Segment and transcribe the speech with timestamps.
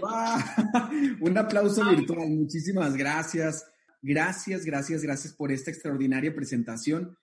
[1.20, 2.28] Un aplauso virtual.
[2.30, 3.64] Muchísimas gracias.
[4.02, 7.16] Gracias, gracias, gracias por esta extraordinaria presentación.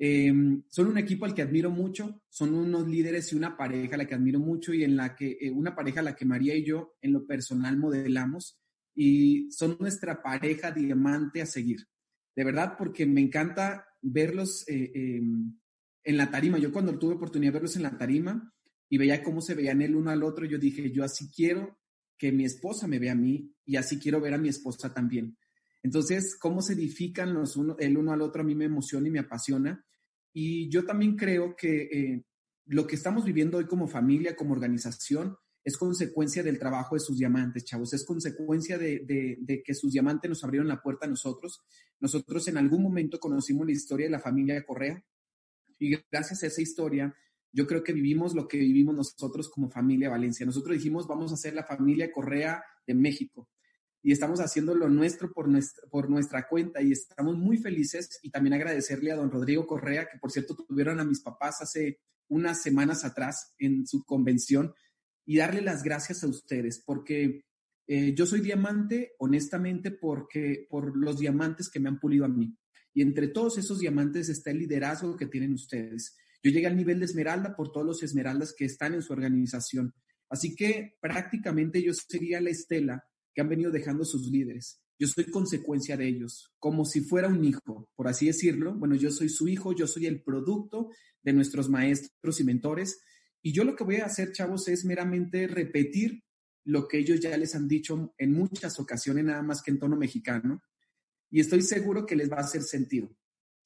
[0.00, 3.98] Em, son un equipo al que admiro mucho, son unos líderes y una pareja a
[3.98, 6.54] la que admiro mucho y en la que, eh, una pareja a la que María
[6.54, 8.60] y yo en lo personal modelamos
[8.94, 11.88] y son nuestra pareja diamante a seguir.
[12.36, 15.58] De verdad, porque me encanta verlos eh, em,
[16.04, 16.58] en la tarima.
[16.58, 18.52] Yo cuando tuve oportunidad de verlos en la tarima
[18.88, 21.76] y veía cómo se veían el uno al otro, yo dije, yo así quiero
[22.18, 25.36] que mi esposa me vea a mí y así quiero ver a mi esposa también.
[25.82, 29.12] Entonces, cómo se edifican los uno, el uno al otro a mí me emociona y
[29.12, 29.84] me apasiona.
[30.32, 32.24] Y yo también creo que eh,
[32.66, 37.18] lo que estamos viviendo hoy como familia, como organización, es consecuencia del trabajo de sus
[37.18, 37.92] diamantes, chavos.
[37.92, 39.04] Es consecuencia de,
[39.38, 41.62] de, que sus diamantes nos abrieron la puerta a nosotros.
[42.00, 45.04] Nosotros en algún momento conocimos la historia de la familia Correa
[45.78, 47.14] y gracias a esa historia,
[47.52, 50.44] yo creo que vivimos lo que vivimos nosotros como familia Valencia.
[50.46, 53.48] Nosotros dijimos, vamos a ser la familia Correa de México
[54.02, 59.12] y estamos haciendo lo nuestro por nuestra, cuenta y estamos muy felices y también agradecerle
[59.12, 63.54] a don Rodrigo Correa, que por cierto tuvieron a mis papás hace unas semanas atrás
[63.58, 64.72] en su convención
[65.26, 67.44] y darle las gracias a ustedes porque
[67.86, 72.56] eh, yo soy diamante honestamente porque por los diamantes que me han pulido a mí
[72.94, 76.16] y entre todos esos diamantes está el liderazgo que tienen ustedes.
[76.48, 79.92] Yo llegué al nivel de esmeralda por todos los esmeraldas que están en su organización.
[80.30, 83.04] Así que prácticamente yo sería la estela
[83.34, 84.80] que han venido dejando sus líderes.
[84.98, 88.74] Yo soy consecuencia de ellos, como si fuera un hijo, por así decirlo.
[88.74, 90.88] Bueno, yo soy su hijo, yo soy el producto
[91.22, 92.98] de nuestros maestros y mentores.
[93.42, 96.24] Y yo lo que voy a hacer, chavos, es meramente repetir
[96.64, 99.98] lo que ellos ya les han dicho en muchas ocasiones, nada más que en tono
[99.98, 100.62] mexicano.
[101.30, 103.14] Y estoy seguro que les va a hacer sentido.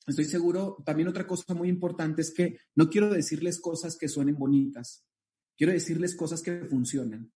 [0.06, 4.36] Estoy seguro, también otra cosa muy importante es que no quiero decirles cosas que suenen
[4.36, 5.04] bonitas,
[5.56, 7.32] quiero decirles cosas que funcionan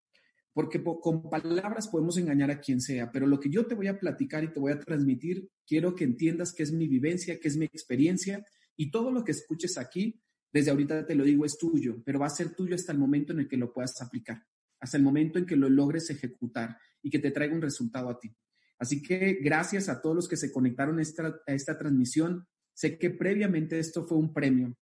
[0.57, 3.99] porque con palabras podemos engañar a quien sea, pero lo que yo te voy a
[3.99, 7.59] platicar y te voy a transmitir, quiero que entiendas que es mi vivencia, que es
[7.59, 8.43] mi experiencia,
[8.75, 10.19] y todo lo que escuches aquí,
[10.51, 13.35] desde ahorita te lo digo, es tuyo, pero va a ser tuyo hasta el momento
[13.35, 14.47] en el que lo puedas aplicar,
[14.81, 18.19] hasta el momento en que lo logres ejecutar y que te traiga un resultado a
[18.19, 18.35] ti.
[18.79, 22.49] Así que gracias a todos los que se conectaron esta, a esta transmisión.
[22.77, 24.77] Sé que previamente esto fue un premio,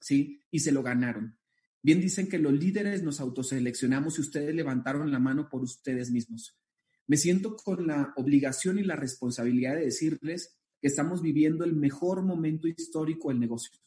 [0.00, 0.42] ¿sí?
[0.50, 1.38] Y se lo ganaron.
[1.80, 6.58] Bien dicen que los líderes nos autoseleccionamos y ustedes levantaron la mano por ustedes mismos.
[7.06, 12.22] Me siento con la obligación y la responsabilidad de decirles que estamos viviendo el mejor
[12.22, 13.78] momento histórico del negocio.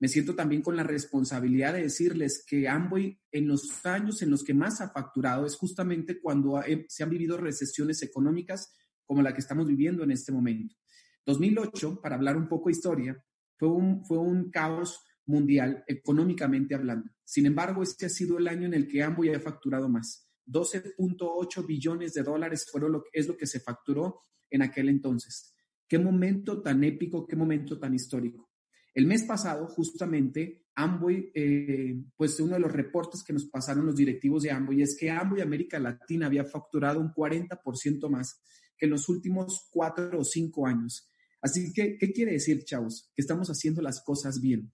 [0.00, 4.42] Me siento también con la responsabilidad de decirles que Amway en los años en los
[4.42, 9.40] que más ha facturado es justamente cuando se han vivido recesiones económicas como la que
[9.40, 10.74] estamos viviendo en este momento.
[11.24, 13.24] 2008, para hablar un poco de historia,
[13.56, 17.10] fue un, fue un caos mundial económicamente hablando.
[17.24, 20.28] Sin embargo, este ha sido el año en el que Amway ha facturado más.
[20.46, 25.54] 12.8 billones de dólares fueron lo, es lo que se facturó en aquel entonces.
[25.88, 28.50] Qué momento tan épico, qué momento tan histórico.
[28.94, 33.96] El mes pasado, justamente, Amway, eh, pues uno de los reportes que nos pasaron los
[33.96, 38.42] directivos de Amway es que Amway América Latina había facturado un 40% más
[38.76, 41.11] que en los últimos cuatro o cinco años.
[41.42, 43.10] Así que, ¿qué quiere decir, chavos?
[43.14, 44.72] Que estamos haciendo las cosas bien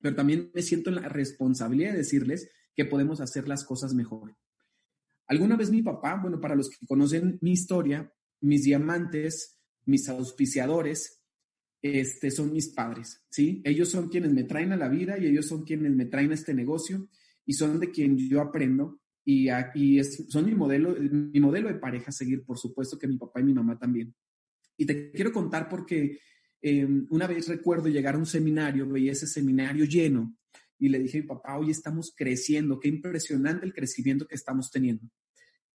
[0.00, 4.36] pero también me siento en la responsabilidad de decirles que podemos hacer las cosas mejor.
[5.26, 11.22] Alguna vez mi papá, bueno, para los que conocen mi historia, mis diamantes, mis auspiciadores,
[11.82, 13.62] este, son mis padres, ¿sí?
[13.64, 16.34] Ellos son quienes me traen a la vida y ellos son quienes me traen a
[16.34, 17.08] este negocio
[17.44, 22.10] y son de quien yo aprendo y, y son mi modelo, mi modelo de pareja
[22.10, 24.14] a seguir, por supuesto que mi papá y mi mamá también.
[24.76, 26.18] Y te quiero contar porque
[26.68, 30.36] Em, una vez recuerdo llegar a un seminario, veía ese seminario lleno
[30.78, 34.70] y le dije a mi papá, hoy estamos creciendo, qué impresionante el crecimiento que estamos
[34.70, 35.08] teniendo.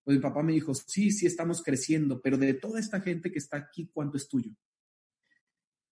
[0.04, 3.40] Pues mi papá me dijo, sí, sí estamos creciendo, pero de toda esta gente que
[3.40, 4.52] está aquí, ¿cuánto es tuyo?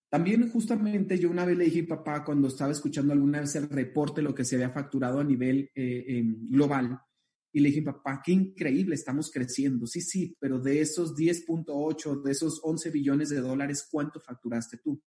[0.10, 3.56] También justamente yo una vez le dije a mi papá cuando estaba escuchando alguna vez
[3.56, 7.00] el reporte, lo que se había facturado a nivel eh, em, global,
[7.52, 9.88] y le dije, papá, qué increíble, estamos creciendo.
[9.88, 15.02] Sí, sí, pero de esos 10.8, de esos 11 billones de dólares, ¿cuánto facturaste tú?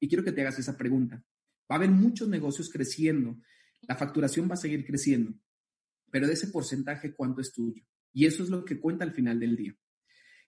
[0.00, 1.24] Y quiero que te hagas esa pregunta.
[1.70, 3.40] Va a haber muchos negocios creciendo,
[3.82, 5.34] la facturación va a seguir creciendo,
[6.10, 7.84] pero de ese porcentaje, ¿cuánto es tuyo?
[8.12, 9.76] Y eso es lo que cuenta al final del día.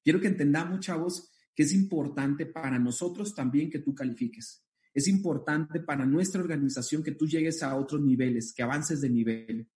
[0.03, 4.65] Quiero que entendamos, chavos, que es importante para nosotros también que tú califiques.
[4.95, 9.69] Es importante para nuestra organización que tú llegues a otros niveles, que avances de nivel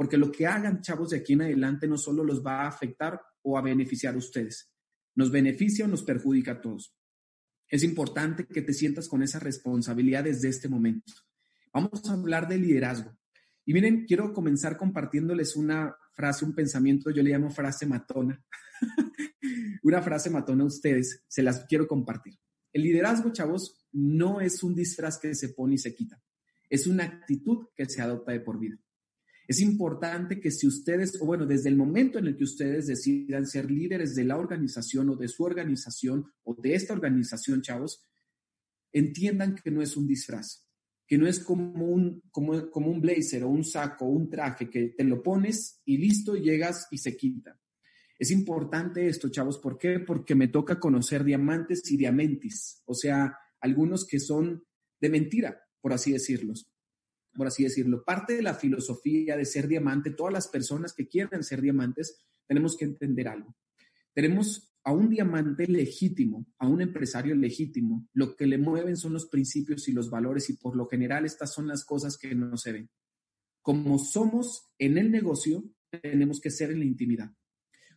[0.00, 3.20] porque lo que hagan chavos de aquí en adelante no solo los va a afectar
[3.42, 4.72] o a beneficiar a ustedes,
[5.14, 6.96] nos beneficia o nos perjudica a todos.
[7.68, 11.12] Es importante que te sientas con esa responsabilidad desde este momento.
[11.70, 13.14] Vamos a hablar de liderazgo.
[13.66, 18.42] Y miren, quiero comenzar compartiéndoles una frase, un pensamiento, yo le llamo frase matona.
[19.82, 22.38] una frase matona a ustedes, se las quiero compartir.
[22.72, 26.22] El liderazgo, chavos, no es un disfraz que se pone y se quita.
[26.70, 28.78] Es una actitud que se adopta de por vida.
[29.50, 33.48] Es importante que si ustedes, o bueno, desde el momento en el que ustedes decidan
[33.48, 38.08] ser líderes de la organización o de su organización o de esta organización, chavos,
[38.92, 40.68] entiendan que no es un disfraz,
[41.04, 44.94] que no es como un, como, un blazer o un saco o un traje que
[44.96, 47.60] te lo pones y listo, llegas y se quita.
[48.20, 49.98] Es importante esto, chavos, ¿por qué?
[49.98, 54.64] Porque me toca conocer diamantes y diamantis, o sea, algunos que son
[55.00, 56.70] de mentira, por así decirlos
[57.34, 58.04] por así decirlo.
[58.04, 62.76] Parte de la filosofía de ser diamante, todas las personas que quieran ser diamantes, tenemos
[62.76, 63.56] que entender algo.
[64.12, 69.26] Tenemos a un diamante legítimo, a un empresario legítimo, lo que le mueven son los
[69.26, 72.72] principios y los valores y por lo general estas son las cosas que no se
[72.72, 72.90] ven.
[73.62, 77.30] Como somos en el negocio, tenemos que ser en la intimidad.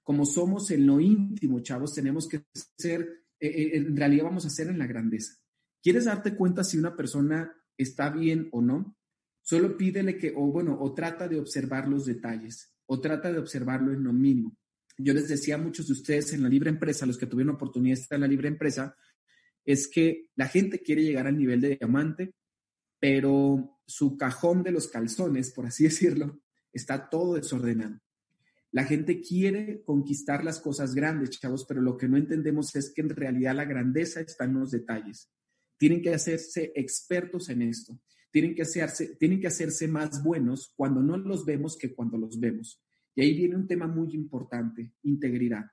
[0.03, 2.43] Como somos en lo íntimo, chavos, tenemos que
[2.77, 5.35] ser, eh, eh, en realidad vamos a ser en la grandeza.
[5.81, 8.97] ¿Quieres darte cuenta si una persona está bien o no?
[9.43, 13.93] Solo pídele que, o bueno, o trata de observar los detalles, o trata de observarlo
[13.93, 14.55] en lo mínimo.
[14.97, 17.97] Yo les decía a muchos de ustedes en la libre empresa, los que tuvieron oportunidad
[17.97, 18.95] de estar en la libre empresa,
[19.65, 22.33] es que la gente quiere llegar al nivel de diamante,
[22.99, 26.41] pero su cajón de los calzones, por así decirlo,
[26.71, 27.99] está todo desordenado.
[28.71, 33.01] La gente quiere conquistar las cosas grandes, chavos, pero lo que no entendemos es que
[33.01, 35.29] en realidad la grandeza está en los detalles.
[35.77, 37.99] Tienen que hacerse expertos en esto
[38.33, 42.39] tienen que, hacerse, tienen que hacerse más buenos cuando no los vemos que cuando los
[42.39, 42.81] vemos.
[43.13, 45.65] Y ahí viene un tema muy importante, integridad.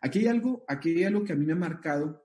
[0.00, 2.24] Aquí hay algo, aquí hay algo que a mí me ha marcado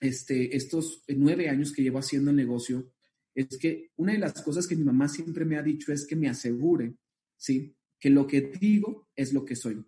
[0.00, 2.90] este, estos nueve años que llevo haciendo el negocio,
[3.34, 6.16] es que una de las cosas que mi mamá siempre me ha dicho es que
[6.16, 6.94] me asegure,
[7.36, 7.76] ¿sí?
[8.00, 9.84] Que lo que digo es lo que soy,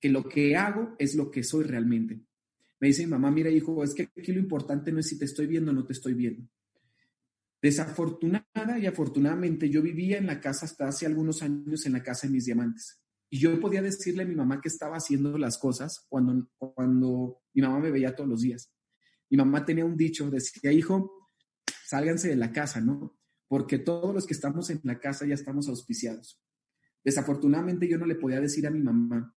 [0.00, 2.20] que lo que hago es lo que soy realmente.
[2.78, 5.24] Me dice mi mamá, mira hijo, es que aquí lo importante no es si te
[5.24, 6.48] estoy viendo o no te estoy viendo.
[7.62, 12.26] Desafortunada y afortunadamente yo vivía en la casa hasta hace algunos años en la casa
[12.26, 13.00] de mis diamantes.
[13.30, 17.62] Y yo podía decirle a mi mamá que estaba haciendo las cosas cuando, cuando mi
[17.62, 18.74] mamá me veía todos los días.
[19.30, 21.30] Mi mamá tenía un dicho, decía, hijo,
[21.86, 23.16] sálganse de la casa, ¿no?
[23.46, 26.42] Porque todos los que estamos en la casa ya estamos auspiciados.
[27.04, 29.34] Desafortunadamente yo no le podía decir a mi mamá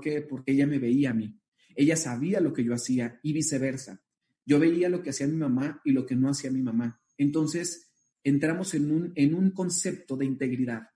[0.00, 1.38] que porque ella me veía a mí.
[1.74, 4.00] Ella sabía lo que yo hacía y viceversa.
[4.46, 7.00] Yo veía lo que hacía mi mamá y lo que no hacía mi mamá.
[7.16, 7.92] Entonces,
[8.22, 10.88] entramos en un, en un concepto de integridad.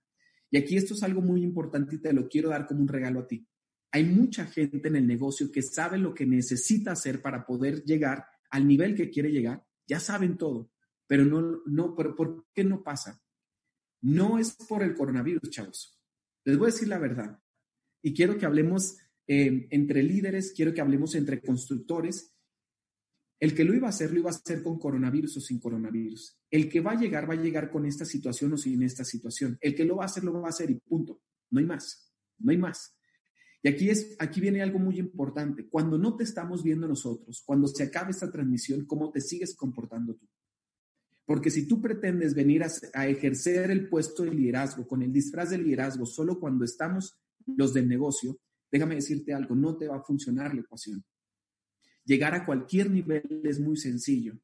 [0.49, 3.21] Y aquí esto es algo muy importante y te lo quiero dar como un regalo
[3.21, 3.47] a ti.
[3.91, 8.25] Hay mucha gente en el negocio que sabe lo que necesita hacer para poder llegar
[8.49, 9.65] al nivel que quiere llegar.
[9.87, 10.71] Ya saben todo,
[11.07, 13.21] pero no, no, ¿por, qué no pasa?
[14.01, 15.99] No es por el coronavirus, chavos.
[16.43, 17.39] Les voy a decir la verdad.
[18.01, 22.34] Y quiero que hablemos eh, entre líderes, quiero que hablemos entre constructores
[23.39, 26.37] el que lo iba a hacer, lo iba a hacer con coronavirus o sin coronavirus.
[26.49, 29.57] El que va a llegar, va a llegar con esta situación o sin esta situación.
[29.61, 31.21] El que lo va a hacer, lo va a hacer y punto.
[31.51, 32.11] No hay más.
[32.39, 32.95] No hay más.
[33.61, 35.67] Y aquí, es, aquí viene algo muy importante.
[35.67, 40.15] Cuando no te estamos viendo nosotros, cuando se acabe esta transmisión, ¿cómo te sigues comportando
[40.15, 40.27] tú?
[41.25, 45.57] Porque si tú pretendes venir a, ejercer el puesto de liderazgo con el disfraz de
[45.57, 47.17] liderazgo solo cuando estamos
[47.47, 48.39] los del negocio,
[48.71, 51.03] déjame decirte algo, no te va a funcionar la ecuación.
[52.05, 54.39] Llegar a cualquier nivel es muy sencillo.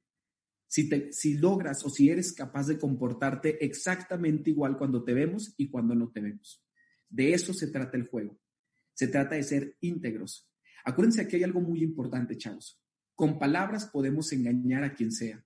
[0.67, 5.93] Si, logras o si eres capaz de comportarte exactamente igual cuando te vemos y cuando
[5.93, 6.63] no te vemos.
[7.09, 8.39] De eso se trata el juego.
[8.93, 10.49] Se trata de ser íntegros.
[10.85, 12.81] Acuérdense que hay algo muy importante, chavos.
[13.15, 15.45] Con palabras podemos engañar a quien sea.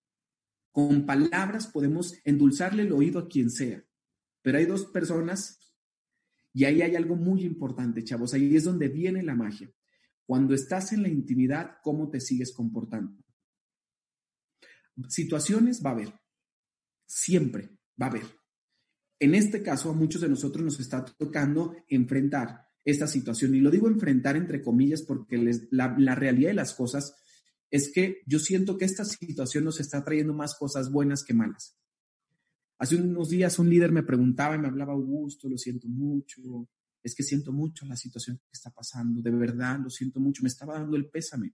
[0.71, 3.83] Con palabras podemos endulzarle el oído a quien sea.
[4.41, 5.59] Pero hay dos personas
[6.53, 8.33] y ahí hay algo muy importante, chavos.
[8.33, 9.69] Ahí es donde viene la magia.
[10.25, 13.15] Cuando estás en la intimidad, ¿cómo te sigues comportando?
[15.07, 16.13] Situaciones va a haber.
[17.05, 18.25] Siempre va a haber.
[19.19, 23.55] En este caso, a muchos de nosotros nos está tocando enfrentar esta situación.
[23.55, 25.37] Y lo digo enfrentar entre comillas porque
[25.71, 27.15] la, la realidad de las cosas
[27.71, 31.77] es que yo siento que esta situación nos está trayendo más cosas buenas que malas.
[32.77, 36.67] Hace unos días un líder me preguntaba y me hablaba, Augusto, lo siento mucho,
[37.05, 40.49] es que siento mucho la situación que está pasando, de verdad lo siento mucho, me
[40.49, 41.53] estaba dando el pésame.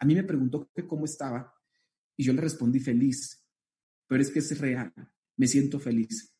[0.00, 1.54] A mí me preguntó que cómo estaba
[2.16, 3.46] y yo le respondí feliz,
[4.08, 4.92] pero es que es real,
[5.36, 6.34] me siento feliz,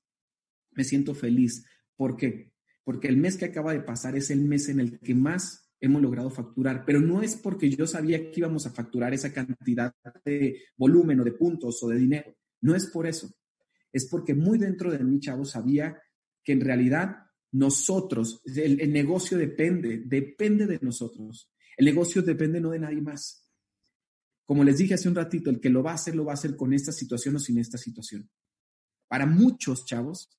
[0.72, 1.64] me siento feliz.
[1.94, 2.52] ¿Por qué?
[2.82, 6.02] Porque el mes que acaba de pasar es el mes en el que más hemos
[6.02, 9.94] logrado facturar, pero no es porque yo sabía que íbamos a facturar esa cantidad
[10.24, 13.32] de volumen o de puntos o de dinero, No es por eso.
[13.92, 15.96] Es porque muy dentro de mí, chavo, sabía
[16.42, 21.52] que en realidad nosotros, el, negocio depende, depende de nosotros.
[21.76, 23.46] El negocio depende no de nadie más.
[24.46, 26.34] Como les dije hace un ratito, el que lo va a hacer, lo va a
[26.34, 28.30] hacer con esta situación o sin esta situación.
[29.06, 30.30] Para muchos chavos,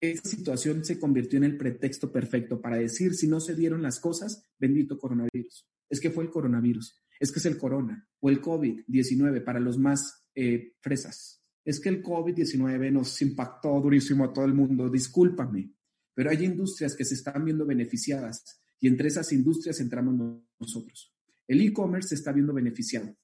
[0.00, 4.00] esta situación se convirtió en el pretexto perfecto para decir, si no se dieron las
[4.00, 5.68] cosas, bendito coronavirus.
[5.90, 9.76] Es que fue el coronavirus, es que es el corona o el COVID-19 para los
[9.78, 11.42] más eh, fresas.
[11.64, 15.74] Es que el COVID-19 nos impactó durísimo a todo el mundo, discúlpame,
[16.18, 21.14] pero hay industrias que se están viendo beneficiadas y entre esas industrias entramos nosotros.
[21.46, 23.16] El e-commerce se está viendo beneficiado.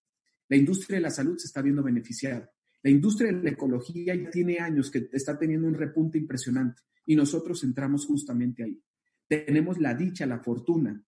[0.49, 2.49] La industria de la salud se está viendo beneficiada.
[2.85, 7.17] La industria de la ecología ya tiene años que está teniendo un repunte impresionante y
[7.17, 8.81] nosotros entramos justamente ahí.
[9.27, 11.05] Tenemos la dicha, la fortuna,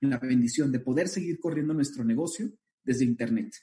[0.00, 2.52] la bendición de poder seguir corriendo nuestro negocio
[2.84, 3.54] desde Internet.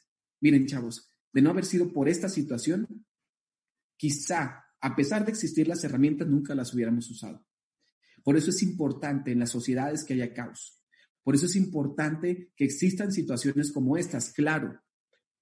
[0.42, 3.06] Miren, chavos, de no haber sido por esta situación,
[3.96, 7.47] quizá, a pesar de existir las herramientas, nunca las hubiéramos usado.
[8.28, 10.84] Por eso es importante en las sociedades que haya caos.
[11.24, 14.34] Por eso es importante que existan situaciones como estas.
[14.34, 14.82] Claro,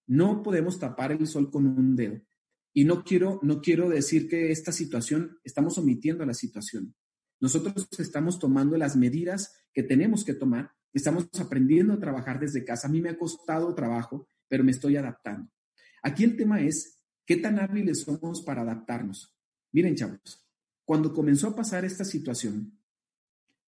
[0.06, 2.22] no podemos tapar el sol con un dedo.
[2.74, 6.94] Y no quiero, no quiero decir que esta situación, estamos omitiendo la situación.
[7.40, 12.88] Nosotros estamos tomando las medidas que tenemos que tomar, estamos aprendiendo a trabajar desde casa.
[12.88, 15.52] A mí me ha costado trabajo, pero me estoy adaptando.
[16.04, 19.36] Aquí el tema es, ¿qué tan hábiles somos para adaptarnos?
[19.72, 20.45] Miren, chavos,
[20.86, 22.80] cuando comenzó a pasar esta situación,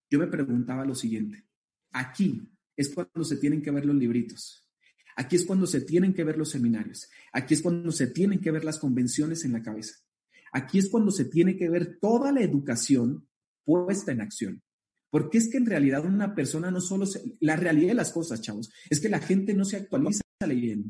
[0.10, 1.46] yo me preguntaba lo siguiente.
[1.92, 4.70] Aquí es cuando se tienen que ver los libritos.
[5.16, 7.10] Aquí es cuando se tienen que ver los seminarios.
[7.34, 9.96] Aquí es cuando se tienen que ver las convenciones en la cabeza.
[10.54, 13.28] Aquí es cuando se tiene que ver toda la educación
[13.66, 14.62] puesta en acción.
[15.10, 17.06] Porque es que en realidad una persona no solo
[17.40, 20.90] la realidad de las cosas, chavos, es que la gente no se actualiza leyendo.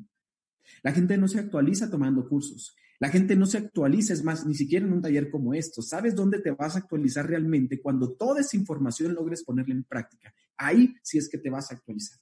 [0.84, 2.76] La gente no se actualiza tomando cursos.
[3.00, 5.82] La gente no se actualiza, es más, ni siquiera en un taller como esto.
[5.82, 7.80] ¿Sabes dónde te vas a actualizar realmente?
[7.80, 10.34] Cuando toda esa información logres ponerla en práctica.
[10.58, 12.20] Ahí sí es que te vas a actualizar.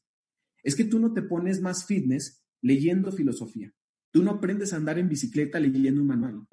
[0.61, 3.73] Es que tú no te pones más fitness leyendo filosofía.
[4.11, 6.47] Tú no aprendes a andar en bicicleta leyendo un manual.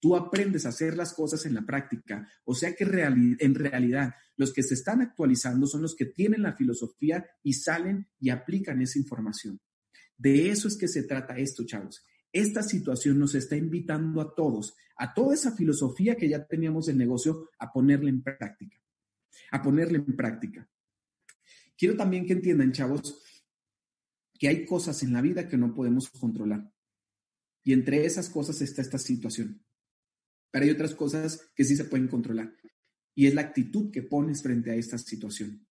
[0.00, 2.28] Tú aprendes a hacer las cosas en la práctica.
[2.44, 6.56] O sea que en realidad los que se están actualizando son los que tienen la
[6.56, 9.60] filosofía y salen y aplican esa información.
[10.22, 12.06] De eso es que se trata esto, chavos.
[12.32, 16.96] Esta situación nos está invitando a todos, a toda esa filosofía que ya teníamos del
[16.96, 18.78] negocio, a ponerla en práctica.
[19.50, 20.70] A ponerla en práctica.
[21.76, 23.20] Quiero también que entiendan, chavos,
[24.38, 26.72] que hay cosas en la vida que no podemos controlar.
[27.64, 29.66] Y entre esas cosas está esta situación.
[30.52, 32.54] Pero hay otras cosas que sí se pueden controlar.
[33.16, 35.66] Y es la actitud que pones frente a esta situación.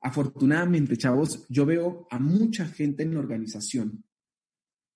[0.00, 4.04] Afortunadamente, chavos, yo veo a mucha gente en la organización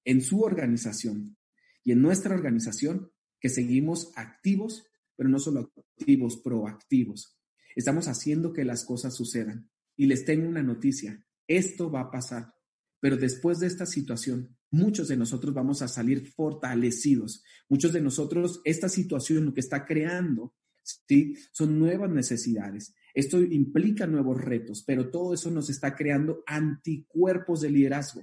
[0.04, 1.36] en su organización
[1.84, 4.84] y en nuestra organización que seguimos activos,
[5.16, 7.38] pero no solo activos, proactivos.
[7.74, 9.70] Estamos haciendo que las cosas sucedan.
[9.96, 12.54] Y les tengo una noticia, esto va a pasar,
[13.00, 17.42] pero después de esta situación, muchos de nosotros vamos a salir fortalecidos.
[17.68, 21.36] Muchos de nosotros, esta situación lo que está creando, ¿sí?
[21.52, 22.94] Son nuevas necesidades.
[23.14, 28.22] Esto implica nuevos retos, pero todo eso nos está creando anticuerpos de liderazgo.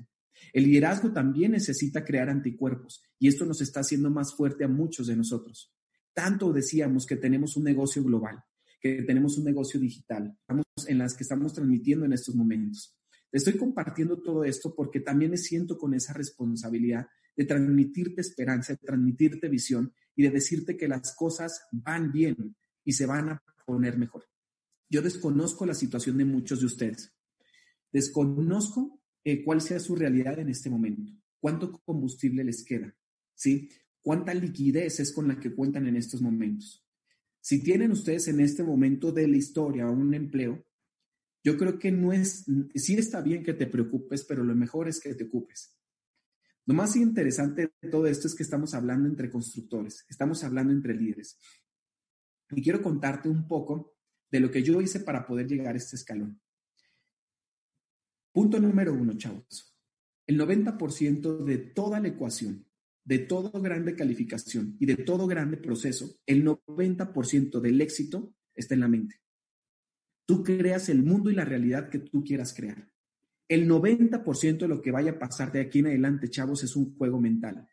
[0.54, 5.08] El liderazgo también necesita crear anticuerpos y esto nos está haciendo más fuerte a muchos
[5.08, 5.74] de nosotros.
[6.14, 8.44] Tanto decíamos que tenemos un negocio global,
[8.80, 10.38] que tenemos un negocio digital,
[10.88, 12.96] en las que estamos transmitiendo en estos momentos.
[13.32, 18.78] estoy compartiendo todo esto porque también me siento con esa responsabilidad de transmitirte esperanza, de
[18.78, 23.98] transmitirte visión y de decirte que las cosas van bien y se van a poner
[23.98, 24.26] mejor.
[24.90, 27.14] Yo desconozco la situación de muchos de ustedes.
[27.92, 32.96] Desconozco eh, cuál sea su realidad en este momento, cuánto combustible les queda,
[33.36, 33.70] ¿sí?
[34.02, 36.86] ¿Cuánta liquidez es con la que cuentan en estos momentos?
[37.42, 40.66] Si tienen ustedes en este momento de la historia un empleo,
[41.44, 45.00] yo creo que no es, sí está bien que te preocupes, pero lo mejor es
[45.00, 45.78] que te ocupes.
[46.66, 50.94] Lo más interesante de todo esto es que estamos hablando entre constructores, estamos hablando entre
[50.94, 51.40] líderes.
[52.52, 53.97] Y quiero contarte un poco
[54.32, 56.40] de lo que yo hice para poder llegar a este escalón.
[58.32, 59.76] Punto número uno, chavos.
[60.28, 62.68] El 90% de toda la ecuación,
[63.04, 68.82] de todo grande calificación y de todo grande proceso, el 90% del éxito está en
[68.82, 69.22] la mente.
[70.26, 72.92] Tú creas el mundo y la realidad que tú quieras crear.
[73.48, 76.98] El 90% de lo que vaya a pasar de aquí en adelante, chavos, es un
[76.98, 77.66] juego mental.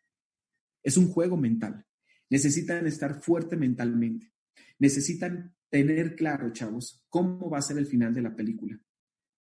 [0.85, 1.85] Es un juego mental.
[2.31, 4.33] Necesitan estar fuerte mentalmente.
[4.79, 8.81] Necesitan tener claro, chavos, cómo va a ser el final de la película.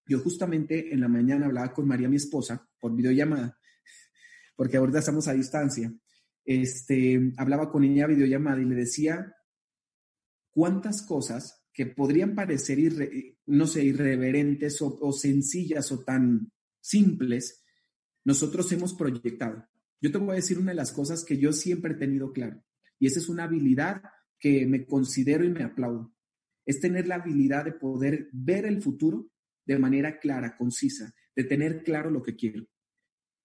[0.09, 3.57] Yo justamente en la mañana hablaba con María, mi esposa, por videollamada,
[4.57, 5.95] porque ahorita estamos a distancia,
[6.45, 9.37] este, hablaba con ella videollamada y le decía
[10.51, 12.93] cuántas cosas que podrían parecer,
[13.47, 17.65] no sé, irreverentes o, sencillas o tan simples,
[18.25, 19.65] nosotros hemos proyectado.
[20.01, 22.65] Yo te voy a decir una de las cosas que yo siempre he tenido claro,
[22.99, 24.03] y esa es una habilidad
[24.41, 26.16] que me considero y me aplaudo.
[26.67, 29.31] Es tener la habilidad de poder ver el futuro
[29.65, 32.67] de manera clara, concisa, de tener claro lo que quiero.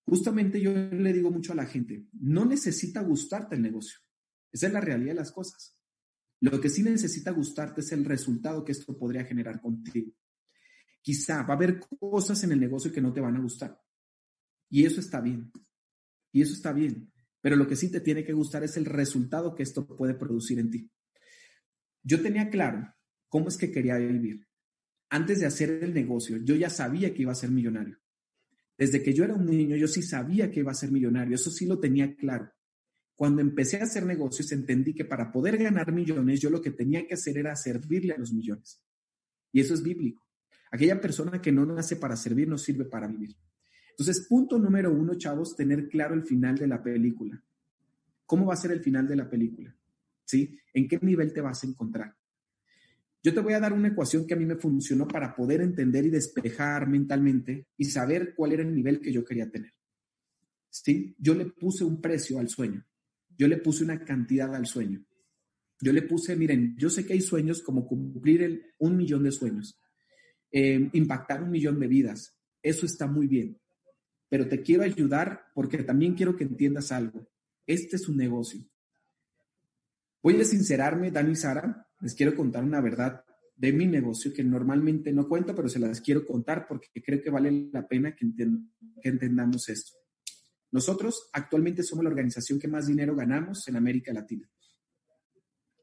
[0.06, 4.00] Justamente yo le digo mucho a la gente, no necesita gustarte el negocio.
[4.52, 5.78] Esa es la realidad de las cosas.
[6.42, 10.12] Lo que sí necesita gustarte es el resultado que esto podría generar contigo.
[11.02, 13.80] Quizá va a haber cosas en el negocio que no te van a gustar.
[14.70, 15.52] Y eso está bien.
[16.32, 17.12] Y eso está bien.
[17.42, 20.60] Pero lo que sí te tiene que gustar es el resultado que esto puede producir
[20.60, 20.92] en ti.
[22.04, 22.94] Yo tenía claro
[23.32, 24.46] cómo es que quería vivir.
[25.10, 27.98] Antes de hacer el negocio, yo ya sabía que iba a ser millonario.
[28.78, 31.50] Desde que yo era un niño, yo sí sabía que iba a ser millonario, eso
[31.50, 32.52] sí lo tenía claro.
[33.16, 37.08] Cuando empecé a hacer negocios, entendí que para poder ganar millones, yo lo que tenía
[37.08, 38.84] que hacer era servirle a los millones.
[39.54, 40.28] Y eso es bíblico.
[40.70, 43.38] Aquella persona que no nace para servir no sirve para vivir.
[43.92, 47.42] Entonces, punto número uno, chavos, tener claro el final de la película.
[48.26, 49.74] ¿Cómo va a ser el final de la película?
[50.26, 50.60] ¿Sí?
[50.74, 52.21] ¿En qué nivel te vas a encontrar?
[53.24, 56.06] Yo te voy a dar una ecuación que a mí me funcionó para poder entender
[56.06, 59.72] y despejar mentalmente y saber cuál era el nivel que yo quería tener.
[60.70, 61.16] ¿Sí?
[61.20, 62.84] Yo le puse un precio al sueño.
[63.38, 65.06] Yo le puse una cantidad al sueño.
[65.80, 69.80] Yo le puse, miren, yo sé que hay sueños como cumplir un millón de sueños,
[70.52, 72.38] eh, impactar un millón de vidas.
[72.62, 73.60] Eso está muy bien.
[74.30, 77.28] Pero te quiero ayudar porque también quiero que entiendas algo.
[77.66, 78.64] Este es un negocio.
[80.22, 83.24] Voy a sincerarme, Dani y Sara, les quiero contar una verdad
[83.56, 87.30] de mi negocio que normalmente no cuento, pero se las quiero contar porque creo que
[87.30, 88.26] vale la pena que,
[89.04, 89.98] entendamos esto.
[90.72, 94.50] Nosotros actualmente somos la organización que más dinero ganamos en América Latina.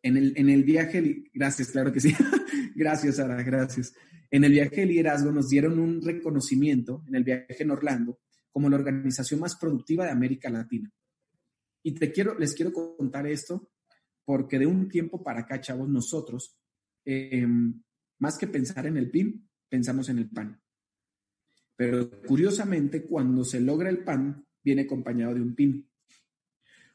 [0.03, 2.13] En el, en el viaje, gracias, claro que sí.
[2.75, 3.95] gracias, Sara, gracias.
[4.31, 8.19] En el viaje de liderazgo nos dieron un reconocimiento en el viaje en Orlando
[8.51, 10.93] como la organización más productiva de América Latina.
[11.83, 13.71] Y te quiero, les quiero contar esto
[14.29, 16.55] porque de un tiempo para acá, chavos, nosotros,
[17.03, 17.83] em,
[18.19, 20.61] más que pensar en el PIN, pensamos en el pan.
[21.75, 25.91] Pero curiosamente, cuando se logra el pan, viene acompañado de un PIN.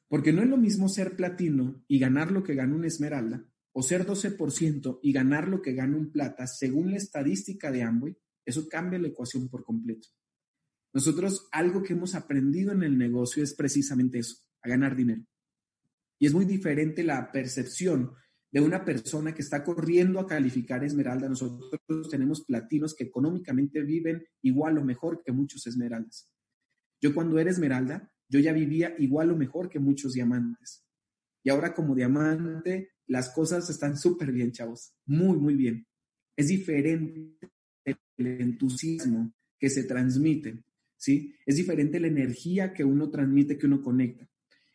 [0.08, 3.82] Porque no es lo mismo ser platino y ganar lo que gana un esmeralda, o
[3.82, 8.16] ser 12% y ganar lo que gana un plata, según la estadística de Amway,
[8.46, 10.08] eso cambia la ecuación por completo.
[10.94, 15.26] Nosotros algo que hemos aprendido en el negocio es precisamente eso, a ganar dinero.
[16.20, 18.14] Y es muy diferente la percepción
[18.52, 21.28] de una persona que está corriendo a calificar esmeralda.
[21.28, 26.30] Nosotros tenemos platinos que económicamente viven igual o mejor que muchos esmeraldas.
[27.02, 30.86] Yo cuando era esmeralda, yo ya vivía igual o mejor que muchos diamantes.
[31.44, 34.94] Y ahora como diamante, las cosas están súper bien, chavos.
[35.06, 35.86] Muy, muy bien.
[36.36, 37.52] Es diferente
[37.86, 40.64] el entusiasmo que se transmite,
[40.96, 41.36] ¿sí?
[41.46, 44.28] Es diferente la energía que uno transmite, que uno conecta.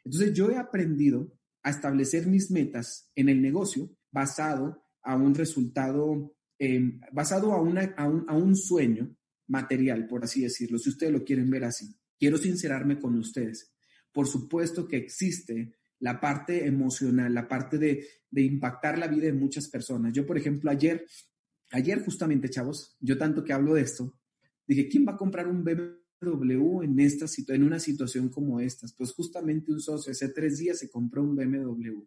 [0.09, 6.35] Entonces yo he aprendido a establecer mis metas en el negocio basado a un resultado,
[6.59, 9.15] em, basado a, una, a, un, a un sueño
[9.49, 11.95] material, por así decirlo, si ustedes lo quieren ver así.
[12.19, 13.75] Quiero sincerarme con ustedes.
[14.11, 19.35] Por supuesto que existe la parte emocional, la parte de, de, impactar la vida de
[19.35, 20.15] muchas personas.
[20.15, 21.05] Yo, por ejemplo, ayer,
[21.71, 24.19] ayer justamente, chavos, yo tanto que hablo de esto,
[24.67, 28.87] dije, ¿quién va a comprar un BMW BMW en, esta, en una situación como esta?
[28.97, 32.03] Pues justamente un socio hace tres días se compró un BMW.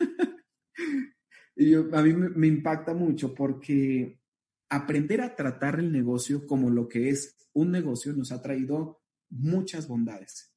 [1.56, 4.20] y a mí me, impacta mucho porque
[4.68, 9.86] aprender a tratar el negocio como lo que es un negocio nos ha traído muchas
[9.86, 10.54] bondades.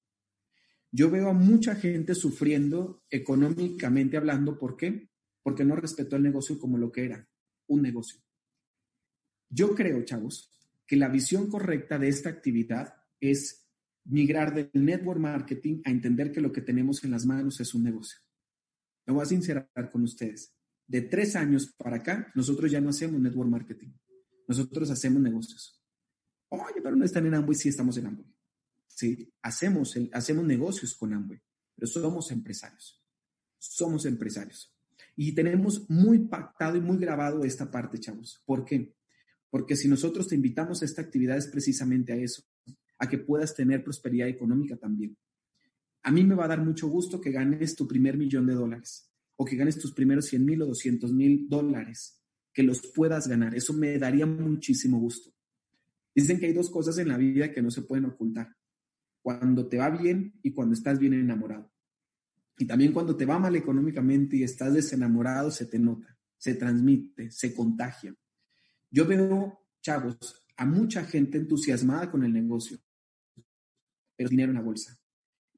[0.92, 4.58] Yo veo a mucha gente sufriendo económicamente hablando.
[4.58, 5.10] ¿Por qué?
[5.44, 7.28] Porque no respetó el negocio como lo que era,
[7.68, 8.22] un negocio.
[9.50, 10.55] Yo creo, chavos,
[10.88, 13.68] que la visión correcta de esta actividad es
[14.06, 17.84] migrar del network marketing a entender que lo que tenemos en las manos es un
[17.84, 18.20] negocio.
[19.06, 20.56] Me voy a sincerar con ustedes.
[20.88, 23.94] De tres años para acá, nosotros ya no hacemos network marketing.
[24.48, 25.82] Nosotros hacemos negocios.
[26.50, 28.36] Oye, pero no están en Amway, sí estamos en Amway.
[28.88, 31.42] Sí, hacemos, hacemos negocios con Amway,
[31.76, 33.04] pero somos empresarios.
[33.58, 34.74] Somos empresarios.
[35.16, 38.42] Y tenemos muy pactado y muy grabado esta parte, chavos.
[38.46, 38.96] ¿Por qué?
[39.50, 42.44] Porque si nosotros te invitamos a esta actividad es precisamente a eso,
[42.98, 45.18] a que puedas tener prosperidad económica también.
[46.04, 49.12] A mí me va a dar mucho gusto que ganes tu primer millón de dólares
[49.38, 52.22] o que ganes tus primeros 100 mil o 200 mil dólares,
[52.54, 53.56] que los puedas ganar.
[53.56, 55.32] Eso me daría muchísimo gusto.
[56.14, 58.56] Dicen que hay dos cosas en la vida que no se pueden ocultar.
[59.22, 61.72] Cuando te va bien y cuando estás bien enamorado.
[62.58, 67.32] Y también cuando te va mal económicamente y estás desenamorado, se te nota, se transmite,
[67.32, 68.16] se contagia.
[68.96, 72.78] Yo veo, chavos, a mucha gente entusiasmada con el negocio,
[74.16, 74.98] pero dinero en la bolsa.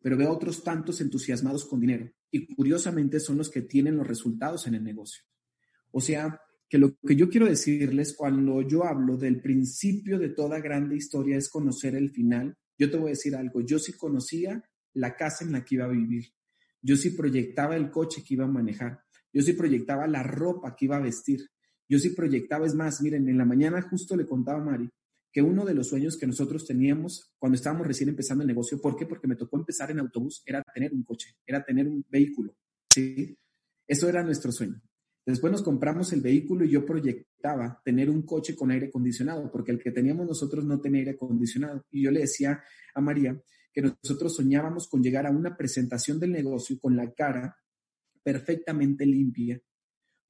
[0.01, 2.11] Pero veo a otros tantos entusiasmados con dinero.
[2.31, 5.23] Y curiosamente son los que tienen los resultados en el negocio.
[5.91, 10.59] O sea, que lo que yo quiero decirles cuando yo hablo del principio de toda
[10.59, 14.67] grande historia es conocer el final, yo te voy a decir algo, yo sí conocía
[14.93, 16.33] la casa en la que iba a vivir,
[16.81, 18.99] yo sí proyectaba el coche que iba a manejar,
[19.31, 21.47] yo sí proyectaba la ropa que iba a vestir,
[21.89, 24.89] yo sí proyectaba, es más, miren, en la mañana justo le contaba a Mari
[25.31, 28.95] que uno de los sueños que nosotros teníamos cuando estábamos recién empezando el negocio, ¿por
[28.95, 29.05] qué?
[29.05, 32.55] Porque me tocó empezar en autobús, era tener un coche, era tener un vehículo,
[32.89, 33.37] ¿sí?
[33.87, 34.81] Eso era nuestro sueño.
[35.25, 39.71] Después nos compramos el vehículo y yo proyectaba tener un coche con aire acondicionado, porque
[39.71, 41.85] el que teníamos nosotros no tenía aire acondicionado.
[41.91, 42.63] Y yo le decía
[42.95, 43.39] a María
[43.73, 47.57] que nosotros soñábamos con llegar a una presentación del negocio con la cara
[48.23, 49.61] perfectamente limpia,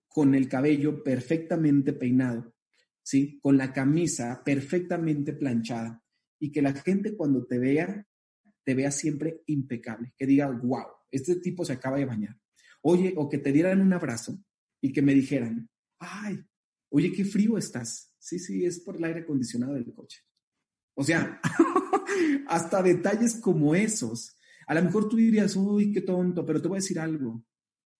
[0.07, 2.55] con el cabello perfectamente peinado,
[3.03, 3.39] ¿sí?
[3.41, 6.03] Con la camisa perfectamente planchada
[6.39, 8.05] y que la gente cuando te vea,
[8.63, 12.37] te vea siempre impecable, que diga, wow, este tipo se acaba de bañar.
[12.81, 14.43] Oye, o que te dieran un abrazo
[14.81, 16.39] y que me dijeran, ay,
[16.89, 18.13] oye, qué frío estás.
[18.19, 20.21] Sí, sí, es por el aire acondicionado del coche.
[20.95, 21.39] O sea,
[22.47, 24.35] hasta detalles como esos.
[24.67, 27.43] A lo mejor tú dirías, uy, qué tonto, pero te voy a decir algo.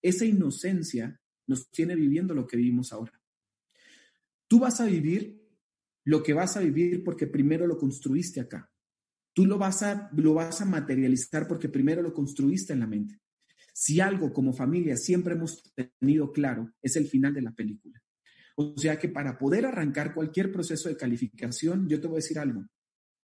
[0.02, 3.20] Esa inocencia nos tiene viviendo lo que vivimos ahora.
[4.46, 5.38] Tú vas a vivir
[6.04, 8.70] lo que vas a vivir porque primero lo construiste acá.
[9.34, 13.20] Tú lo vas a, lo vas a materializar porque primero lo construiste en la mente.
[13.74, 18.02] Si algo como familia siempre hemos tenido claro, es el final de la película.
[18.56, 22.38] O sea que para poder arrancar cualquier proceso de calificación, yo te voy a decir
[22.38, 22.66] algo.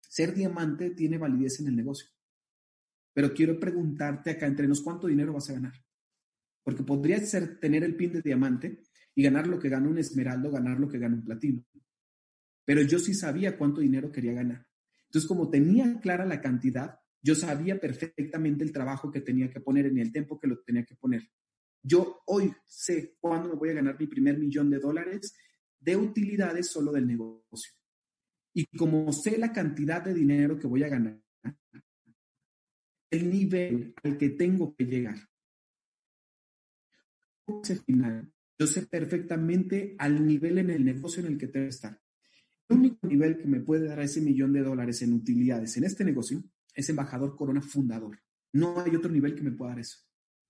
[0.00, 2.08] Ser diamante tiene validez en el negocio.
[3.12, 5.83] Pero quiero preguntarte acá entre nos cuánto dinero vas a ganar.
[6.64, 8.82] Porque podría ser tener el pin de diamante
[9.14, 11.64] y ganar lo que gana un esmeraldo, ganar lo que gana un platino.
[12.64, 14.66] Pero yo sí sabía cuánto dinero quería ganar.
[15.04, 19.86] Entonces, como tenía clara la cantidad, yo sabía perfectamente el trabajo que tenía que poner
[19.86, 21.30] en el tiempo que lo tenía que poner.
[21.82, 25.34] Yo hoy sé cuándo me voy a ganar mi primer millón de dólares
[25.78, 27.74] de utilidades solo del negocio.
[28.54, 31.20] Y como sé la cantidad de dinero que voy a ganar,
[33.10, 35.16] el nivel al que tengo que llegar.
[37.84, 42.00] Final, yo sé perfectamente al nivel en el negocio en el que que estar.
[42.68, 46.04] El único nivel que me puede dar ese millón de dólares en utilidades en este
[46.04, 46.42] negocio
[46.74, 48.18] es embajador Corona fundador.
[48.52, 49.98] No hay otro nivel que me pueda dar eso.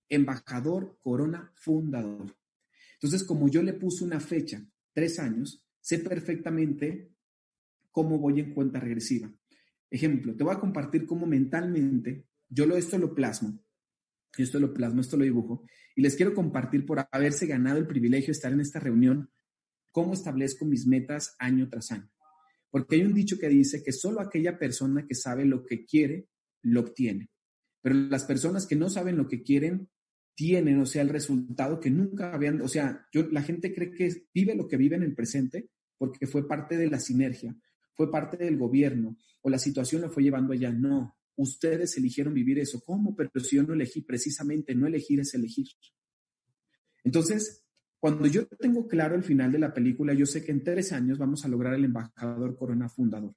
[0.09, 2.37] Embajador Corona fundador.
[2.95, 7.13] Entonces, como yo le puse una fecha, tres años, sé perfectamente
[7.91, 9.33] cómo voy en cuenta regresiva.
[9.91, 13.64] Ejemplo, te voy a compartir cómo mentalmente yo lo, esto lo plasmo.
[14.39, 15.65] Esto lo plasmo, esto lo dibujo.
[15.95, 19.31] Y les quiero compartir por haberse ganado el privilegio de estar en esta reunión,
[19.91, 22.11] cómo establezco mis metas año tras año.
[22.71, 26.29] Porque hay un dicho que dice que solo aquella persona que sabe lo que quiere,
[26.63, 27.31] lo obtiene.
[27.81, 29.89] Pero las personas que no saben lo que quieren,
[30.35, 34.27] tienen, o sea, el resultado que nunca habían, o sea, yo, la gente cree que
[34.35, 37.57] vive lo que vive en el presente porque fue parte de la sinergia,
[37.93, 40.73] fue parte del gobierno o la situación lo fue llevando allá.
[40.73, 42.81] No, ustedes eligieron vivir eso.
[42.85, 43.15] ¿Cómo?
[43.17, 45.67] Pero si yo no elegí, precisamente no elegir es elegir.
[47.05, 47.65] Entonces,
[47.99, 51.19] cuando yo tengo claro el final de la película, yo sé que en tres años
[51.19, 53.35] vamos a lograr el embajador Corona fundador.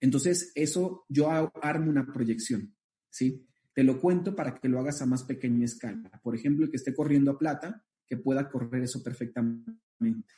[0.00, 1.30] Entonces, eso yo
[1.62, 2.74] armo una proyección,
[3.10, 3.46] ¿sí?
[3.72, 6.20] Te lo cuento para que lo hagas a más pequeña escala.
[6.22, 10.34] Por ejemplo, el que esté corriendo a plata, que pueda correr eso perfectamente.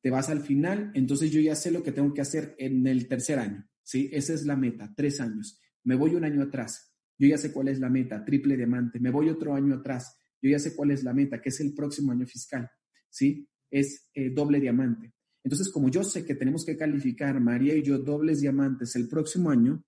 [0.00, 3.08] Te vas al final, entonces yo ya sé lo que tengo que hacer en el
[3.08, 4.08] tercer año, ¿sí?
[4.12, 5.60] Esa es la meta, tres años.
[5.84, 8.98] Me voy un año atrás, yo ya sé cuál es la meta, triple diamante.
[8.98, 11.74] Me voy otro año atrás, yo ya sé cuál es la meta, que es el
[11.74, 12.68] próximo año fiscal,
[13.08, 13.48] ¿sí?
[13.70, 15.14] Es eh, doble diamante.
[15.42, 19.50] Entonces, como yo sé que tenemos que calificar María y yo dobles diamantes el próximo
[19.50, 19.84] año,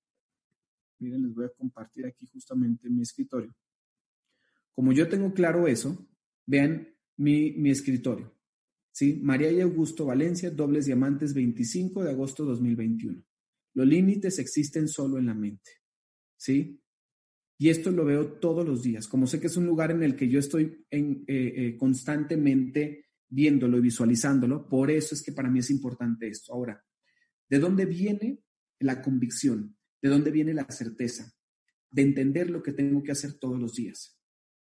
[0.98, 3.54] miren, les voy a compartir aquí justamente mi escritorio.
[4.74, 6.06] Como yo tengo claro eso,
[6.46, 8.36] vean mi, mi escritorio.
[8.92, 9.18] ¿sí?
[9.22, 13.22] María y Augusto Valencia, dobles diamantes 25 de agosto 2021.
[13.74, 15.70] Los límites existen solo en la mente.
[16.36, 16.80] ¿Sí?
[17.58, 19.08] Y esto lo veo todos los días.
[19.08, 23.06] Como sé que es un lugar en el que yo estoy en, eh, eh, constantemente
[23.28, 26.52] viéndolo y visualizándolo, por eso es que para mí es importante esto.
[26.52, 26.84] Ahora,
[27.48, 28.42] ¿de dónde viene
[28.78, 29.76] la convicción?
[30.02, 31.32] ¿De dónde viene la certeza?
[31.90, 34.16] De entender lo que tengo que hacer todos los días.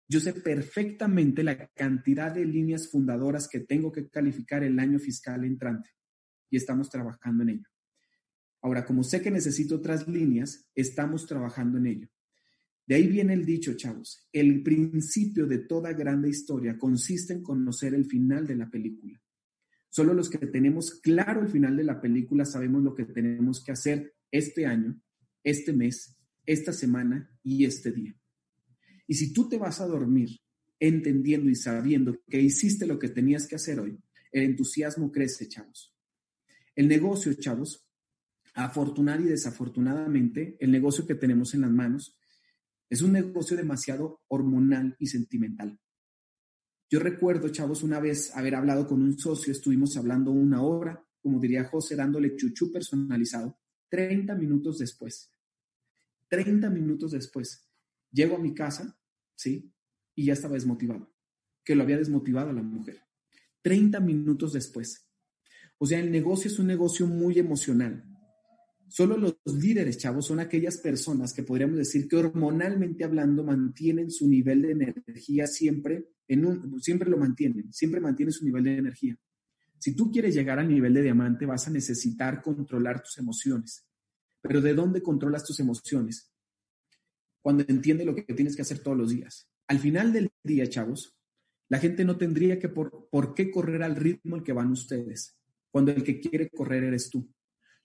[0.08, 5.44] Yo sé perfectamente la cantidad de líneas fundadoras que tengo que calificar el año fiscal
[5.44, 5.88] entrante
[6.50, 7.71] y estamos trabajando en ello.
[8.62, 12.08] Ahora, como sé que necesito otras líneas, estamos trabajando en ello.
[12.86, 14.28] De ahí viene el dicho, chavos.
[14.32, 19.20] El principio de toda grande historia consiste en conocer el final de la película.
[19.88, 23.72] Solo los que tenemos claro el final de la película sabemos lo que tenemos que
[23.72, 25.00] hacer este año,
[25.44, 28.16] este mes, esta semana y este día.
[29.06, 30.30] Y si tú te vas a dormir
[30.80, 33.98] entendiendo y sabiendo que hiciste lo que tenías que hacer hoy,
[34.32, 35.94] el entusiasmo crece, chavos.
[36.74, 37.86] El negocio, chavos,
[38.54, 42.18] afortunadamente y desafortunadamente, el negocio que tenemos en las manos
[42.88, 45.80] es un negocio demasiado hormonal y sentimental.
[46.90, 51.40] Yo recuerdo, chavos, una vez haber hablado con un socio, estuvimos hablando una hora, como
[51.40, 53.58] diría José, dándole chuchú personalizado.
[53.88, 55.32] 30 minutos después,
[56.28, 57.66] 30 minutos después,
[58.10, 58.98] llego a mi casa,
[59.34, 59.72] ¿sí?
[60.14, 61.14] Y ya estaba desmotivado,
[61.64, 63.00] que lo había desmotivado a la mujer.
[63.62, 65.08] 30 minutos después.
[65.78, 68.04] O sea, el negocio es un negocio muy emocional.
[68.92, 74.28] Solo los líderes, chavos, son aquellas personas que podríamos decir que hormonalmente hablando mantienen su
[74.28, 79.16] nivel de energía siempre, en un, siempre lo mantienen, siempre mantienen su nivel de energía.
[79.78, 83.86] Si tú quieres llegar al nivel de diamante, vas a necesitar controlar tus emociones.
[84.42, 86.30] Pero ¿de dónde controlas tus emociones?
[87.40, 89.48] Cuando entiendes lo que tienes que hacer todos los días.
[89.68, 91.16] Al final del día, chavos,
[91.70, 95.38] la gente no tendría que por, por qué correr al ritmo al que van ustedes,
[95.70, 97.26] cuando el que quiere correr eres tú.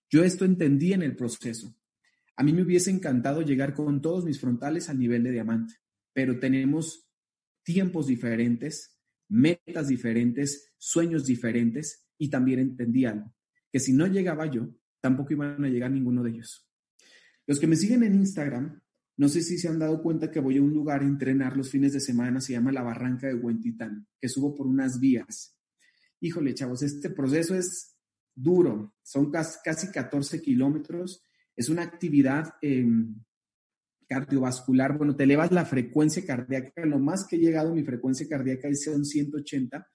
[0.09, 1.75] Yo esto entendí en el proceso.
[2.35, 5.75] A mí me hubiese encantado llegar con todos mis frontales al nivel de diamante,
[6.13, 7.09] pero tenemos
[7.63, 13.33] tiempos diferentes, metas diferentes, sueños diferentes y también entendí algo,
[13.71, 14.69] que si no llegaba yo,
[15.01, 16.65] tampoco iban a llegar ninguno de ellos.
[17.45, 18.81] Los que me siguen en Instagram,
[19.17, 21.69] no sé si se han dado cuenta que voy a un lugar a entrenar los
[21.69, 25.57] fines de semana, se llama la Barranca de Huentitán, que subo por unas vías.
[26.19, 27.96] Híjole, chavos, este proceso es
[28.37, 31.23] duro, son casi 14 kilómetros,
[31.55, 33.15] es una actividad em,
[34.07, 38.67] cardiovascular, bueno, te elevas la frecuencia cardíaca, lo más que he llegado mi frecuencia cardíaca
[38.67, 39.89] es 180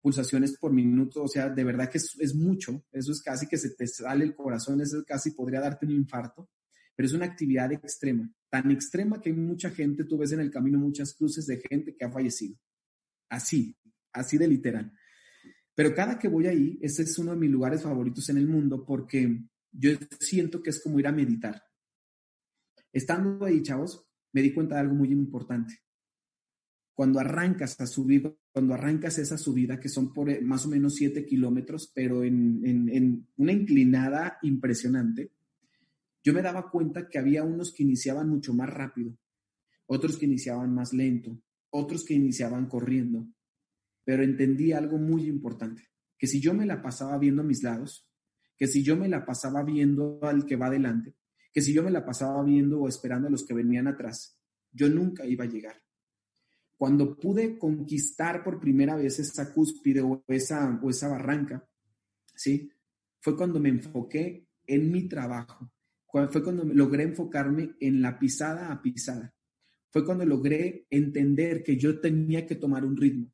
[0.00, 3.70] pulsaciones por minuto, o sea, de verdad que es, mucho, eso es casi que se
[3.70, 6.50] te sale el corazón, eso casi podría darte un infarto,
[6.96, 10.50] pero es una actividad extrema, tan extrema que hay mucha gente, tú ves en el
[10.50, 12.56] camino muchas cruces de gente que ha fallecido,
[13.28, 13.76] así,
[14.12, 14.92] así de literal.
[15.78, 18.84] Pero cada que voy ahí, ese es uno de mis lugares favoritos en el mundo
[18.84, 21.62] porque yo siento que es como ir a meditar.
[22.92, 25.78] Estando ahí, chavos, me di cuenta de algo muy importante.
[26.92, 30.96] Cuando arrancas a subir, cuando arrancas esa subida, que son por eh, más o menos
[30.96, 35.30] 7 kilómetros, pero en, en una inclinada impresionante,
[36.24, 39.16] yo me daba cuenta que había unos que iniciaban mucho más rápido,
[39.86, 43.28] otros que iniciaban más lento, otros que iniciaban corriendo
[44.08, 45.82] pero entendí algo muy importante,
[46.16, 48.08] que si yo me la pasaba viendo a mis lados,
[48.56, 51.14] que si yo me la pasaba viendo al que va adelante,
[51.52, 54.40] que si yo me la pasaba viendo o esperando a los que venían atrás,
[54.72, 55.82] yo nunca iba a llegar.
[56.78, 61.68] Cuando pude conquistar por primera vez esa cúspide o esa, o esa barranca,
[62.34, 62.72] ¿sí?
[63.20, 65.70] Fue cuando me enfoqué en mi trabajo,
[66.10, 69.34] fue cuando logré enfocarme en la pisada a pisada,
[69.90, 73.30] fue cuando logré entender que yo tenía que tomar un ritmo,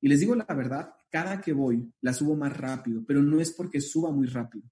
[0.00, 3.50] y les digo la verdad, cada que voy la subo más rápido, pero no es
[3.50, 4.70] porque suba muy rápido,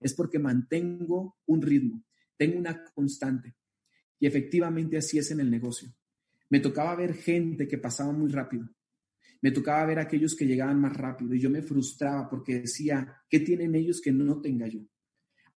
[0.00, 2.02] es porque mantengo un ritmo,
[2.36, 3.54] tengo una constante.
[4.18, 5.92] Y efectivamente así es en el negocio.
[6.48, 8.68] Me tocaba ver gente que pasaba muy rápido.
[9.42, 13.40] Me tocaba ver aquellos que llegaban más rápido y yo me frustraba porque decía, ¿qué
[13.40, 14.80] tienen ellos que no tenga yo?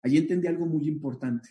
[0.01, 1.49] Allí entendí algo muy importante.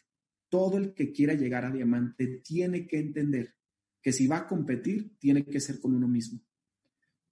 [0.48, 3.55] Todo el que quiera llegar a diamante tiene que entender
[4.03, 6.40] que si va a competir, tiene que ser con uno mismo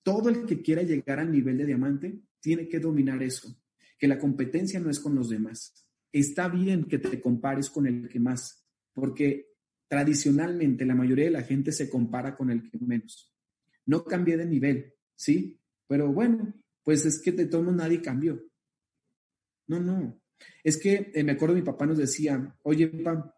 [0.03, 3.57] todo el que quiera llegar al nivel de diamante tiene que dominar eso,
[3.99, 5.87] que la competencia no es con los demás.
[6.13, 9.53] Está bien que te compares con el que más, porque
[9.89, 13.33] tradicionalmente la mayoría de la gente se compara con el que menos.
[13.87, 15.59] No cambié de nivel, ¿sí?
[15.87, 18.43] Pero bueno, pues es que de todo nadie cambió.
[19.67, 20.21] No, no.
[20.65, 23.35] Es que eh, me acuerdo mi papá nos decía, oye, papá,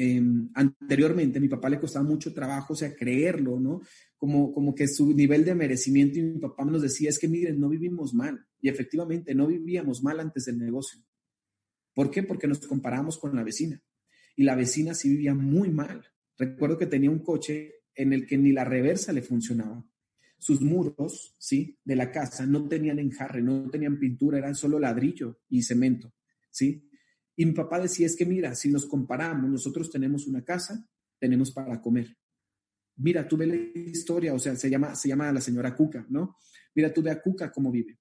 [0.00, 3.80] Em, anteriormente mi papá le costaba mucho trabajo, o sea, creerlo, ¿no?
[4.16, 7.58] Como, como que su nivel de merecimiento y mi papá nos decía, es que miren,
[7.58, 8.46] no vivimos mal.
[8.60, 11.00] Y efectivamente, no vivíamos mal antes del negocio.
[11.94, 12.22] ¿Por qué?
[12.22, 13.82] Porque nos comparamos con la vecina.
[14.36, 16.04] Y la vecina sí vivía muy mal.
[16.36, 19.84] Recuerdo que tenía un coche en el que ni la reversa le funcionaba.
[20.38, 21.76] Sus muros, ¿sí?
[21.84, 26.14] De la casa no tenían enjarre, no tenían pintura, eran solo ladrillo y cemento,
[26.52, 26.87] ¿sí?
[27.38, 30.84] Y mi papá decía, es que mira, si nos comparamos, nosotros tenemos una casa,
[31.20, 32.16] tenemos para comer.
[32.96, 36.36] Mira, tú ve la historia, o sea, se llama, se llama la señora Cuca, ¿no?
[36.74, 38.00] Mira, tú ve a Cuca cómo vive.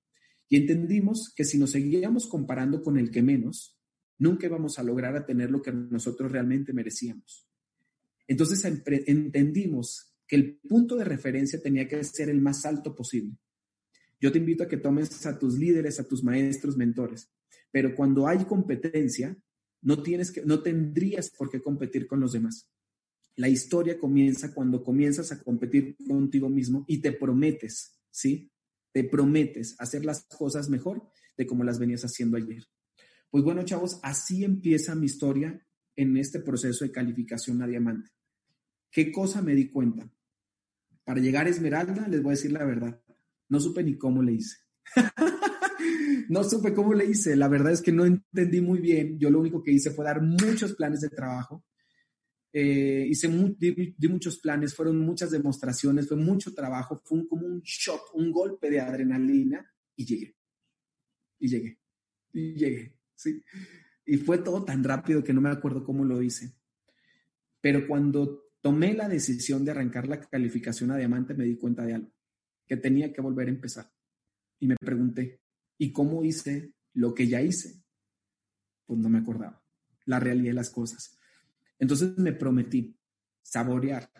[0.49, 3.77] Y entendimos que si nos seguíamos comparando con el que menos,
[4.17, 7.47] nunca íbamos a lograr a tener lo que nosotros realmente merecíamos.
[8.25, 13.37] Entonces entendimos que el punto de referencia tenía que ser el más alto posible.
[14.19, 17.29] Yo te invito a que tomes a tus líderes, a tus maestros, mentores,
[17.71, 19.37] pero cuando hay competencia,
[19.81, 22.69] no tienes que no tendrías por qué competir con los demás.
[23.35, 28.51] La historia comienza cuando comienzas a competir contigo mismo y te prometes, ¿sí?
[28.91, 32.63] Te prometes hacer las cosas mejor de como las venías haciendo ayer.
[33.29, 35.63] Pues bueno, chavos, así empieza mi historia
[35.95, 38.09] en este proceso de calificación a diamante.
[38.89, 40.09] ¿Qué cosa me di cuenta?
[41.03, 43.01] Para llegar a Esmeralda, les voy a decir la verdad,
[43.49, 44.57] no supe ni cómo le hice.
[46.29, 47.35] no supe cómo le hice.
[47.35, 49.17] La verdad es que no entendí muy bien.
[49.19, 51.63] Yo lo único que hice fue dar muchos planes de trabajo.
[52.51, 53.27] Eh, hice
[53.59, 58.69] di, muchos planes, fueron muchas demostraciones, fue mucho trabajo, fue como un shock, un golpe
[58.69, 60.35] de adrenalina y llegué.
[61.39, 61.79] Y llegué.
[62.33, 62.95] Y llegué.
[63.15, 63.43] Sí.
[64.05, 66.55] Y fue todo tan rápido que no me acuerdo cómo lo hice.
[67.61, 71.95] Pero cuando tomé la decisión de arrancar la calificación a diamante, me di cuenta de
[71.95, 72.13] algo,
[72.65, 73.91] que tenía que volver a empezar.
[74.59, 75.41] Y me pregunté,
[75.77, 77.83] ¿y cómo hice lo que ya hice?
[78.85, 79.63] Pues no me acordaba,
[80.05, 81.17] la realidad de las cosas.
[81.79, 82.97] Entonces me prometí
[83.41, 84.11] saborear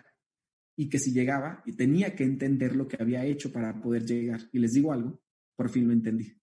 [0.75, 4.41] y que si llegaba y tenía que entender lo que había hecho para poder llegar.
[4.51, 5.21] Y les digo algo,
[5.55, 6.33] por fin lo entendí.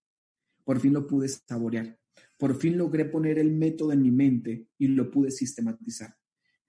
[0.64, 1.98] Por fin lo pude saborear.
[2.38, 6.16] Por fin logré poner el método en mi mente y lo pude sistematizar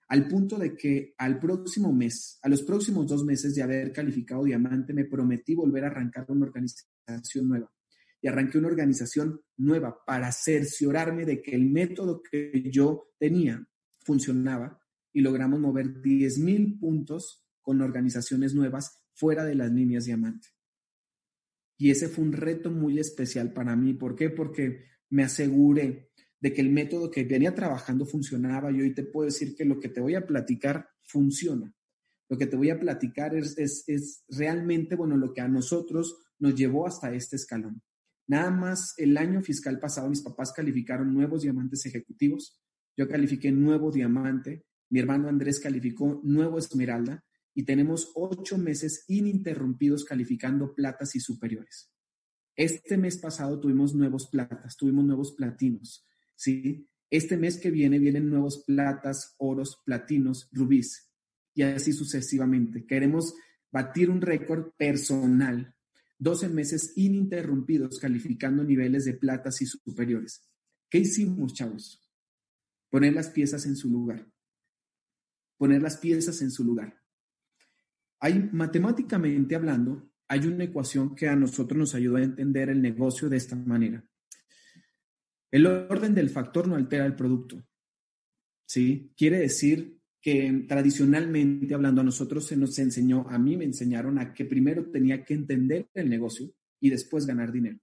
[0.07, 4.43] al punto de que al próximo mes, a los próximos dos meses de haber calificado
[4.43, 7.71] diamante, me prometí volver a arrancar una organización nueva.
[8.21, 13.67] Y arranqué una organización nueva para cerciorarme de que el método que yo tenía
[14.03, 14.79] funcionaba
[15.13, 20.49] y logramos mover 10 mil puntos con organizaciones nuevas fuera de las líneas diamante.
[21.77, 23.93] Y ese fue un reto muy especial para mí.
[23.93, 24.29] ¿Por qué?
[24.29, 29.25] Porque me aseguré de que el método que venía trabajando funcionaba y hoy te puedo
[29.25, 31.73] decir que lo que te voy a platicar funciona.
[32.29, 36.55] Lo que te voy a platicar es, es, realmente, bueno, lo que a nosotros nos
[36.55, 37.81] llevó hasta este escalón.
[38.27, 42.59] Nada más el año fiscal pasado mis papás calificaron nuevos diamantes ejecutivos,
[42.97, 50.05] yo califiqué nuevo diamante, mi hermano Andrés calificó nuevo esmeralda y tenemos ocho meses ininterrumpidos
[50.05, 51.91] calificando platas y superiores.
[52.55, 56.87] Este mes pasado tuvimos nuevos platas, tuvimos nuevos platinos, ¿sí?
[57.09, 61.11] Este mes que viene vienen nuevos platas, oros, platinos, rubíes
[61.53, 62.85] y así sucesivamente.
[62.85, 63.35] Queremos
[63.71, 65.74] batir un récord personal,
[66.17, 70.47] 12 meses ininterrumpidos calificando niveles de platas y superiores.
[70.89, 72.01] ¿Qué hicimos, chavos?
[72.89, 74.27] Poner las piezas en su lugar.
[75.57, 77.01] Poner las piezas en su lugar.
[78.19, 83.29] Hay, matemáticamente hablando, hay una ecuación que a nosotros nos ayuda a entender el negocio
[83.29, 84.03] de esta manera.
[85.51, 87.65] El orden del factor no altera el producto.
[88.65, 89.13] ¿Sí?
[89.15, 89.94] Quiere decir
[90.25, 94.89] que tradicionalmente hablando a nosotros se nos enseñó, a mí me enseñaron a que primero
[94.89, 97.77] tenía que entender el negocio y después ganar dinero.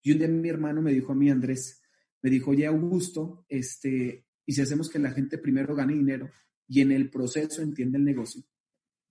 [0.00, 1.82] Y un día mi hermano me dijo a mí, Andrés,
[2.22, 6.30] me dijo, oye, Augusto, este, y si hacemos que la gente primero gane dinero
[6.68, 8.44] y en el proceso entienda el negocio,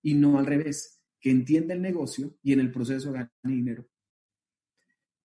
[0.02, 3.86] y no al revés, que entienda el negocio y en el proceso gane dinero.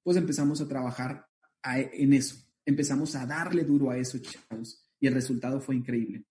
[0.02, 1.28] Pues empezamos a trabajar
[1.62, 6.24] en eso empezamos a darle duro a eso, chavos, y el resultado fue increíble.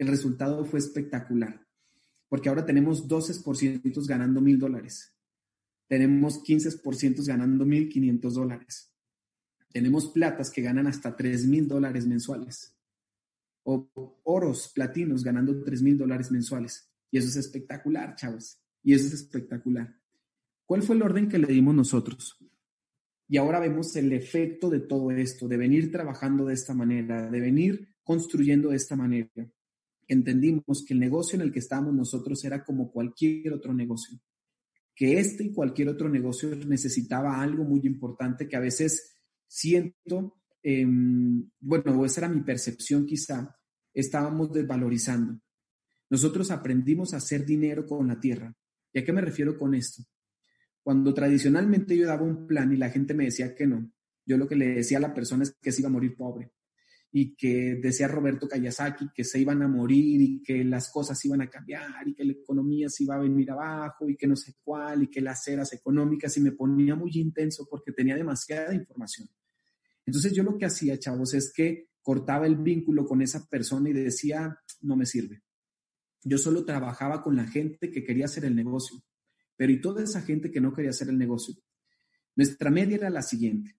[0.00, 1.68] El resultado fue espectacular,
[2.30, 5.14] porque ahora tenemos 12% ganando mil dólares.
[5.88, 8.94] Tenemos 15% ganando mil 500 dólares.
[9.70, 12.74] Tenemos platas que ganan hasta 3 mil dólares mensuales.
[13.62, 13.90] O
[14.22, 16.90] oros, platinos ganando 3 mil dólares mensuales.
[17.10, 18.58] Y eso es espectacular, chavos.
[18.82, 20.00] Y eso es espectacular.
[20.64, 22.38] ¿Cuál fue el orden que le dimos nosotros?
[23.28, 27.40] Y ahora vemos el efecto de todo esto, de venir trabajando de esta manera, de
[27.40, 29.30] venir construyendo de esta manera.
[30.10, 34.18] Entendimos que el negocio en el que estábamos nosotros era como cualquier otro negocio,
[34.92, 39.14] que este y cualquier otro negocio necesitaba algo muy importante que a veces
[39.46, 43.56] siento, em, bueno, esa era mi percepción quizá,
[43.94, 45.40] estábamos desvalorizando.
[46.10, 48.52] Nosotros aprendimos a hacer dinero con la tierra.
[48.92, 50.02] ¿Y a qué me refiero con esto?
[50.82, 53.88] Cuando tradicionalmente yo daba un plan y la gente me decía que no,
[54.26, 56.50] yo lo que le decía a la persona es que se iba a morir pobre
[57.12, 61.40] y que decía Roberto Kayasaki que se iban a morir y que las cosas iban
[61.42, 64.54] a cambiar y que la economía se iba a venir abajo y que no sé
[64.62, 69.28] cuál y que las eras económicas y me ponía muy intenso porque tenía demasiada información.
[70.06, 73.92] Entonces yo lo que hacía, chavos, es que cortaba el vínculo con esa persona y
[73.92, 75.42] decía, no me sirve.
[76.22, 79.02] Yo solo trabajaba con la gente que quería hacer el negocio
[79.60, 81.54] pero y toda esa gente que no quería hacer el negocio.
[82.34, 83.76] Nuestra media era la siguiente.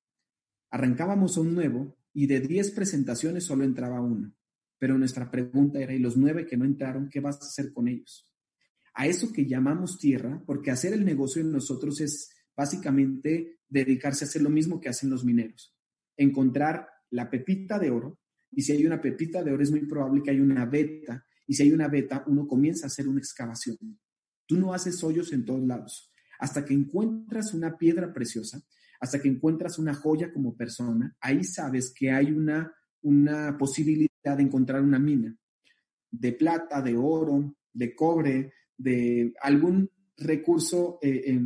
[0.70, 4.34] Arrancábamos a un nuevo y de 10 presentaciones solo entraba una.
[4.82, 7.88] pero nuestra pregunta era, ¿y los nueve que no entraron, qué vas a hacer con
[7.88, 8.34] ellos?
[8.96, 14.28] A eso que llamamos tierra, porque hacer el negocio en nosotros es básicamente dedicarse a
[14.28, 15.78] hacer lo mismo que hacen los mineros,
[16.18, 20.24] encontrar la pepita de oro, y si hay una pepita de oro es muy probable
[20.24, 23.78] que haya una beta, y si hay una beta, uno comienza a hacer una excavación.
[24.48, 28.64] Tú no haces hoyos en todos lados, hasta que encuentras una piedra preciosa,
[29.02, 34.44] hasta que encuentras una joya como persona, ahí sabes que hay una, una posibilidad de
[34.44, 35.36] encontrar una mina
[36.12, 41.42] de plata, de oro, de cobre, de algún recurso eh,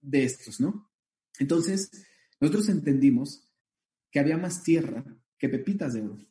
[0.00, 0.90] de estos, ¿no?
[1.38, 1.90] Entonces,
[2.40, 3.52] nosotros entendimos
[4.10, 5.04] que había más tierra
[5.38, 6.26] que pepitas de oro.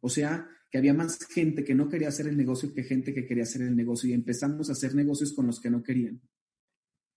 [0.00, 3.26] O sea, que había más gente que no quería hacer el negocio que gente que
[3.26, 6.22] quería hacer el negocio y empezamos a hacer negocios con los que no querían.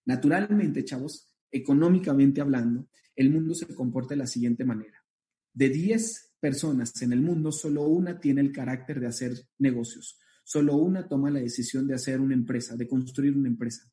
[0.06, 5.06] Naturalmente, chavos, económicamente hablando, el mundo se comporta de la siguiente manera.
[5.54, 10.20] De 10 personas en el mundo, solo una tiene el carácter de hacer negocios.
[10.44, 13.90] Solo una toma la decisión de hacer una empresa, de construir una empresa.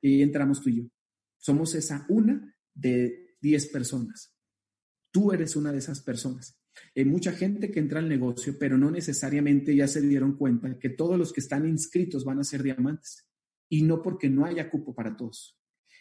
[0.00, 0.84] Y entramos tú y yo.
[1.36, 4.34] Somos esa una de 10 personas.
[5.10, 6.56] Tú eres una de esas personas.
[6.94, 10.90] Hay mucha gente que entra al negocio, pero no necesariamente ya se dieron cuenta que
[10.90, 13.28] todos los que están inscritos van a ser diamantes.
[13.68, 15.58] Y no porque no haya cupo para todos.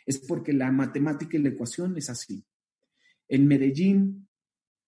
[0.08, 2.43] Es porque la matemática y la ecuación es así.
[3.28, 4.28] En Medellín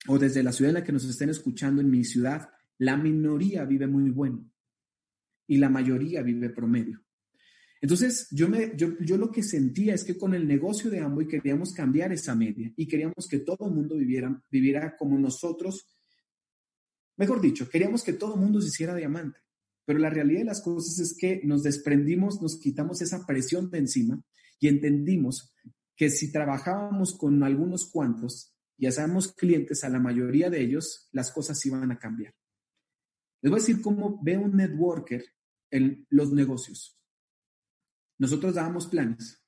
[0.08, 3.66] o desde la ciudad en la que nos estén escuchando, en mi ciudad, la minoría
[3.66, 4.50] vive muy bueno
[5.46, 7.04] y la mayoría vive promedio.
[7.82, 11.28] Entonces, yo, me, yo, yo, lo que sentía es que con el negocio de Amway
[11.28, 15.88] queríamos cambiar esa media y queríamos que todo el mundo viviera, viviera como nosotros.
[17.18, 19.40] Mejor dicho, queríamos que todo el mundo se hiciera diamante.
[19.86, 23.80] Pero la realidad de las cosas es que nos desprendimos, nos quitamos esa presión de
[23.80, 24.24] encima
[24.60, 25.54] y entendimos
[25.96, 31.32] que si trabajábamos con algunos cuantos y hacíamos clientes a la mayoría de ellos, las
[31.32, 32.34] cosas iban a cambiar.
[33.42, 35.26] Les voy a decir cómo ve un networker
[35.72, 36.98] en los negocios.
[38.18, 39.44] Nosotros dábamos planes,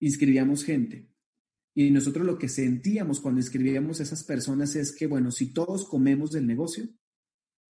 [0.00, 1.10] inscribíamos gente.
[1.74, 5.88] Y nosotros lo que sentíamos cuando inscribíamos a esas personas es que, bueno, si todos
[5.88, 6.88] comemos del negocio,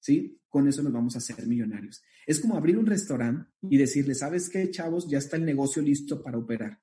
[0.03, 0.41] ¿sí?
[0.49, 2.03] Con eso nos vamos a hacer millonarios.
[2.27, 5.09] Es como abrir un restaurante y decirle, ¿sabes qué, chavos?
[5.09, 6.81] Ya está el negocio listo para operar.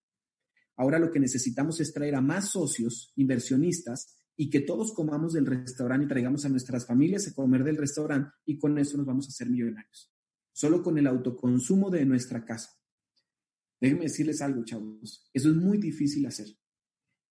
[0.77, 5.45] Ahora lo que necesitamos es traer a más socios, inversionistas, y que todos comamos del
[5.45, 9.27] restaurante y traigamos a nuestras familias a comer del restaurante y con eso nos vamos
[9.27, 10.11] a hacer millonarios.
[10.51, 12.71] Solo con el autoconsumo de nuestra casa.
[13.79, 15.29] Déjenme decirles algo, chavos.
[15.35, 16.47] Eso es muy difícil hacer.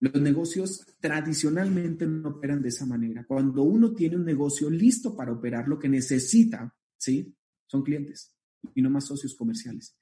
[0.00, 3.24] Los negocios tradicionalmente no operan de esa manera.
[3.26, 7.34] Cuando uno tiene un negocio listo para operar, lo que necesita, ¿sí?
[7.66, 8.34] Son clientes
[8.74, 9.96] y no más socios comerciales.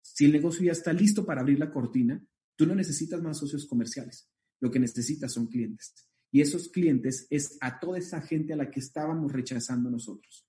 [0.00, 2.22] Si el negocio ya está listo para abrir la cortina,
[2.56, 4.28] tú no necesitas más socios comerciales.
[4.60, 5.94] Lo que necesitas son clientes.
[6.30, 10.46] Y esos clientes es a toda esa gente a la que estábamos rechazando nosotros.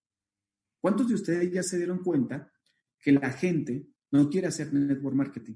[0.79, 2.51] ¿Cuántos de ustedes ya se dieron cuenta
[3.01, 5.55] que la gente no quiere hacer network marketing.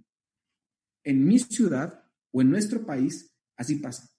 [1.04, 4.10] En mi ciudad o en nuestro país, así pasa.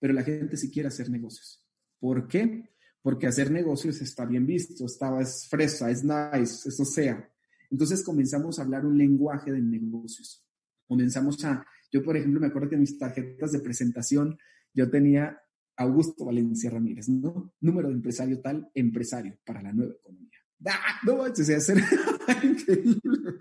[0.00, 1.64] Pero la gente sí quiere hacer negocios.
[1.98, 2.70] ¿Por qué?
[3.02, 7.28] Porque hacer negocios está bien visto, está, es fresa, es nice, eso sea.
[7.70, 10.44] Entonces comenzamos a hablar un lenguaje de negocios.
[10.86, 14.38] Comenzamos a, yo por ejemplo me acuerdo que en mis tarjetas de presentación
[14.72, 15.40] yo tenía
[15.76, 17.54] Augusto Valencia Ramírez, ¿no?
[17.60, 20.38] Número de empresario tal, empresario para la nueva economía.
[20.66, 20.98] ¡Ah!
[21.06, 21.78] No manches, hacer
[22.42, 23.38] increíble.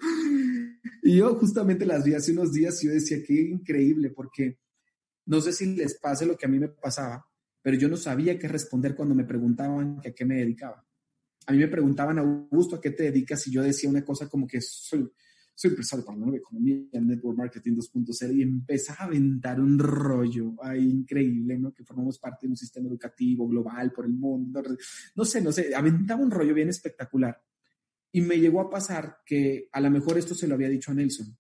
[1.02, 4.60] Y yo justamente las vi hace unos días y yo decía, qué increíble, porque
[5.28, 7.26] no sé si les pase lo que a mí me pasaba,
[7.62, 10.86] pero yo no sabía qué responder cuando me preguntaban a qué me dedicaba.
[11.46, 13.46] A mí me preguntaban, Augusto, ¿a qué te dedicas?
[13.48, 15.10] Y yo decía una cosa como que soy,
[15.54, 20.56] soy empresario para la nueva economía, Network Marketing 2.0, y empezaba a aventar un rollo
[20.62, 21.74] ay, increíble, ¿no?
[21.74, 24.64] Que formamos parte de un sistema educativo global por el mundo.
[25.16, 27.42] No sé, no sé, aventaba un rollo bien espectacular.
[28.14, 30.94] Y me llegó a pasar que a lo mejor esto se lo había dicho a
[30.94, 31.38] Nelson,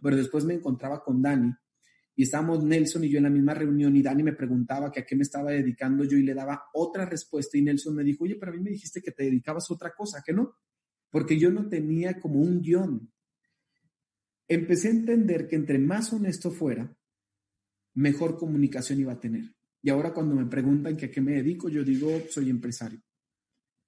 [0.00, 1.52] pero después me encontraba con Dani
[2.18, 5.06] y estábamos Nelson y yo en la misma reunión y Dani me preguntaba que a
[5.06, 8.34] qué me estaba dedicando yo y le daba otra respuesta y Nelson me dijo, oye,
[8.34, 10.56] pero a mí me dijiste que te dedicabas a otra cosa, que no,
[11.10, 13.12] porque yo no tenía como un guion.
[14.48, 16.92] Empecé a entender que entre más honesto fuera,
[17.94, 19.54] mejor comunicación iba a tener.
[19.80, 23.00] Y ahora cuando me preguntan que a qué me dedico, yo digo, soy empresario.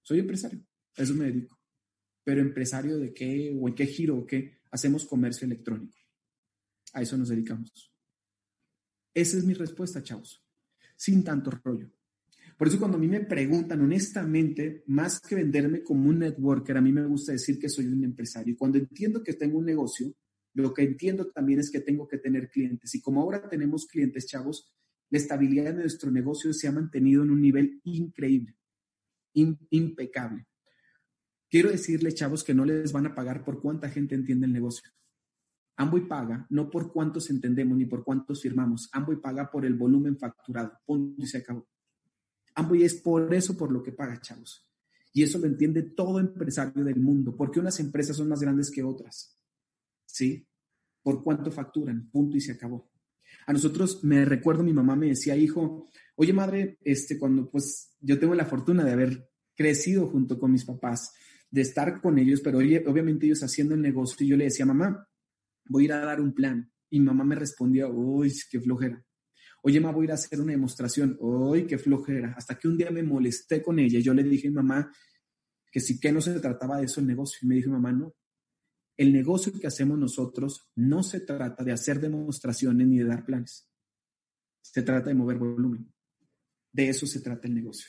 [0.02, 0.64] Soy empresario,
[0.96, 1.60] a eso me dedico
[2.22, 5.98] pero empresario de qué o en qué giro o qué hacemos comercio electrónico.
[6.92, 7.89] A eso nos dedicamos.
[9.14, 10.44] Esa es mi respuesta, chavos,
[10.96, 11.90] sin tanto rollo.
[12.56, 16.82] Por eso cuando a mí me preguntan honestamente, más que venderme como un networker, a
[16.82, 18.52] mí me gusta decir que soy un empresario.
[18.52, 20.14] Y cuando entiendo que tengo un negocio,
[20.54, 22.94] lo que entiendo también es que tengo que tener clientes.
[22.94, 24.70] Y como ahora tenemos clientes, chavos,
[25.08, 28.56] la estabilidad de nuestro negocio se ha mantenido en un nivel increíble.
[29.32, 30.46] impecable.
[31.48, 34.90] Quiero decirle, chavos, que no les van a pagar por cuánta gente entiende el negocio.
[35.76, 38.88] Amboy paga no por cuántos entendemos ni por cuántos firmamos.
[38.92, 40.72] Amboy paga por el volumen facturado.
[40.84, 41.66] Punto y se acabó.
[42.54, 44.70] Amboy es por eso por lo que paga, chavos.
[45.12, 47.34] Y eso lo entiende todo empresario del mundo.
[47.36, 49.36] porque unas empresas son más grandes que otras?
[50.06, 50.46] ¿Sí?
[51.02, 52.10] ¿Por cuánto facturan?
[52.10, 52.90] Punto y se acabó.
[53.46, 58.18] A nosotros, me recuerdo, mi mamá me decía, hijo, oye madre, este, cuando pues yo
[58.18, 61.12] tengo la fortuna de haber crecido junto con mis papás,
[61.50, 65.08] de estar con ellos, pero obviamente ellos haciendo el negocio, y yo le decía, mamá,
[65.70, 66.70] voy a ir a dar un plan.
[66.90, 69.02] Y mamá me respondía, uy, qué flojera.
[69.62, 71.16] Oye, mamá, voy a ir a hacer una demostración.
[71.20, 72.34] Uy, qué flojera.
[72.36, 74.90] Hasta que un día me molesté con ella y yo le dije, mamá,
[75.70, 77.38] que sí que no se trataba de eso el negocio.
[77.42, 78.14] Y me dijo, mamá, no.
[78.96, 83.70] El negocio que hacemos nosotros no se trata de hacer demostraciones ni de dar planes.
[84.60, 85.92] Se trata de mover volumen.
[86.72, 87.88] De eso se trata el negocio.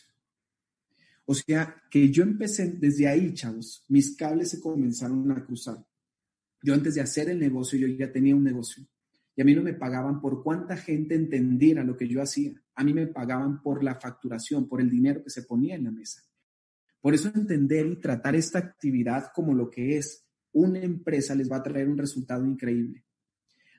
[1.25, 3.83] O sea, que yo empecé desde ahí, chavos.
[3.87, 5.83] Mis cables se comenzaron a cruzar.
[6.61, 8.85] Yo antes de hacer el negocio, yo ya tenía un negocio.
[9.35, 12.53] Y a mí no me pagaban por cuánta gente entendiera lo que yo hacía.
[12.75, 15.91] A mí me pagaban por la facturación, por el dinero que se ponía en la
[15.91, 16.21] mesa.
[16.99, 21.57] Por eso entender y tratar esta actividad como lo que es una empresa les va
[21.57, 23.05] a traer un resultado increíble.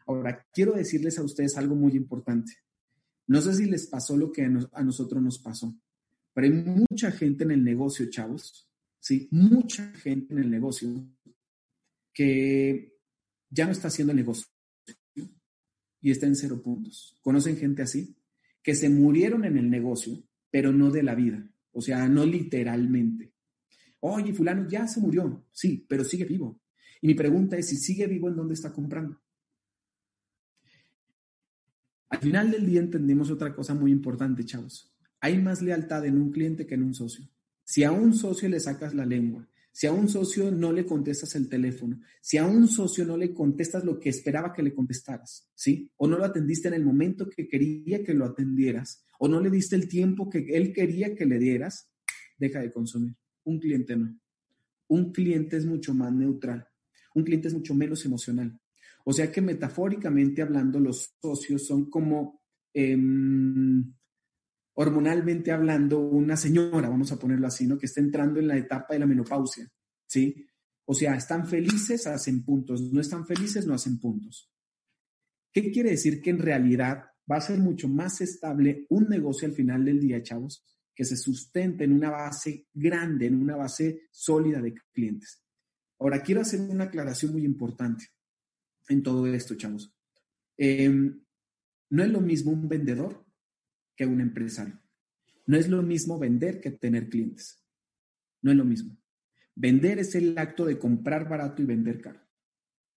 [0.06, 2.52] Ahora, quiero decirles a ustedes algo muy importante.
[3.26, 5.74] No sé si les pasó lo que a, nosotros nos pasó,
[6.34, 8.68] pero hay mucha gente en el negocio, chavos,
[8.98, 9.28] ¿sí?
[9.30, 10.88] Mucha gente en el negocio
[12.12, 12.96] que
[13.50, 14.46] ya no está haciendo negocio
[16.00, 17.18] y está en cero puntos.
[17.22, 18.16] ¿Conocen gente así?
[18.62, 23.32] Que se murieron en el negocio, pero no de la vida, o sea, no literalmente.
[24.00, 26.60] Oye, fulano ya se murió, sí, pero sigue vivo.
[27.00, 29.20] Y mi pregunta es, si sigue vivo, ¿en dónde está comprando?
[32.08, 34.94] Al final del día entendimos otra cosa muy importante, chavos.
[35.20, 37.26] Hay más lealtad en un cliente que en un socio.
[37.64, 41.34] Si a un socio le sacas la lengua, si a un socio no le contestas
[41.34, 45.50] el teléfono, si a un socio no le contestas lo que esperaba que le contestaras,
[45.54, 45.90] ¿sí?
[45.96, 49.50] O no lo atendiste en el momento que quería que lo atendieras, o no le
[49.50, 51.90] diste el tiempo que él quería que le dieras,
[52.38, 53.16] deja de consumir.
[53.44, 54.18] Un cliente no.
[54.88, 56.68] Un cliente es mucho más neutral.
[57.14, 58.58] Un cliente es mucho menos emocional.
[59.04, 62.42] O sea que metafóricamente hablando, los socios son como
[62.74, 63.92] em,
[64.82, 67.78] hormonalmente hablando, una señora, vamos a ponerlo así, ¿no?
[67.78, 69.70] Que está entrando en la etapa de la menopausia,
[70.06, 70.46] ¿sí?
[70.84, 74.50] O sea, están felices, hacen puntos, no están felices, no hacen puntos.
[75.52, 76.20] ¿Qué quiere decir?
[76.20, 80.22] Que en realidad va a ser mucho más estable un negocio al final del día,
[80.22, 80.64] chavos,
[80.94, 85.42] que se sustente en una base grande, en una base sólida de clientes.
[85.98, 88.06] Ahora, quiero hacer una aclaración muy importante
[88.88, 89.94] en todo esto, chavos.
[90.56, 91.22] Em,
[91.90, 93.24] no es lo mismo un vendedor
[93.96, 94.80] que un empresario.
[95.46, 97.64] No es lo mismo vender que tener clientes.
[98.42, 98.96] No es lo mismo.
[99.54, 102.20] Vender es el acto de comprar barato y vender caro.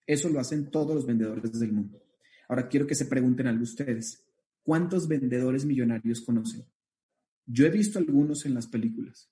[0.06, 2.02] Eso lo hacen todos los vendedores del mundo.
[2.48, 4.26] Ahora quiero que se pregunten algo ustedes.
[4.64, 6.66] ¿Cuántos vendedores millonarios conocen?
[7.46, 9.32] Yo he visto algunos en las películas,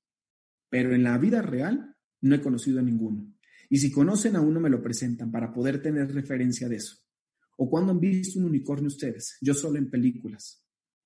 [0.69, 3.33] pero en la vida real no he conocido a ninguno.
[3.69, 6.97] Y si conocen a uno, me lo presentan para poder tener referencia de eso.
[7.57, 9.37] ¿O cuando han visto un unicornio ustedes?
[9.41, 10.63] Yo solo en películas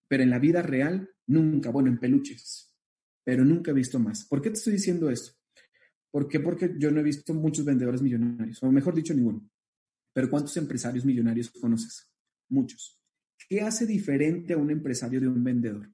[0.07, 2.75] pero en la vida real nunca, bueno, en peluches,
[3.23, 4.25] pero nunca he visto más.
[4.25, 5.33] ¿Por qué te estoy diciendo esto?
[6.11, 6.39] ¿Por qué?
[6.39, 9.49] Porque yo no he visto muchos vendedores millonarios, o mejor dicho, ninguno.
[10.13, 12.09] Pero ¿cuántos empresarios millonarios conoces?
[12.49, 12.99] Muchos.
[13.49, 15.91] ¿Qué hace diferente a un empresario de un vendedor?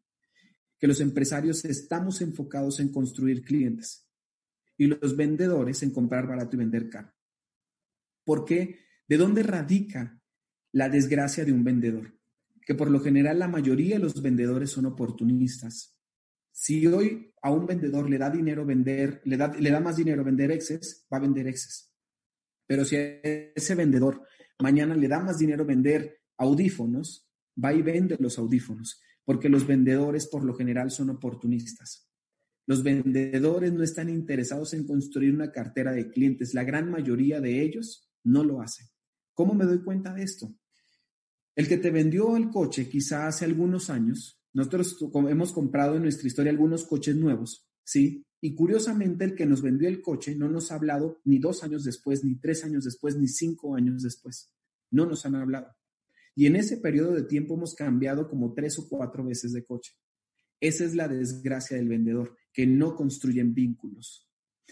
[0.79, 4.07] Que los empresarios estamos enfocados en construir clientes
[4.77, 7.13] y los vendedores en comprar barato y vender caro.
[8.23, 8.79] ¿Por qué?
[9.07, 10.21] ¿De dónde radica
[10.71, 12.17] la desgracia de un vendedor?
[12.65, 15.97] Que por lo general la mayoría de los vendedores son oportunistas.
[16.51, 20.23] Si hoy a un vendedor le da dinero vender, le da, le da más dinero
[20.23, 21.91] vender exes, va a vender exes.
[22.67, 23.19] Pero si a
[23.55, 24.25] ese vendedor
[24.59, 27.27] mañana le da más dinero vender audífonos,
[27.61, 32.09] va y vende los audífonos, porque los vendedores por lo general son oportunistas.
[32.65, 36.53] Los vendedores no están interesados en construir una cartera de clientes.
[36.53, 38.87] La gran mayoría de ellos no lo hacen.
[39.33, 40.55] ¿Cómo me doy cuenta de esto?
[41.55, 44.97] El que te vendió el coche quizá hace algunos años, nosotros
[45.29, 48.25] hemos comprado en nuestra historia algunos coches nuevos, ¿sí?
[48.41, 51.83] Y curiosamente el que nos vendió el coche no nos ha hablado ni dos años
[51.83, 54.51] después, ni tres años después, ni cinco años después.
[54.91, 55.73] No nos han hablado.
[56.35, 59.93] Y en ese periodo de tiempo hemos cambiado como tres o cuatro veces de coche.
[60.59, 64.27] Esa es la desgracia del vendedor, que no construyen vínculos.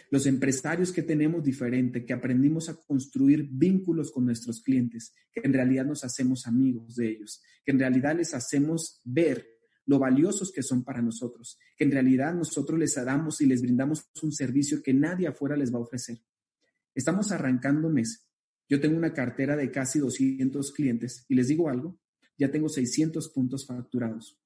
[0.10, 5.54] Los empresarios que tenemos diferente, que aprendimos a construir vínculos con nuestros clientes, que en
[5.54, 9.48] realidad nos hacemos amigos de ellos, que en realidad les hacemos ver
[9.86, 14.10] lo valiosos que son para nosotros, que en realidad nosotros les damos y les brindamos
[14.22, 16.22] un servicio que nadie afuera les va a ofrecer.
[16.94, 18.28] Estamos arrancando mes.
[18.70, 22.00] Yo tengo una cartera de casi 200 clientes y les digo algo,
[22.38, 24.40] ya tengo 600 puntos facturados.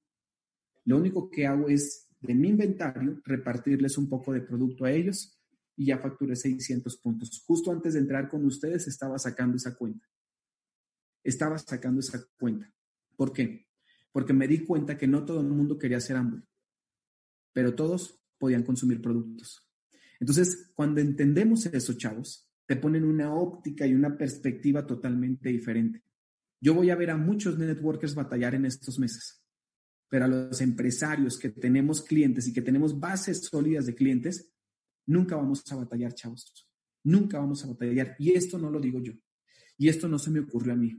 [0.86, 5.35] Lo único que hago es de mi inventario repartirles un poco de producto a ellos
[5.76, 7.44] y ya facturé 600 puntos.
[7.46, 10.08] Justo antes de entrar con ustedes estaba sacando esa cuenta.
[11.24, 12.72] Estaba sacando esa cuenta.
[13.16, 13.68] ¿Por qué?
[14.12, 16.44] Porque me di cuenta que no todo el mundo quería hacer hambre,
[17.54, 19.68] pero todos podían consumir productos.
[20.20, 26.04] Entonces, cuando entendemos eso, chavos, te ponen una óptica y una perspectiva totalmente diferente.
[26.62, 29.44] Yo voy a ver a muchos networkers batallar en estos meses,
[30.10, 34.55] pero a los empresarios que tenemos clientes y que tenemos bases sólidas de clientes,
[35.06, 36.68] nunca vamos a batallar, chavos.
[37.04, 38.16] Nunca vamos a batallar.
[38.20, 39.14] Y esto no lo digo yo.
[39.78, 40.92] Y esto no se me ocurrió a mí.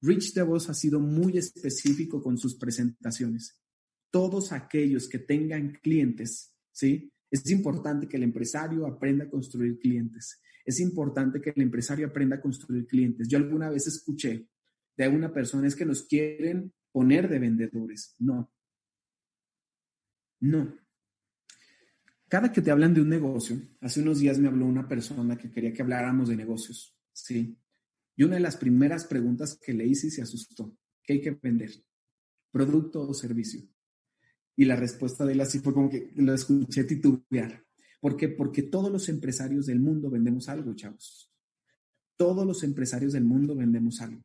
[0.00, 3.58] Rich DeVos ha sido muy específico con sus presentaciones.
[4.10, 7.10] Todos aquellos que tengan clientes, ¿sí?
[7.30, 10.40] Es importante que el empresario aprenda a construir clientes.
[10.64, 13.28] Es importante que el empresario aprenda a construir clientes.
[13.28, 14.46] Yo alguna vez escuché
[14.96, 18.14] de una persona es que nos quieren poner de vendedores.
[18.18, 18.52] No.
[20.40, 20.78] No.
[22.34, 25.52] Cada que te hablan de un negocio, hace unos días me habló una persona que
[25.52, 27.56] quería que habláramos de negocios, ¿sí?
[28.16, 31.30] Y una de las primeras preguntas que le hice y se asustó, ¿qué hay que
[31.30, 31.70] vender?
[32.50, 33.62] ¿Producto o servicio?
[34.56, 37.64] Y la respuesta de él así fue como que lo escuché titubear.
[38.00, 38.30] ¿Por qué?
[38.30, 41.32] Porque todos los empresarios del mundo vendemos algo, chavos.
[42.16, 44.24] Todos los empresarios del mundo vendemos algo.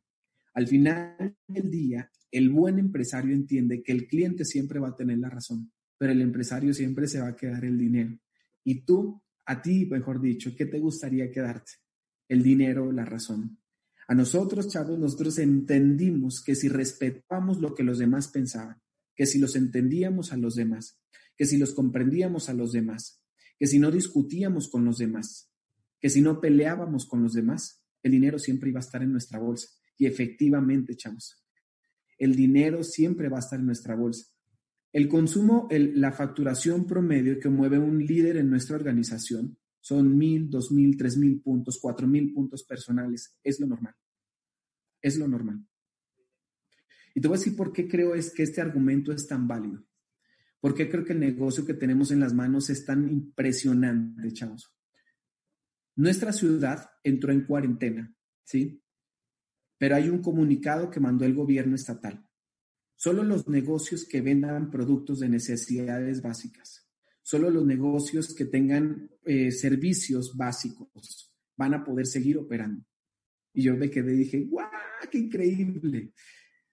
[0.54, 5.18] Al final del día, el buen empresario entiende que el cliente siempre va a tener
[5.18, 8.18] la razón, pero el empresario siempre se va a quedar el dinero.
[8.64, 11.72] Y tú, a ti, mejor dicho, ¿qué te gustaría quedarte?
[12.26, 13.58] El dinero la razón.
[14.08, 18.80] A nosotros, chavos, nosotros entendimos que si respetamos lo que los demás pensaban,
[19.14, 20.98] que si los entendíamos a los demás,
[21.36, 23.22] que si los comprendíamos a los demás,
[23.58, 25.52] que si no discutíamos con los demás,
[26.00, 29.38] que si no peleábamos con los demás, el dinero siempre iba a estar en nuestra
[29.38, 29.68] bolsa.
[29.98, 31.44] Y efectivamente, chavos,
[32.16, 34.29] el dinero siempre va a estar en nuestra bolsa.
[34.92, 40.72] El consumo, la facturación promedio que mueve un líder en nuestra organización son mil, dos
[40.72, 43.38] mil, tres mil puntos, cuatro mil puntos personales.
[43.42, 43.94] Es lo normal.
[45.00, 45.64] Es lo normal.
[47.14, 49.84] Y te voy a decir por qué creo es que este argumento es tan válido.
[50.60, 54.74] ¿Por qué creo que el negocio que tenemos en las manos es tan impresionante, chavos?
[55.96, 58.14] Nuestra ciudad entró en cuarentena,
[58.44, 58.82] ¿sí?
[59.78, 62.26] Pero hay un comunicado que mandó el gobierno estatal.
[63.02, 66.86] Solo los negocios que vendan productos de necesidades básicas,
[67.30, 72.84] Solo los negocios que tengan eh, servicios básicos van a poder seguir operando.
[73.54, 74.68] Y yo me quedé y dije, ¡guau!
[75.08, 76.12] ¡Qué increíble!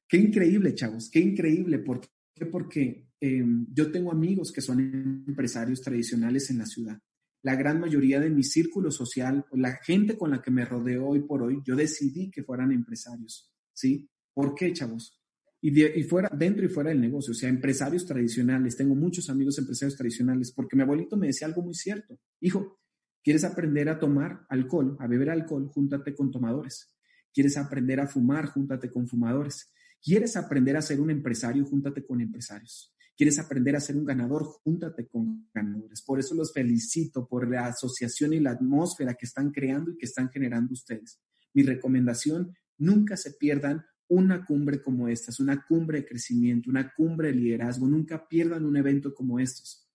[0.07, 1.11] ¡Qué increíble, chavos!
[1.11, 1.78] ¡Qué increíble!
[1.78, 2.47] ¿Por qué?
[2.47, 4.80] Porque em, yo tengo amigos que son
[5.28, 6.99] empresarios tradicionales en la ciudad.
[7.43, 11.21] La gran mayoría de mi círculo social, la gente con la que me rodeo hoy
[11.21, 13.53] por hoy, yo decidí que fueran empresarios.
[13.73, 14.09] ¿Sí?
[14.34, 15.16] ¿Por qué, chavos?
[15.60, 18.78] Y, fuera, dentro y fuera del negocio, o sea, empresarios tradicionales.
[18.78, 22.20] Tengo muchos amigos empresarios tradicionales porque mi abuelito me decía algo muy cierto.
[22.39, 22.80] Hijo,
[23.24, 25.68] ¿quieres aprender a tomar alcohol, a beber alcohol?
[25.68, 26.93] Júntate con tomadores.
[27.34, 28.45] ¿Quieres aprender a fumar?
[28.47, 29.72] Júntate con fumadores.
[30.01, 31.66] ¿Quieres aprender a ser un empresario?
[31.66, 32.93] Júntate con empresarios.
[33.16, 34.43] ¿Quieres aprender a ser un ganador?
[34.43, 36.03] Júntate con ganadores.
[36.03, 40.05] Por eso los felicito por la asociación y la atmósfera que están creando y que
[40.05, 41.20] están generando ustedes.
[41.53, 46.93] Mi recomendación, nunca se pierdan una cumbre como esta, es una cumbre de crecimiento, una
[46.93, 47.88] cumbre de liderazgo.
[47.88, 49.89] Nunca pierdan un evento como estos,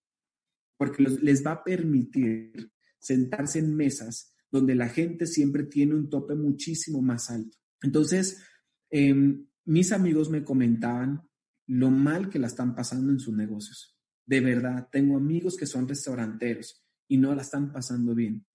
[0.77, 6.35] porque les va a permitir sentarse en mesas donde la gente siempre tiene un tope
[6.35, 7.57] muchísimo más alto.
[7.83, 8.43] Entonces,
[8.91, 11.23] em, mis amigos me comentaban
[11.67, 13.97] lo mal que la están pasando en sus negocios.
[14.27, 18.47] De verdad, tengo amigos que son restauranteros y no la están pasando bien.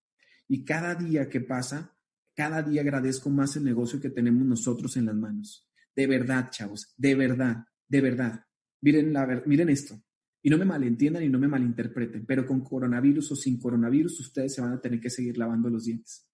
[0.47, 1.96] Y cada día que pasa,
[2.37, 5.67] cada día agradezco más el negocio que tenemos nosotros en las manos.
[5.95, 8.45] De verdad, chavos, de verdad, de verdad.
[8.81, 9.99] Miren, la, miren esto.
[10.43, 14.53] Y no me malentiendan y no me malinterpreten, pero con coronavirus o sin coronavirus, ustedes
[14.53, 16.27] se van a tener que seguir lavando los dientes.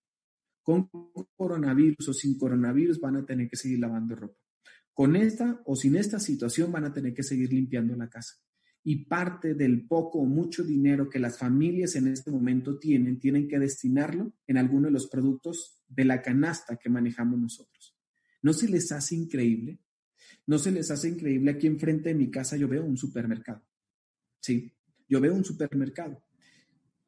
[0.62, 0.90] Con
[1.38, 4.38] coronavirus o sin coronavirus, van a tener que seguir lavando ropa.
[4.94, 8.36] Con esta o sin esta situación, van a tener que seguir limpiando la casa
[8.84, 13.48] y parte del poco o mucho dinero que las familias en este momento tienen, tienen
[13.48, 17.96] que destinarlo en alguno de los productos de la canasta que manejamos nosotros.
[18.42, 19.80] ¿No se les hace increíble?
[20.46, 21.52] ¿No se les hace increíble?
[21.52, 23.64] Aquí enfrente de mi casa yo veo un supermercado.
[24.42, 24.74] Sí,
[25.08, 26.22] yo veo un supermercado.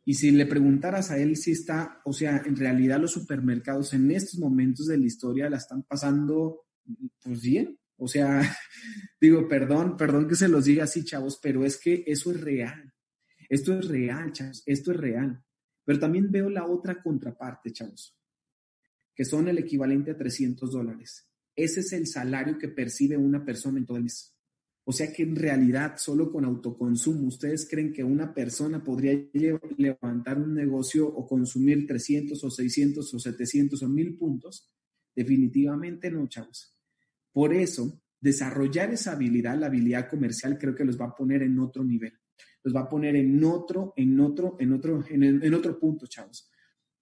[0.05, 4.11] Y si le preguntaras a él si está, o sea, en realidad los supermercados en
[4.11, 6.67] estos momentos de la historia la están pasando,
[7.21, 7.77] pues bien.
[7.97, 8.41] O sea,
[9.25, 12.93] Digo, perdón, perdón que se los diga así, chavos, pero es que eso es real.
[13.49, 15.43] Esto es real, chavos, esto es real.
[15.83, 18.17] Pero también veo la otra contraparte, chavos,
[19.13, 21.27] que son el equivalente a 300 dólares.
[21.55, 24.35] Ese es el salario que percibe una persona en todo el mes.
[24.83, 29.19] O sea que en realidad, solo con autoconsumo, ¿ustedes creen que una persona podría
[29.77, 34.71] levantar un negocio o consumir 300 o 600 o 700 o 1000 puntos?
[35.15, 36.74] Definitivamente no, chavos.
[37.35, 41.59] Por eso, desarrollar esa habilidad, la habilidad comercial, creo que los va a poner en
[41.59, 42.13] otro nivel.
[42.63, 46.49] Los va a poner en otro, en otro, en otro, en, otro punto, chavos.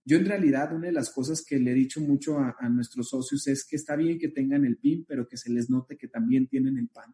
[0.03, 3.09] Yo en realidad una de las cosas que le he dicho mucho a, a nuestros
[3.09, 6.07] socios es que está bien que tengan el PIN, pero que se les note que
[6.07, 7.13] también tienen el PAN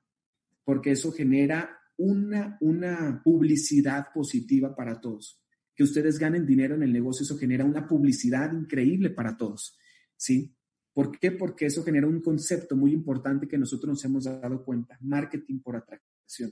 [0.70, 5.42] porque eso genera una, una publicidad positiva para todos.
[5.74, 9.76] Que ustedes ganen dinero en el negocio, eso genera una publicidad increíble para todos,
[10.16, 10.56] ¿sí?
[10.94, 11.32] ¿Por qué?
[11.32, 15.76] Porque eso genera un concepto muy importante que nosotros nos hemos dado cuenta, marketing por
[15.76, 16.52] atracción.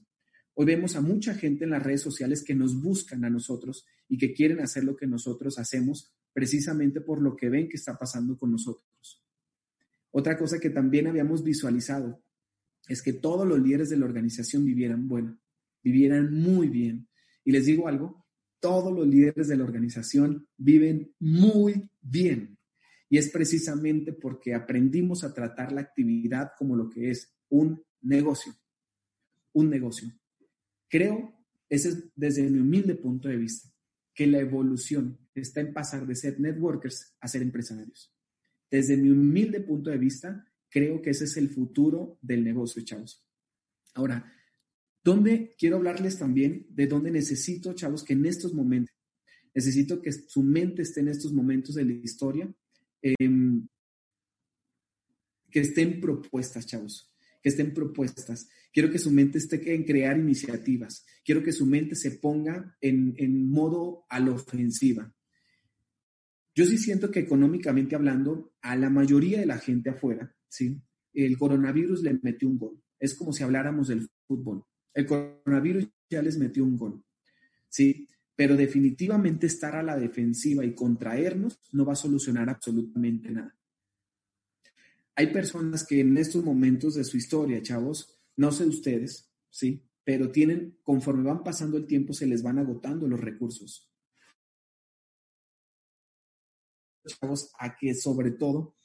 [0.53, 4.17] Hoy vemos a mucha gente en las redes sociales que nos buscan a nosotros y
[4.17, 8.37] que quieren hacer lo que nosotros hacemos precisamente por lo que ven que está pasando
[8.37, 9.23] con nosotros.
[10.11, 12.23] Otra cosa que también habíamos visualizado
[12.87, 15.39] es que todos los líderes de la organización vivieran bueno,
[15.83, 17.07] vivieran muy bien.
[17.43, 18.25] Y les digo algo,
[18.59, 22.56] todos los líderes de la organización viven muy bien.
[23.09, 28.53] Y es precisamente porque aprendimos a tratar la actividad como lo que es un negocio.
[29.53, 30.09] Un negocio.
[30.89, 31.33] Creo,
[31.69, 33.69] ese es desde mi humilde punto de vista,
[34.13, 38.13] que la evolución está en pasar de ser networkers a ser empresarios.
[38.69, 43.25] Desde mi humilde punto de vista, Creo que ese es el futuro del negocio, chavos.
[43.93, 44.31] Ahora,
[45.03, 48.95] ¿dónde quiero hablarles también de dónde necesito, chavos, que en estos momentos,
[49.53, 52.53] necesito que su mente esté en estos momentos de la historia,
[53.01, 53.67] em,
[55.49, 58.49] que estén propuestas, chavos, que estén propuestas.
[58.73, 61.05] Quiero que su mente esté en crear iniciativas.
[61.23, 65.13] Quiero que su mente se ponga en, en modo a la ofensiva.
[66.53, 70.81] Yo sí siento que económicamente hablando, a la mayoría de la gente afuera, ¿sí?
[71.13, 72.83] El coronavirus le metió un gol.
[72.99, 74.65] Es como si habláramos del fútbol.
[74.93, 77.03] El coronavirus ya les metió un gol,
[77.69, 78.07] ¿sí?
[78.37, 83.53] Pero definitivamente estar a la defensiva y contraernos no va a solucionar absolutamente nada.
[85.15, 89.83] Hay personas que en estos momentos de su historia, chavos, no sé ustedes, ¿sí?
[90.03, 93.91] Pero tienen, conforme van pasando el tiempo, se les van agotando los recursos.
[97.07, 98.75] Chavos, a que sobre todo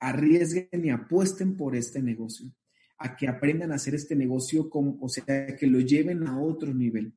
[0.00, 2.50] arriesguen y apuesten por este negocio,
[2.96, 6.72] a que aprendan a hacer este negocio, como, o sea, que lo lleven a otro
[6.72, 7.14] nivel.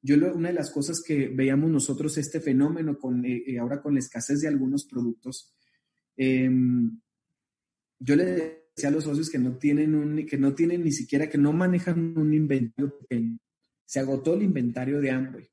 [0.00, 3.94] Yo una de las cosas que veíamos nosotros este fenómeno con eh, eh, ahora con
[3.94, 5.54] la escasez de algunos productos,
[6.16, 7.00] em,
[7.98, 11.38] yo le decía a los socios que no tienen que no tienen ni siquiera, que
[11.38, 13.38] no manejan un inventario pequeño.
[13.84, 15.50] Se agotó el inventario de hambre,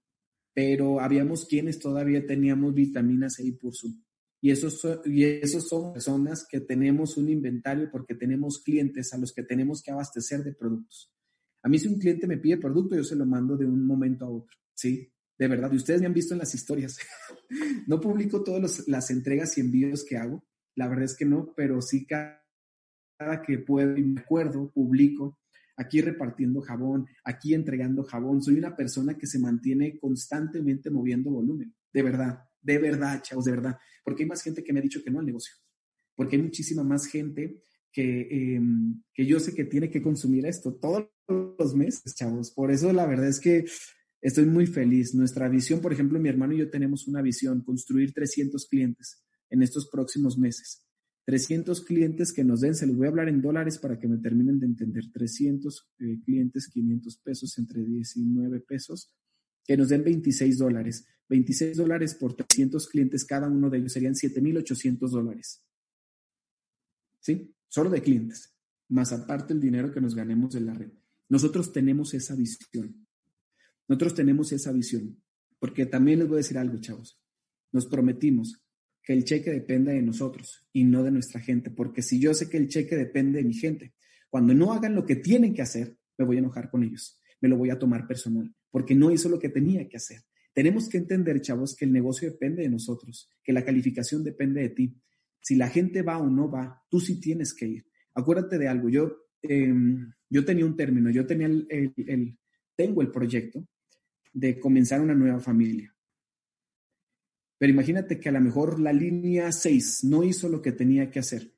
[0.54, 4.04] pero habíamos quienes todavía teníamos vitaminas E y Pursum.
[4.42, 9.34] Y esos, y esos son personas que tenemos un inventario porque tenemos clientes a los
[9.34, 11.12] que tenemos que abastecer de productos.
[11.66, 14.26] A mí si un cliente me pide producto, yo se lo mando de un momento
[14.26, 15.12] a otro, ¿sí?
[15.36, 16.96] De verdad, y ustedes me han visto en las historias.
[17.88, 20.46] no publico todas las entregas y envíos que hago,
[20.76, 22.44] la verdad es que no, pero sí cada,
[23.44, 25.40] que puedo y me acuerdo, publico
[25.76, 28.44] aquí repartiendo jabón, aquí entregando jabón.
[28.44, 32.44] Soy una persona que se mantiene constantemente moviendo volumen, de verdad.
[32.62, 33.78] De verdad, chavos, de verdad.
[34.04, 35.56] Porque hay más gente que me ha dicho que no al negocio.
[36.16, 37.64] Porque hay muchísima más gente
[37.96, 41.08] que, em, que yo sé que tiene que consumir esto todos
[41.58, 42.52] los meses, chavos.
[42.52, 43.64] Por eso la verdad es que
[44.22, 45.16] estoy muy feliz.
[45.16, 49.62] Nuestra visión, por ejemplo, mi hermano y yo tenemos una visión, construir 300 clientes en
[49.62, 50.86] estos próximos meses.
[51.26, 54.18] 300 clientes que nos den, se los voy a hablar en dólares para que me
[54.18, 55.06] terminen de entender.
[55.14, 59.16] 300 eh, clientes, 500 pesos entre 19 pesos,
[59.64, 61.08] que nos den 26 dólares.
[61.30, 65.64] 26 dólares por 300 clientes, cada uno de ellos serían 7.800 dólares.
[67.22, 67.55] ¿Sí?
[67.68, 68.56] Solo de clientes,
[68.90, 70.92] más aparte el dinero que nos ganemos de la red.
[71.30, 73.08] Nosotros tenemos esa visión.
[73.88, 75.22] Nosotros tenemos esa visión.
[75.60, 77.20] Porque también les voy a decir algo, chavos.
[77.72, 78.62] Nos prometimos
[79.02, 81.72] que el cheque dependa de nosotros y no de nuestra gente.
[81.72, 83.94] Porque si yo sé que el cheque depende de mi gente,
[84.30, 87.20] cuando no hagan lo que tienen que hacer, me voy a enojar con ellos.
[87.42, 90.20] Me lo voy a tomar personal porque no hizo lo que tenía que hacer.
[90.52, 94.68] Tenemos que entender, chavos, que el negocio depende de nosotros, que la calificación depende de
[94.68, 94.94] ti.
[95.46, 97.86] Si la gente va o no va, tú sí tienes que ir.
[98.16, 102.40] Acuérdate de algo, yo, em, yo tenía un término, yo tenía el,
[102.76, 103.64] tengo el proyecto
[104.34, 105.96] de comenzar una nueva familia.
[107.60, 111.20] Pero imagínate que a lo mejor la línea 6 no hizo lo que tenía que
[111.20, 111.54] hacer.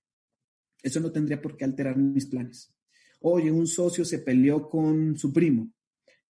[0.84, 2.76] Eso no tendría por qué alterar mis planes.
[3.22, 5.72] Oye, un socio se peleó con su primo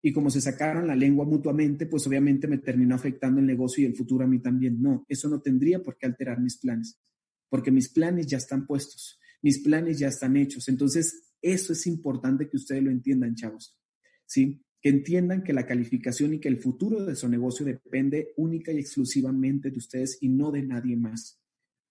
[0.00, 3.86] y como se sacaron la lengua mutuamente, pues obviamente me terminó afectando el negocio y
[3.86, 4.80] el futuro a mí también.
[4.80, 7.00] No, eso no tendría por qué alterar mis planes,
[7.48, 10.68] porque mis planes ya están puestos, mis planes ya están hechos.
[10.68, 13.78] Entonces, eso es importante que ustedes lo entiendan, chavos.
[14.26, 14.62] ¿Sí?
[14.80, 18.78] Que entiendan que la calificación y que el futuro de su negocio depende única y
[18.78, 21.40] exclusivamente de ustedes y no de nadie más.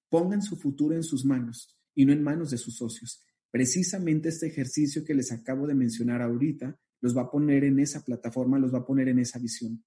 [0.10, 3.24] Pongan su futuro en sus manos y no en manos de sus socios.
[3.52, 8.04] Precisamente este ejercicio que les acabo de mencionar ahorita los va a poner en esa
[8.04, 9.84] plataforma, los va a poner en esa visión.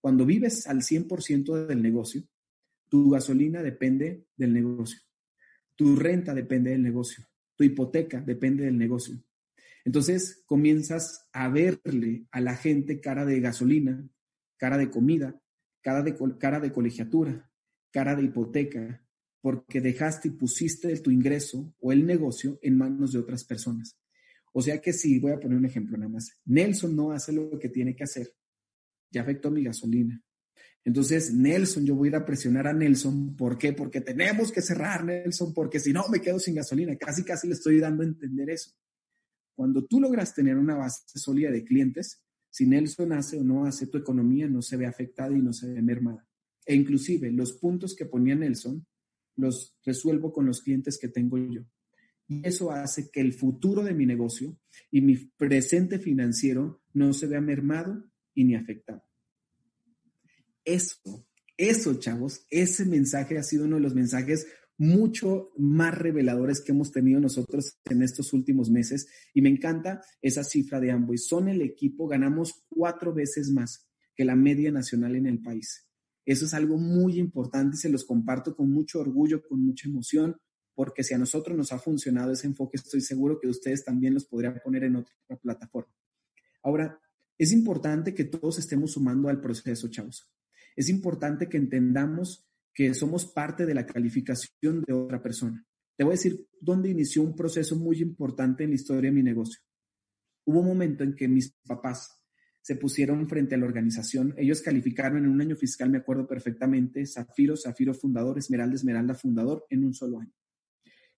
[0.00, 2.22] Cuando vives al 100% del negocio,
[2.88, 5.00] tu gasolina depende del negocio,
[5.74, 7.24] tu renta depende del negocio,
[7.56, 9.22] tu hipoteca depende del negocio.
[9.84, 14.08] Entonces comienzas a verle a la gente cara de gasolina,
[14.56, 15.40] cara de comida,
[15.82, 17.50] cara de, colegiatura,
[17.90, 19.06] cara de hipoteca,
[19.42, 23.98] porque dejaste y pusiste tu ingreso o el negocio en manos de otras personas.
[24.54, 26.40] O sea que sí, voy a poner un ejemplo nada más.
[26.46, 28.32] Nelson no hace lo que tiene que hacer.
[29.10, 30.22] Ya afectó mi gasolina.
[30.84, 33.34] Entonces, Nelson, yo voy a ir a presionar a Nelson.
[33.36, 33.72] ¿Por qué?
[33.72, 36.94] Porque tenemos que cerrar, Nelson, porque si no me quedo sin gasolina.
[36.96, 38.72] Casi, casi le estoy dando a entender eso.
[39.54, 43.86] Cuando tú logras tener una base sólida de clientes, si Nelson hace o no hace,
[43.86, 46.28] tu economía no se ve afectada y no se ve mermada.
[46.66, 48.86] E inclusive los puntos que ponía Nelson
[49.36, 51.62] los resuelvo con los clientes que tengo yo.
[52.28, 54.56] Y eso hace que el futuro de mi negocio
[54.90, 58.04] y mi presente financiero no se vea mermado
[58.34, 59.02] y ni afectado.
[60.64, 64.46] Eso, eso, chavos, ese mensaje ha sido uno de los mensajes
[64.76, 69.08] mucho más reveladores que hemos tenido nosotros en estos últimos meses.
[69.32, 71.18] Y me encanta esa cifra de Amway.
[71.18, 75.88] Son el equipo, ganamos cuatro veces más que la media nacional en el país.
[76.24, 80.36] Eso es algo muy importante y se los comparto con mucho orgullo, con mucha emoción,
[80.74, 84.24] porque si a nosotros nos ha funcionado ese enfoque, estoy seguro que ustedes también los
[84.24, 85.92] podrían poner en otra plataforma.
[86.62, 86.98] Ahora,
[87.36, 90.30] es importante que todos estemos sumando al proceso, chavos.
[90.76, 95.64] Es importante que entendamos que somos parte de la calificación de otra persona.
[95.96, 99.22] Te voy a decir dónde inició un proceso muy importante en la historia de mi
[99.22, 99.60] negocio.
[100.44, 102.20] Hubo un momento en que mis papás
[102.60, 104.34] se pusieron frente a la organización.
[104.36, 109.64] Ellos calificaron en un año fiscal, me acuerdo perfectamente, Zafiro, Zafiro fundador, Esmeralda, Esmeralda fundador,
[109.70, 110.32] en un solo año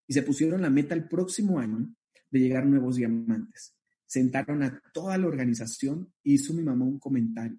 [0.06, 1.88] y se pusieron la meta el próximo año
[2.30, 3.74] de llegar nuevos diamantes.
[4.06, 7.58] Sentaron a toda la organización y hizo mi mamá un comentario.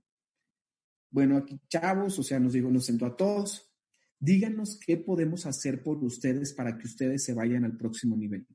[1.10, 3.72] Bueno, aquí chavos, o sea, nos dijo, nos sentó a todos,
[4.20, 8.46] díganos qué podemos hacer por ustedes para que ustedes se vayan al próximo nivel.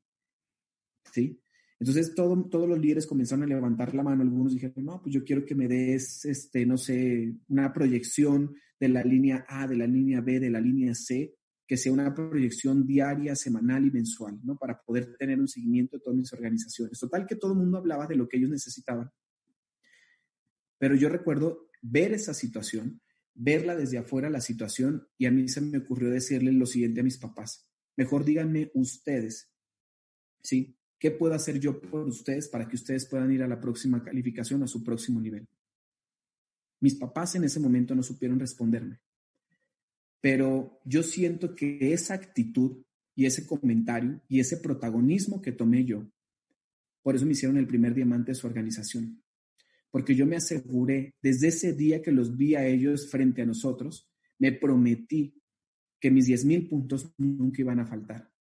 [1.12, 1.40] ¿Sí?
[1.82, 4.22] Entonces todo, todos los líderes comenzaron a levantar la mano.
[4.22, 8.88] Algunos dijeron, no, pues yo quiero que me des, este, no sé, una proyección de
[8.88, 11.34] la línea A, de la línea B, de la línea C,
[11.66, 14.56] que sea una proyección diaria, semanal y mensual, ¿no?
[14.56, 16.98] Para poder tener un seguimiento de todas mis organizaciones.
[16.98, 19.10] Total que todo el mundo hablaba de lo que ellos necesitaban.
[20.78, 23.02] Pero yo recuerdo ver esa situación,
[23.34, 27.04] verla desde afuera la situación y a mí se me ocurrió decirle lo siguiente a
[27.04, 27.68] mis papás.
[27.96, 29.52] Mejor díganme ustedes,
[30.42, 30.78] ¿sí?
[30.98, 34.62] ¿Qué puedo hacer yo por ustedes para que ustedes puedan ir a la próxima calificación,
[34.62, 35.48] a su próximo nivel?
[36.80, 39.00] Mis papás en ese momento no supieron responderme.
[40.20, 42.84] Pero yo siento que esa actitud
[43.16, 46.08] y ese comentario y ese protagonismo que tomé yo,
[47.02, 49.22] por eso me hicieron el primer diamante de su organización.
[49.92, 54.10] Porque yo me aseguré, desde ese día que los vi a ellos frente a nosotros,
[54.38, 55.40] me prometí
[56.00, 58.32] que mis 10 mil puntos nunca iban a faltar.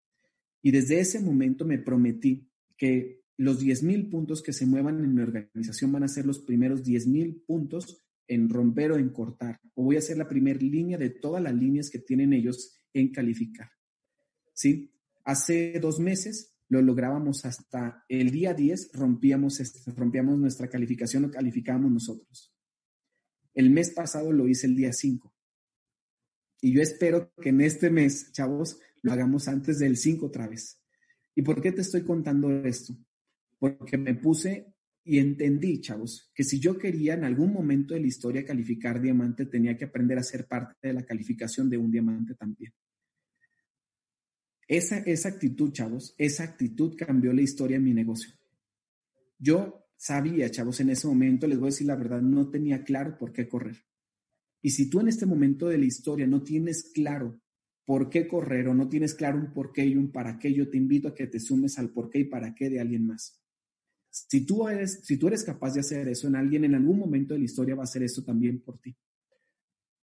[0.62, 5.14] Y desde ese momento me prometí que los 10 mil puntos que se muevan en
[5.14, 9.60] mi organización van a ser los primeros 10 mil puntos en romper o en cortar.
[9.74, 13.12] O voy a hacer la primera línea de todas las líneas que tienen ellos en
[13.12, 13.70] calificar.
[14.54, 14.90] ¿Sí?
[15.24, 19.60] Hace dos meses lo lográbamos hasta el día 10, rompíamos,
[19.94, 22.50] rompíamos nuestra calificación, lo calificábamos nosotros.
[23.52, 25.34] El mes pasado lo hice el día 5.
[26.62, 30.80] Y yo espero que en este mes, chavos, lo hagamos antes del 5 otra vez.
[31.34, 32.96] ¿Y por qué te estoy contando esto?
[33.58, 34.72] Porque me puse
[35.04, 39.44] y entendí, chavos, que si yo quería en algún momento de la historia calificar diamante,
[39.44, 42.72] tenía que aprender a ser parte de la calificación de un diamante también.
[44.72, 48.32] Esa, esa actitud, chavos, esa actitud cambió la historia de mi negocio.
[49.38, 53.18] Yo sabía, chavos, en ese momento, les voy a decir la verdad, no tenía claro
[53.18, 53.84] por qué correr.
[54.62, 57.38] Y si tú en este momento de la historia no tienes claro
[57.84, 60.70] por qué correr o no tienes claro un por qué y un para qué, yo
[60.70, 63.42] te invito a que te sumes al por qué y para qué de alguien más.
[64.08, 67.34] Si tú, eres, si tú eres capaz de hacer eso en alguien, en algún momento
[67.34, 68.96] de la historia va a hacer esto también por ti.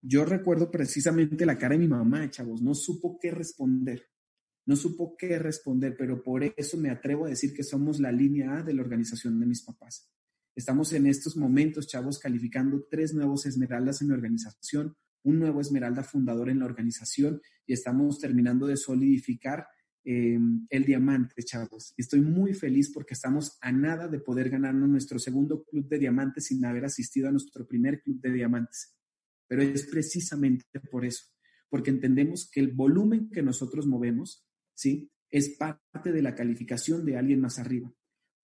[0.02, 4.15] Yo recuerdo precisamente la cara de mi mamá, chavos, no supo qué responder.
[4.66, 8.58] No supo qué responder, pero por eso me atrevo a decir que somos la línea
[8.58, 10.10] A de la organización de mis papás.
[10.56, 16.02] Estamos en estos momentos, chavos, calificando tres nuevos esmeraldas en mi organización, un nuevo esmeralda
[16.02, 19.66] fundador en la organización y estamos terminando de solidificar
[20.04, 20.38] eh,
[20.70, 21.92] el diamante, chavos.
[21.96, 26.46] Estoy muy feliz porque estamos a nada de poder ganarnos nuestro segundo club de diamantes
[26.46, 28.96] sin haber asistido a nuestro primer club de diamantes.
[29.48, 31.24] Pero es precisamente por eso,
[31.68, 34.45] porque entendemos que el volumen que nosotros movemos,
[34.76, 35.10] ¿sí?
[35.28, 37.92] Es parte de la calificación de alguien más arriba.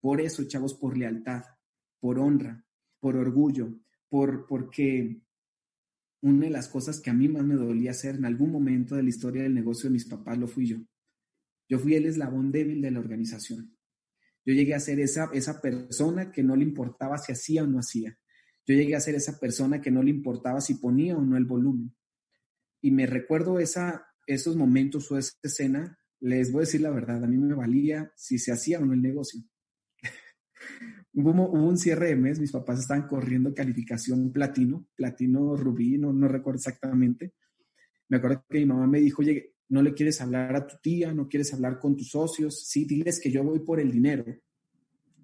[0.00, 1.44] Por eso, chavos, por lealtad,
[2.00, 2.66] por honra,
[2.98, 3.78] por orgullo,
[4.08, 5.22] por porque
[6.22, 9.04] una de las cosas que a mí más me dolía hacer en algún momento de
[9.04, 10.78] la historia del negocio de mis papás lo fui yo.
[11.68, 13.76] Yo fui el eslabón débil de la organización.
[14.44, 17.78] Yo llegué a ser esa, esa persona que no le importaba si hacía o no
[17.78, 18.18] hacía.
[18.66, 21.44] Yo llegué a ser esa persona que no le importaba si ponía o no el
[21.44, 21.94] volumen.
[22.80, 27.26] Y me recuerdo esos momentos o esa escena, les voy a decir la verdad, a
[27.26, 29.42] mí me valía si se hacía o no el negocio.
[31.14, 36.28] hubo, un cierre de mes, mis papás estaban corriendo calificación platino, platino rubí, no, no
[36.28, 37.34] recuerdo exactamente.
[38.08, 41.12] Me acuerdo que mi mamá me dijo, oye, no le quieres hablar a tu tía,
[41.12, 44.24] no quieres hablar con tus socios, sí, diles que yo voy por el dinero.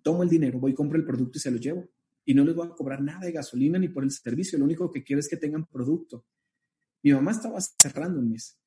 [0.03, 1.89] Tomo el dinero, voy, compro el producto y se lo llevo.
[2.25, 4.91] Y no les voy a cobrar nada de gasolina ni por el servicio, lo único
[4.91, 6.27] que quiero es que tengan producto.
[7.05, 8.59] Mi mamá estaba cerrando un mes.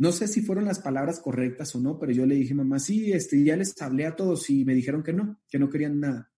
[0.00, 3.12] No sé si fueron las palabras correctas o no, pero yo le dije, mamá, sí,
[3.12, 6.32] este, ya les hablé a todos y me dijeron que no, que no querían nada.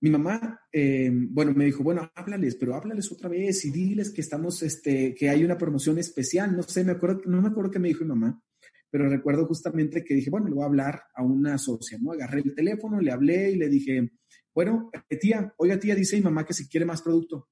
[0.00, 4.22] Mi mamá, eh, bueno, me dijo, bueno, háblales, pero háblales otra vez y diles que
[4.22, 6.56] estamos, este, que hay una promoción especial.
[6.56, 8.42] No sé, me acuerdo, no me acuerdo qué me dijo mi mamá,
[8.88, 12.12] pero recuerdo justamente que dije, bueno, le voy a hablar a una socia, ¿no?
[12.12, 14.10] Agarré el teléfono, le hablé y le dije,
[14.54, 17.50] bueno, eh, tía, oiga, tía, dice mi mamá que si quiere más producto.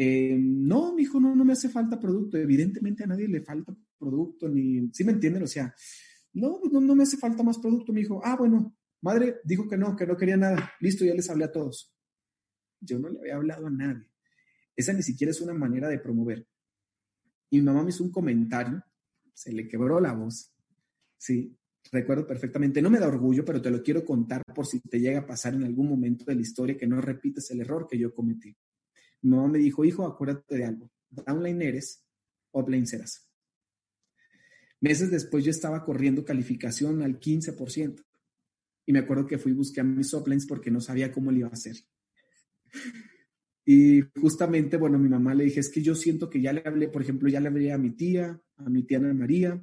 [0.00, 2.38] Eh, no, mi hijo, no, no me hace falta producto.
[2.38, 5.42] Evidentemente a nadie le falta producto, ni, ¿sí me entienden?
[5.42, 5.74] O sea,
[6.34, 8.20] no, no, no me hace falta más producto, mi hijo.
[8.24, 10.72] Ah, bueno, Madre dijo que no, que no quería nada.
[10.80, 11.94] Listo, ya les hablé a todos.
[12.80, 14.08] Yo no le había hablado a nadie.
[14.74, 16.46] Esa ni siquiera es una manera de promover.
[17.50, 18.82] Y mi mamá me hizo un comentario,
[19.32, 20.52] se le quebró la voz.
[21.16, 21.56] Sí,
[21.90, 22.82] recuerdo perfectamente.
[22.82, 25.54] No me da orgullo, pero te lo quiero contar por si te llega a pasar
[25.54, 28.56] en algún momento de la historia que no repites el error que yo cometí.
[29.22, 30.90] Mi mamá me dijo, hijo, acuérdate de algo.
[31.10, 32.04] Downline eres,
[32.52, 33.28] offline serás.
[34.80, 38.04] Meses después yo estaba corriendo calificación al 15%.
[38.86, 41.48] Y me acuerdo que fui y busqué mis uplines porque no sabía cómo le iba
[41.48, 41.76] a hacer.
[43.64, 46.88] Y justamente, bueno, mi mamá le dije, es que yo siento que ya le hablé,
[46.88, 49.62] por ejemplo, ya le hablé a mi tía, a mi tía Ana María,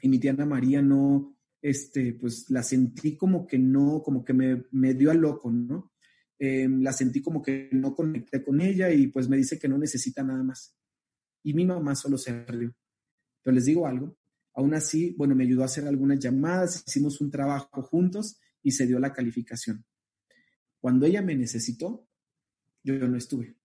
[0.00, 4.34] y mi tía Ana María no, este, pues la sentí como que no, como que
[4.34, 5.93] me, me dio a loco, ¿no?
[6.38, 9.78] Em, la sentí como que no conecté con ella y pues me dice que no
[9.78, 10.76] necesita nada más.
[11.42, 12.74] Y mi mamá solo se rió.
[13.42, 14.16] Pero les digo algo,
[14.54, 18.86] aún así, bueno, me ayudó a hacer algunas llamadas, hicimos un trabajo juntos y se
[18.86, 19.84] dio la calificación.
[20.80, 22.08] Cuando ella me necesitó,
[22.82, 23.56] yo no estuve.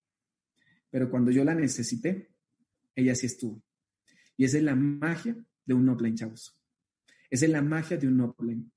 [0.89, 2.33] Pero cuando yo la necesité,
[2.95, 3.63] ella sí estuvo.
[4.37, 6.57] Y esa es la magia de un upline, chavos.
[7.29, 8.71] Esa es la magia de un upline.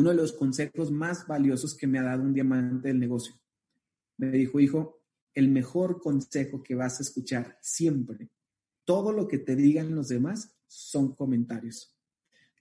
[0.00, 3.34] Uno de los consejos más valiosos que me ha dado un diamante del negocio.
[4.16, 5.02] Me dijo, hijo,
[5.34, 8.30] el mejor consejo que vas a escuchar siempre,
[8.86, 11.94] todo lo que te digan los demás son comentarios.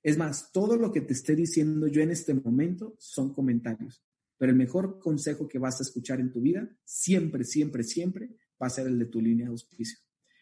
[0.04, 4.04] Es más, todo lo que te esté diciendo yo en este momento son comentarios,
[4.38, 8.68] pero el mejor consejo que vas a escuchar en tu vida, siempre, siempre, siempre, va
[8.68, 9.98] a ser el de tu línea de auspicio,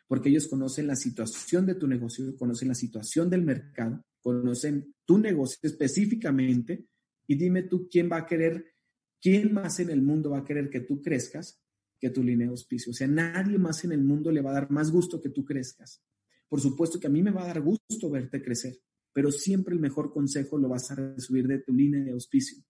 [0.07, 5.17] porque ellos conocen la situación de tu negocio, conocen la situación del mercado, conocen tu
[5.17, 6.85] negocio específicamente,
[7.27, 8.73] y dime tú quién va a querer,
[9.21, 11.61] quién más en el mundo va a querer que tú crezcas
[11.97, 12.91] que tu línea de auspicio.
[12.91, 15.45] O sea, nadie más en el mundo le va a dar más gusto que tú
[15.45, 16.03] crezcas.
[16.49, 18.77] Por supuesto que a mí me va a dar gusto verte crecer,
[19.13, 22.61] pero siempre el mejor consejo lo vas a recibir de tu línea de auspicio.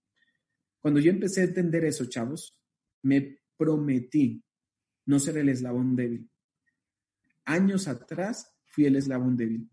[0.79, 2.61] Cuando yo empecé a entender eso, chavos,
[3.01, 4.43] me prometí
[5.07, 6.29] no ser el eslabón débil.
[7.45, 9.67] Años atrás fui el eslabón débil,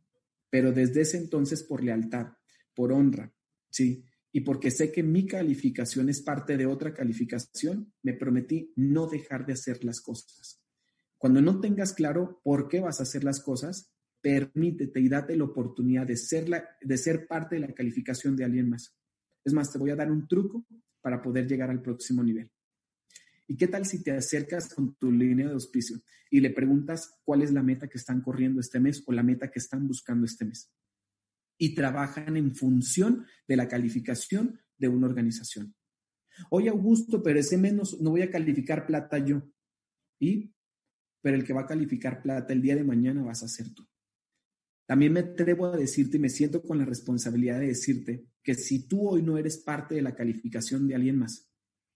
[0.55, 2.29] pero desde ese entonces por lealtad,
[2.77, 3.35] por honra,
[3.71, 9.09] sí, y porque sé que mi calificación es parte de otra calificación, me prometí no
[9.09, 10.63] dejar de hacer las cosas.
[11.19, 15.43] Cuando no tengas claro por qué vas a hacer las cosas, permítete y date la
[15.43, 16.49] oportunidad de ser,
[16.81, 18.97] de ser parte de la calificación de alguien más.
[19.45, 20.65] Es más, te voy a dar un truco
[21.01, 22.49] para poder llegar al próximo nivel.
[23.47, 27.43] ¿Y qué tal si te acercas con tu línea de auspicio y le preguntas cuál
[27.43, 30.45] es la meta que están corriendo este mes o la meta que están buscando este
[30.45, 30.73] mes?
[31.59, 35.75] Y trabajan en función de la calificación de una organización.
[36.51, 39.43] Oye, Augusto, pero ese menos no voy a calificar plata yo.
[40.19, 40.53] ¿Y?
[41.21, 43.87] Pero el que va a calificar plata el día de mañana vas a ser tú.
[44.87, 48.87] También me atrevo a decirte y me siento con la responsabilidad de decirte que si
[48.87, 51.51] tú hoy no eres parte de la calificación de alguien más,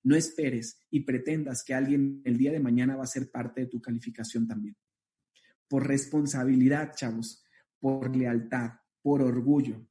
[0.04, 3.66] no esperes y pretendas que alguien el día de mañana va a ser parte de
[3.66, 4.76] tu calificación también.
[5.68, 7.44] Por responsabilidad, chavos,
[7.78, 8.72] por lealtad,
[9.02, 9.86] por orgullo.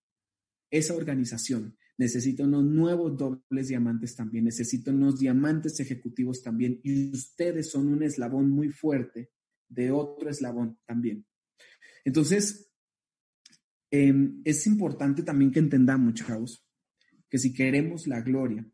[0.70, 7.72] Esa organización necesita unos nuevos dobles diamantes también, necesita unos diamantes ejecutivos también y ustedes
[7.72, 9.32] son un eslabón muy fuerte
[9.68, 11.26] de otro eslabón también.
[12.06, 12.72] Entonces,
[13.92, 16.66] em, es importante también que entendamos, chavos,
[17.30, 18.66] que si queremos la gloria,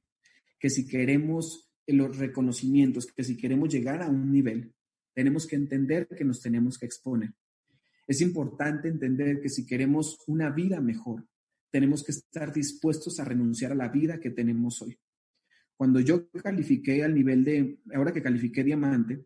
[0.64, 4.74] que si queremos los reconocimientos, que si queremos llegar a un nivel,
[5.14, 7.34] tenemos que entender que nos tenemos que exponer.
[8.08, 11.28] Es importante entender que si queremos una vida mejor,
[11.70, 14.98] tenemos que estar dispuestos a renunciar a la vida que tenemos hoy.
[15.76, 19.26] Cuando yo califiqué al nivel de, ahora que califiqué diamante,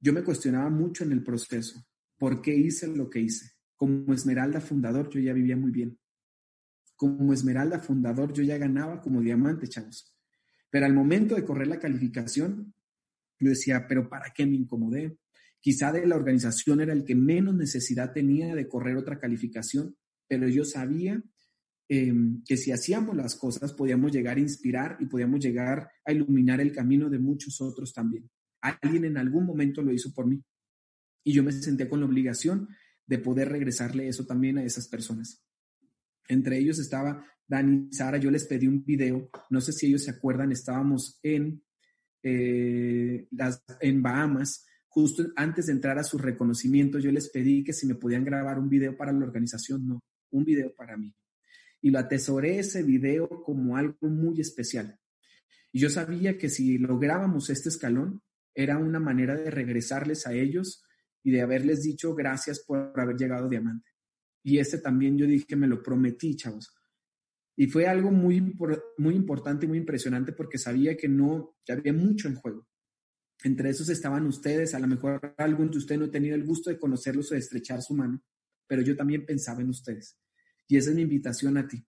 [0.00, 1.86] yo me cuestionaba mucho en el proceso.
[2.18, 3.52] ¿Por qué hice lo que hice?
[3.76, 5.96] Como Esmeralda fundador, yo ya vivía muy bien
[6.96, 10.14] como Esmeralda fundador, yo ya ganaba como diamante, chavos.
[10.70, 12.74] Pero al momento de correr la calificación,
[13.38, 15.18] yo decía, pero ¿para qué me incomodé?
[15.60, 20.48] Quizá de la organización era el que menos necesidad tenía de correr otra calificación, pero
[20.48, 21.22] yo sabía
[21.88, 26.60] em, que si hacíamos las cosas podíamos llegar a inspirar y podíamos llegar a iluminar
[26.60, 28.28] el camino de muchos otros también.
[28.60, 30.42] Alguien en algún momento lo hizo por mí
[31.24, 32.68] y yo me senté con la obligación
[33.06, 35.44] de poder regresarle eso también a esas personas.
[36.28, 38.18] Entre ellos estaba Dani y Sara.
[38.18, 41.62] Yo les pedí un video, no sé si ellos se acuerdan, estábamos en,
[42.22, 44.66] eh, las, en Bahamas.
[44.88, 48.58] Justo antes de entrar a su reconocimiento, yo les pedí que si me podían grabar
[48.58, 51.14] un video para la organización, no, un video para mí.
[51.82, 54.98] Y lo atesoré ese video como algo muy especial.
[55.70, 58.22] Y yo sabía que si lográbamos este escalón,
[58.54, 60.82] era una manera de regresarles a ellos
[61.22, 63.90] y de haberles dicho gracias por haber llegado diamante.
[64.46, 66.72] Y este también yo dije, me lo prometí, chavos.
[67.56, 68.54] Y fue algo muy,
[68.96, 72.68] muy importante y muy impresionante porque sabía que no, que había mucho en juego.
[73.42, 76.70] Entre esos estaban ustedes, a lo mejor algún de ustedes no he tenido el gusto
[76.70, 78.22] de conocerlos o de estrechar su mano,
[78.68, 80.16] pero yo también pensaba en ustedes.
[80.68, 81.84] Y esa es mi invitación a ti.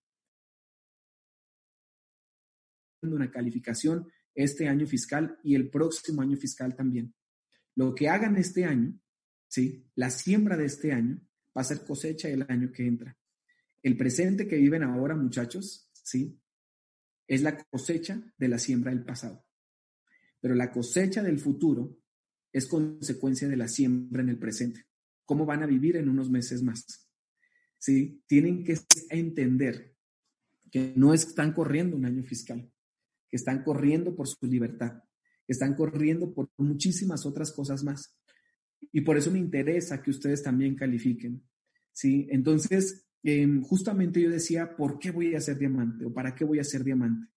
[3.03, 7.15] Una calificación este año fiscal y el próximo año fiscal también.
[7.75, 8.99] Lo que hagan este año,
[9.47, 9.89] ¿sí?
[9.95, 11.21] La siembra de este año
[11.59, 13.17] va a ser cosecha el año que entra.
[13.83, 16.39] El presente que viven ahora, muchachos, ¿sí?
[17.27, 19.45] Es la cosecha de la siembra del pasado.
[20.39, 21.99] Pero la cosecha del futuro
[22.53, 24.85] es consecuencia de la siembra en el presente.
[25.25, 27.09] ¿Cómo van a vivir en unos meses más?
[27.77, 28.23] ¿Sí?
[28.25, 28.77] Tienen que
[29.09, 29.97] entender
[30.71, 32.71] que no están corriendo un año fiscal,
[33.27, 35.03] que están corriendo por su libertad,
[35.45, 38.17] que están corriendo por muchísimas otras cosas más.
[38.93, 41.43] Y por eso me interesa que ustedes también califiquen.
[41.99, 42.27] ¿Sí?
[42.29, 46.59] Entonces, em, justamente yo decía, ¿por qué voy a ser diamante o para qué voy
[46.59, 47.27] a ser diamante?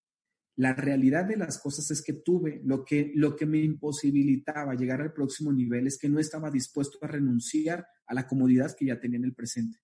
[0.55, 5.01] La realidad de las cosas es que tuve lo que, lo que me imposibilitaba llegar
[5.01, 9.01] al próximo nivel es que no estaba dispuesto a renunciar a la comodidad que ya
[9.01, 9.79] tenía en el presente.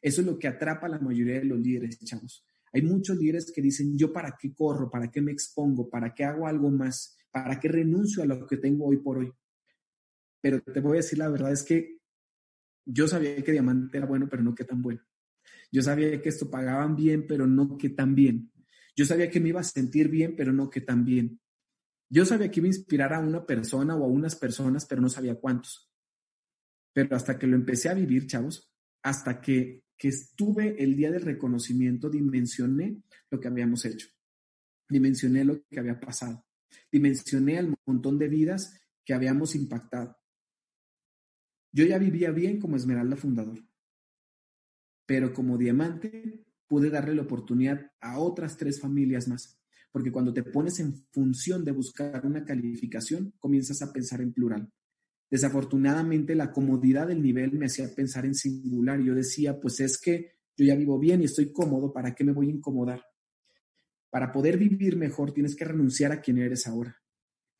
[0.00, 2.46] Eso es lo que atrapa a la mayoría de los líderes, chavos.
[2.72, 6.24] Hay muchos líderes que dicen, yo para qué corro, para qué me expongo, para qué
[6.24, 9.30] hago algo más, para qué renuncio a lo que tengo hoy por hoy.
[10.40, 11.99] Pero te voy a decir la verdad es que
[12.92, 15.00] yo sabía que diamante era bueno, pero no que tan bueno.
[15.70, 18.50] Yo sabía que esto pagaban bien, pero no que tan bien.
[18.96, 21.40] Yo sabía que me iba a sentir bien, pero no que tan bien.
[22.08, 25.08] Yo sabía que iba a inspirar a una persona o a unas personas, pero no
[25.08, 25.88] sabía cuántos.
[26.92, 31.22] Pero hasta que lo empecé a vivir, chavos, hasta que, que estuve el día del
[31.22, 33.00] reconocimiento, dimensioné
[33.30, 34.08] lo que habíamos hecho.
[34.88, 36.44] Dimensioné lo que había pasado.
[36.90, 40.19] Dimensioné al montón de vidas que habíamos impactado.
[41.72, 43.64] Yo ya vivía bien como Esmeralda fundador,
[45.06, 49.60] pero como diamante pude darle la oportunidad a otras tres familias más,
[49.92, 54.72] porque cuando te pones en función de buscar una calificación, comienzas a pensar en plural.
[55.30, 59.00] Desafortunadamente, la comodidad del nivel me hacía pensar en singular.
[59.00, 62.32] Yo decía, pues es que yo ya vivo bien y estoy cómodo, ¿para qué me
[62.32, 63.04] voy a incomodar?
[64.10, 66.96] Para poder vivir mejor tienes que renunciar a quien eres ahora.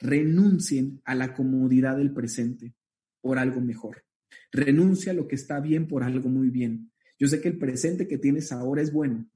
[0.01, 2.75] Renuncien a la comodidad del presente
[3.21, 4.05] por algo mejor.
[4.53, 6.93] Renuncia a lo que está bien por algo muy bien.
[7.19, 9.31] Yo sé que el presente que tienes ahora es bueno,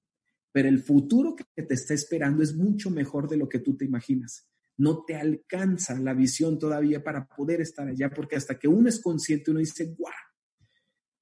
[0.52, 3.84] pero el futuro que te está esperando es mucho mejor de lo que tú te
[3.84, 4.48] imaginas.
[4.76, 9.00] No te alcanza la visión todavía para poder estar allá, porque hasta que uno es
[9.00, 10.12] consciente, uno dice, guau,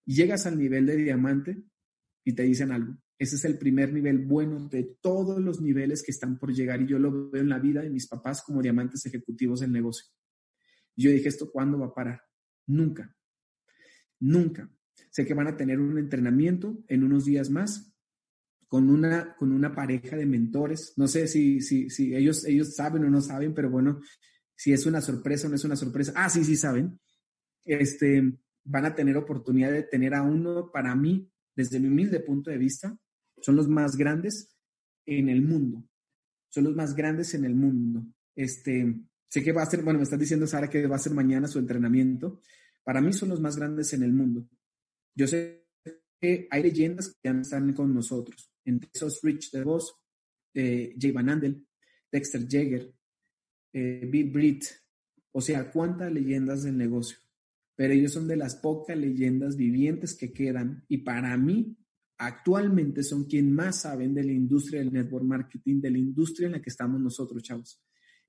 [0.05, 1.65] llegas al nivel de diamante
[2.25, 2.97] y te dicen algo.
[3.19, 6.87] Ese es el primer nivel bueno de todos los niveles que están por llegar y
[6.87, 10.07] yo lo veo en la vida de mis papás como diamantes ejecutivos del negocio.
[10.97, 12.21] yo dije, ¿esto cuándo va a parar?
[12.67, 13.15] Nunca.
[14.21, 14.71] Nunca.
[15.11, 17.93] sé que van a tener un entrenamiento en unos días más
[18.69, 20.95] con una, con una pareja de mentores.
[20.97, 24.01] No sé si, si, si ellos, ellos saben o no saben, pero bueno,
[24.57, 26.13] si es una sorpresa o no es una sorpresa.
[26.17, 26.99] Ah, sí, sí saben.
[27.65, 32.51] Este, van a tener oportunidad de tener a uno, para mí, desde mi humilde punto
[32.51, 32.97] de vista,
[33.41, 34.57] son los más grandes
[35.05, 35.85] en el mundo.
[36.49, 38.07] Son los más grandes en el mundo.
[38.35, 38.95] Este,
[39.33, 41.49] sé que va a ser, bueno, me estás diciendo Sara que va a ser mañana
[41.49, 42.43] su entrenamiento.
[42.85, 44.47] Para mí son los más grandes en el mundo.
[45.15, 45.69] Yo sé
[46.21, 48.53] que hay leyendas que ya están con nosotros.
[48.63, 49.95] Entre esos Rich DeVos,
[50.53, 51.67] eh, Jay Van Andel,
[52.13, 52.93] Dexter Jagger,
[53.73, 54.65] eh, Bill Britt.
[55.31, 57.17] O sea, cuántas leyendas del negocio.
[57.75, 60.85] Pero ellos son de las pocas leyendas vivientes que quedan.
[60.89, 61.75] Y para mí,
[62.19, 66.53] actualmente son quien más saben de la industria del network marketing, de la industria en
[66.53, 67.83] la que estamos nosotros, chavos.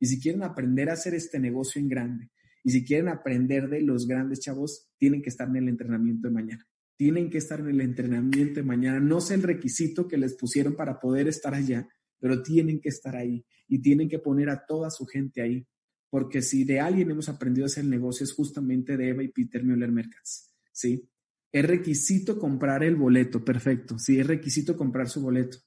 [0.04, 2.30] Y si quieren aprender a hacer este negocio en grande,
[2.62, 6.34] y si quieren aprender de los grandes chavos, tienen que estar en el entrenamiento de
[6.34, 6.68] mañana.
[6.98, 9.00] Tienen que estar en el entrenamiento de mañana.
[9.00, 11.88] No sé el requisito que les pusieron para poder estar allá,
[12.20, 15.66] pero tienen que estar ahí y tienen que poner a toda su gente ahí.
[16.10, 19.64] Porque si de alguien hemos aprendido a hacer negocio es justamente de Eva y Peter
[19.64, 20.54] Müller Mercats.
[20.74, 21.10] ¿Sí?
[21.50, 23.98] Es requisito comprar el boleto, perfecto.
[23.98, 25.60] Sí, es requisito comprar su boleto.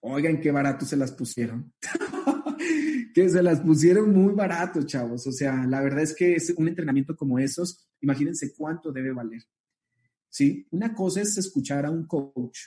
[0.00, 1.74] Oigan, qué barato se las pusieron.
[3.16, 5.26] que se las pusieron muy barato, chavos.
[5.26, 9.42] O sea, la verdad es que es un entrenamiento como esos, imagínense cuánto debe valer.
[10.28, 10.66] ¿Sí?
[10.72, 12.58] Una cosa es escuchar a un coach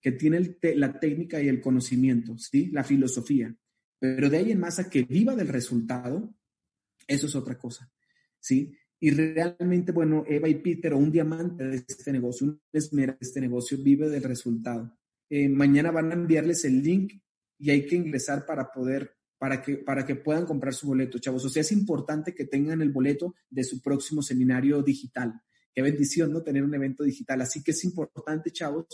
[0.00, 2.70] que tiene la técnica y el conocimiento, ¿sí?
[2.70, 3.52] La filosofía.
[3.98, 6.36] Pero de ahí en más a que viva del resultado,
[7.08, 7.90] eso es otra cosa,
[8.38, 8.72] ¿sí?
[9.00, 13.26] Y realmente, bueno, Eva y Peter, o un diamante de este negocio, un esmera de
[13.26, 14.96] este negocio, vive del resultado.
[15.28, 17.14] Eh, mañana van a enviarles el link
[17.58, 21.42] y hay que ingresar para poder, para que, para que puedan comprar su boleto, chavos.
[21.46, 25.40] O sea, es importante que tengan el boleto de su próximo seminario digital.
[25.74, 26.42] Qué bendición, ¿no?
[26.42, 27.40] Tener un evento digital.
[27.40, 28.84] Así que es importante, chavos,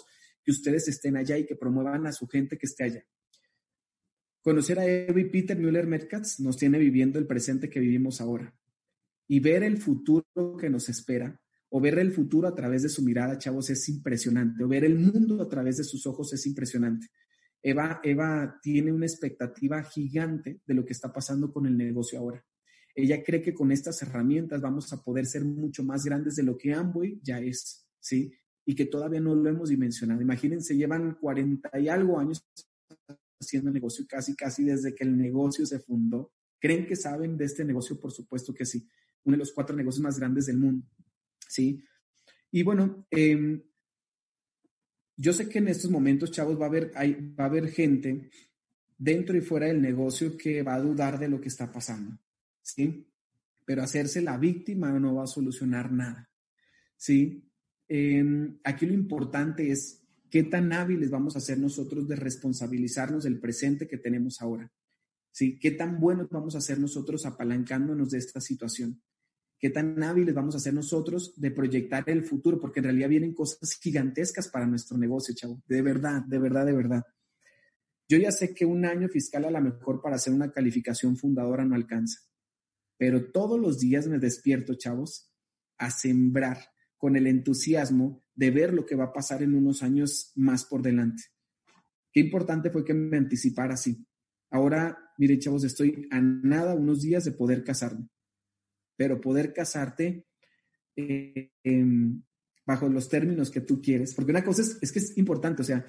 [0.45, 3.05] que ustedes estén allá y que promuevan a su gente que esté allá.
[4.41, 8.55] Conocer a Eva y Peter Müller Merkatz nos tiene viviendo el presente que vivimos ahora
[9.27, 11.41] y ver el futuro que nos espera
[11.71, 14.63] o ver el futuro a través de su mirada, chavos, es impresionante.
[14.63, 17.09] O ver el mundo a través de sus ojos es impresionante.
[17.69, 22.45] Eva, Eva tiene una expectativa gigante de lo que está pasando con el negocio ahora.
[22.95, 26.57] Ella cree que con estas herramientas vamos a poder ser mucho más grandes de lo
[26.57, 28.33] que Amway ya es, ¿sí?
[28.65, 30.23] Y que todavía no lo hemos dimensionado.
[30.23, 32.47] Imagínense, llevan 40 y algo años
[33.41, 36.33] haciendo negocio, casi, casi desde que el negocio se fundó.
[36.61, 38.01] ¿Creen que saben de este negocio?
[38.01, 38.89] Por supuesto que sí
[39.27, 40.87] uno de los cuatro negocios más grandes del mundo.
[41.49, 41.85] ¿Sí?
[42.53, 43.61] Y bueno, em,
[45.17, 48.31] yo sé que en estos momentos, chavos, va a, haber, va a haber gente
[48.99, 52.19] dentro y fuera del negocio que va a dudar de lo que está pasando.
[52.63, 53.09] ¿Sí?
[53.65, 56.31] Pero hacerse la víctima no va a solucionar nada.
[56.97, 57.49] ¿Sí?
[57.89, 63.39] Em, aquí lo importante es qué tan hábiles vamos a ser nosotros de responsabilizarnos del
[63.39, 64.71] presente que tenemos ahora.
[65.31, 65.59] ¿Sí?
[65.59, 69.01] ¿Qué tan buenos vamos a ser nosotros apalancándonos de esta situación?
[69.59, 73.35] Qué tan hábiles vamos a ser nosotros de proyectar el futuro, porque en realidad vienen
[73.35, 75.63] cosas gigantescas para nuestro negocio, chavo.
[75.67, 77.05] De verdad, de verdad, de verdad.
[78.09, 81.65] Yo ya sé que un año fiscal a lo mejor para hacer una calificación fundadora
[81.65, 82.21] no alcanza,
[82.97, 85.33] pero todos los días me despierto, chavos,
[85.79, 86.59] a sembrar
[86.97, 90.83] con el entusiasmo de ver lo que va a pasar en unos años más por
[90.83, 91.25] delante.
[92.13, 94.07] Qué importante fue que me anticipara así.
[94.51, 98.09] Ahora, miren, chavos, estoy a nada, unos días de poder casarme
[98.97, 100.27] pero poder casarte
[100.97, 102.23] eh, em,
[102.65, 105.85] bajo los términos que tú quieres, porque una cosa es, que es importante, o sea,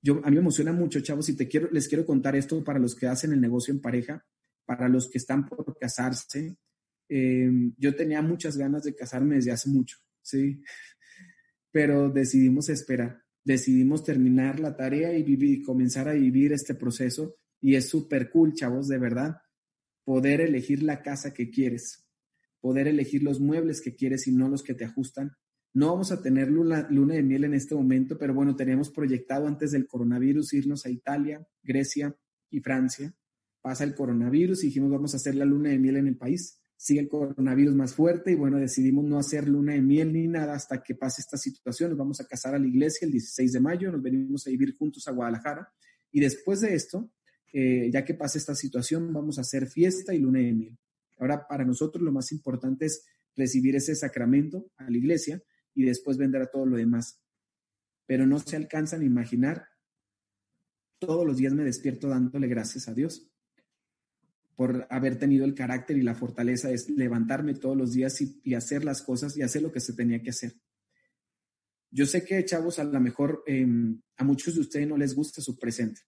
[0.00, 2.78] yo, a mí me emociona mucho, chavos, y te quiero, les quiero contar esto para
[2.78, 4.24] los que hacen el negocio en pareja,
[4.64, 6.56] para los que están por casarse.
[7.08, 10.62] Em, yo tenía muchas ganas de casarme desde hace mucho, ¿sí?
[11.70, 17.36] Pero decidimos esperar, decidimos terminar la tarea y, vivir, y comenzar a vivir este proceso.
[17.60, 19.36] Y es súper cool, chavos, de verdad,
[20.04, 22.01] poder elegir la casa que quieres,
[22.62, 25.32] poder elegir los muebles que quieres y no los que te ajustan.
[25.74, 29.72] No vamos a tener luna, de miel en este momento, pero bueno, tenemos proyectado antes
[29.72, 32.16] del coronavirus irnos a Italia, Grecia
[32.50, 33.14] y Francia.
[33.60, 36.60] Pasa el coronavirus y dijimos vamos a hacer la luna de miel en el país.
[36.76, 40.54] Sigue el coronavirus más fuerte y bueno, decidimos no hacer luna de miel ni nada
[40.54, 41.90] hasta que pase esta situación.
[41.90, 44.74] Nos vamos a casar a la iglesia el 16 de mayo, nos venimos a vivir
[44.76, 45.72] juntos a Guadalajara
[46.12, 47.10] y después de esto,
[47.52, 50.78] eh, ya que pase esta situación, vamos a hacer fiesta y luna de miel.
[51.22, 55.40] Ahora, para nosotros lo más importante es recibir ese sacramento a la iglesia
[55.72, 57.22] y después vender a todo lo demás.
[58.06, 59.68] Pero no se alcanzan a imaginar.
[60.98, 63.30] Todos los días me despierto dándole gracias a Dios
[64.56, 68.84] por haber tenido el carácter y la fortaleza de levantarme todos los días y, hacer
[68.84, 70.56] las cosas y hacer lo que se tenía que hacer.
[71.92, 75.40] Yo sé que, chavos, a lo mejor em, a muchos de ustedes no les gusta
[75.40, 76.00] su presente,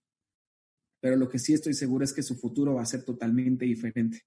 [0.99, 4.25] pero lo que sí estoy seguro es que su futuro va a ser totalmente diferente.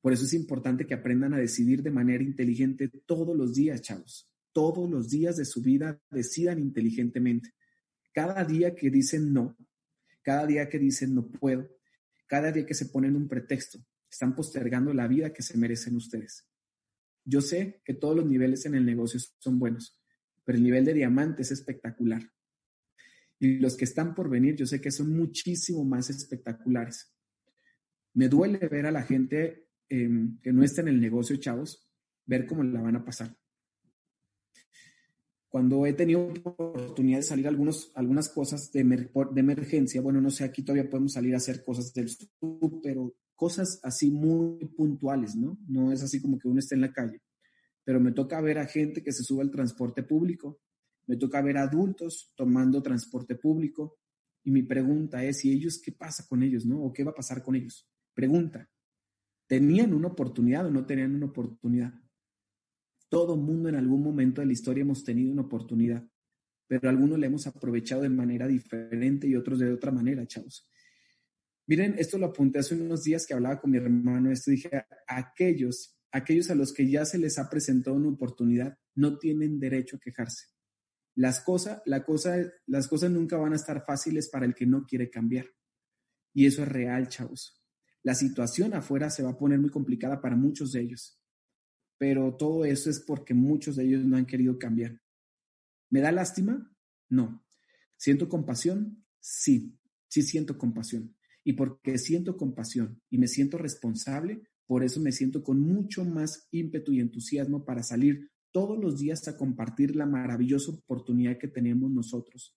[0.00, 4.30] Por eso es importante que aprendan a decidir de manera inteligente todos los días, chavos.
[4.52, 7.54] Todos los días de su vida decidan inteligentemente.
[8.12, 9.56] Cada día que dicen no,
[10.22, 11.68] cada día que dicen no puedo,
[12.26, 13.78] cada día que se ponen un pretexto,
[14.10, 16.46] están postergando la vida que se merecen ustedes.
[17.24, 20.00] Yo sé que todos los niveles en el negocio son buenos,
[20.44, 22.22] pero el nivel de diamante es espectacular.
[23.38, 27.14] Y los que están por venir, yo sé que son muchísimo más espectaculares.
[28.14, 31.88] Me duele ver a la gente em, que no está en el negocio, chavos,
[32.26, 33.36] ver cómo la van a pasar.
[35.48, 40.44] Cuando he tenido oportunidad de salir algunos, algunas cosas de, de emergencia, bueno, no sé,
[40.44, 45.58] aquí todavía podemos salir a hacer cosas del sur, pero cosas así muy puntuales, ¿no?
[45.66, 47.22] No es así como que uno esté en la calle,
[47.82, 50.60] pero me toca ver a gente que se sube al transporte público,
[51.06, 53.96] me toca ver a adultos tomando transporte público
[54.44, 56.82] y mi pregunta es, ¿y ellos qué pasa con ellos, no?
[56.82, 57.88] ¿O qué va a pasar con ellos?
[58.12, 58.68] Pregunta,
[59.48, 61.92] ¿tenían una oportunidad o no tenían una oportunidad?
[63.08, 66.06] Todo mundo en algún momento de la historia hemos tenido una oportunidad,
[66.66, 70.68] pero algunos la hemos aprovechado de manera diferente y otros de otra manera, chavos.
[71.66, 74.70] Miren, esto lo apunté hace unos días que hablaba con mi hermano, esto dije,
[75.06, 79.96] aquellos, aquellos a los que ya se les ha presentado una oportunidad, no tienen derecho
[79.96, 80.46] a quejarse.
[81.14, 84.84] Las, cosas, la cosa, las cosas nunca van a estar fáciles para el que no
[84.86, 85.46] quiere cambiar.
[86.32, 87.60] Y eso es real, chavos.
[88.02, 91.20] La situación afuera se va a poner muy complicada para muchos de ellos.
[91.98, 95.00] Pero todo eso es porque muchos de ellos no han querido cambiar.
[95.90, 96.72] ¿Me da lástima?
[97.08, 97.44] No.
[97.96, 99.04] ¿Siento compasión?
[99.18, 99.76] Sí,
[100.08, 101.16] sí siento compasión.
[101.42, 106.46] Y porque siento compasión y me siento responsable, por eso me siento con mucho más
[106.50, 111.90] ímpetu y entusiasmo para salir todos los días a compartir la maravillosa oportunidad que tenemos
[111.90, 112.56] nosotros.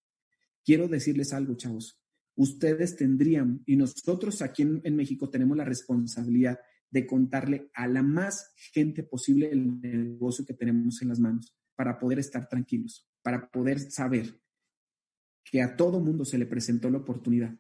[0.64, 2.01] Quiero decirles algo, chavos.
[2.36, 6.60] Ustedes tendrían, y nosotros aquí en, México tenemos la responsabilidad
[6.90, 12.00] de contarle a la más gente posible el negocio que tenemos en las manos para
[12.00, 14.40] poder estar tranquilos, para poder saber
[15.44, 17.58] que a todo mundo se le presentó la oportunidad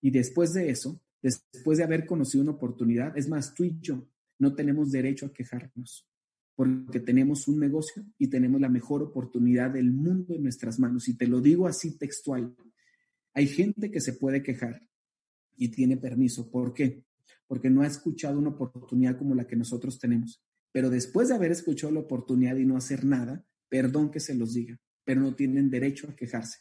[0.00, 4.08] y después de eso, después de haber conocido una oportunidad, es más, tú y yo
[4.38, 6.08] no tenemos derecho a quejarnos,
[6.54, 11.08] porque tenemos un negocio y tenemos la mejor oportunidad del mundo en nuestras manos.
[11.08, 12.54] Y te lo digo así textual.
[13.34, 14.80] Hay gente que se puede quejar
[15.56, 16.50] y tiene permiso.
[16.50, 17.04] ¿Por qué?
[17.46, 20.42] Porque no ha escuchado una oportunidad como la que nosotros tenemos.
[20.72, 24.54] Pero después de haber escuchado la oportunidad y no hacer nada, perdón que se los
[24.54, 26.58] diga, pero no tienen derecho a quejarse.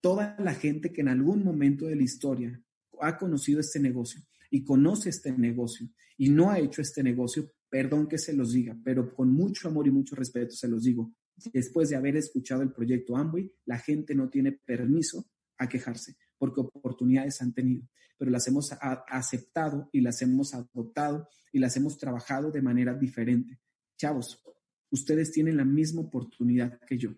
[0.00, 2.62] Toda la gente que en algún momento de la historia
[3.00, 8.08] ha conocido este negocio y conoce este negocio y no ha hecho este negocio, perdón
[8.08, 11.14] que se los diga, pero con mucho amor y mucho respeto se los digo.
[11.52, 15.26] Después de haber escuchado el proyecto Amway, la gente no tiene permiso
[15.60, 21.58] a quejarse porque oportunidades han tenido, pero las hemos aceptado y las hemos adoptado y
[21.58, 23.60] las hemos trabajado de manera diferente.
[23.98, 24.42] Chavos,
[24.90, 27.10] ustedes tienen la misma oportunidad que yo.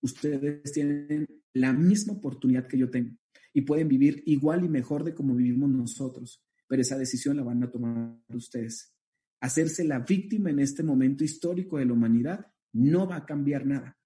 [0.00, 3.14] Ustedes tienen la misma oportunidad que yo tengo
[3.52, 7.62] y pueden vivir igual y mejor de como vivimos nosotros, pero esa decisión la van
[7.62, 8.94] a tomar ustedes.
[9.40, 13.98] Hacerse la víctima en este momento histórico de la humanidad no va a cambiar nada,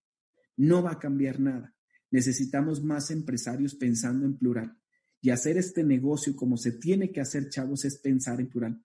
[0.56, 1.72] no va a cambiar nada.
[2.12, 4.78] Necesitamos más empresarios pensando en plural.
[5.20, 8.84] Y hacer este negocio como se tiene que hacer, chavos, es pensar en plural.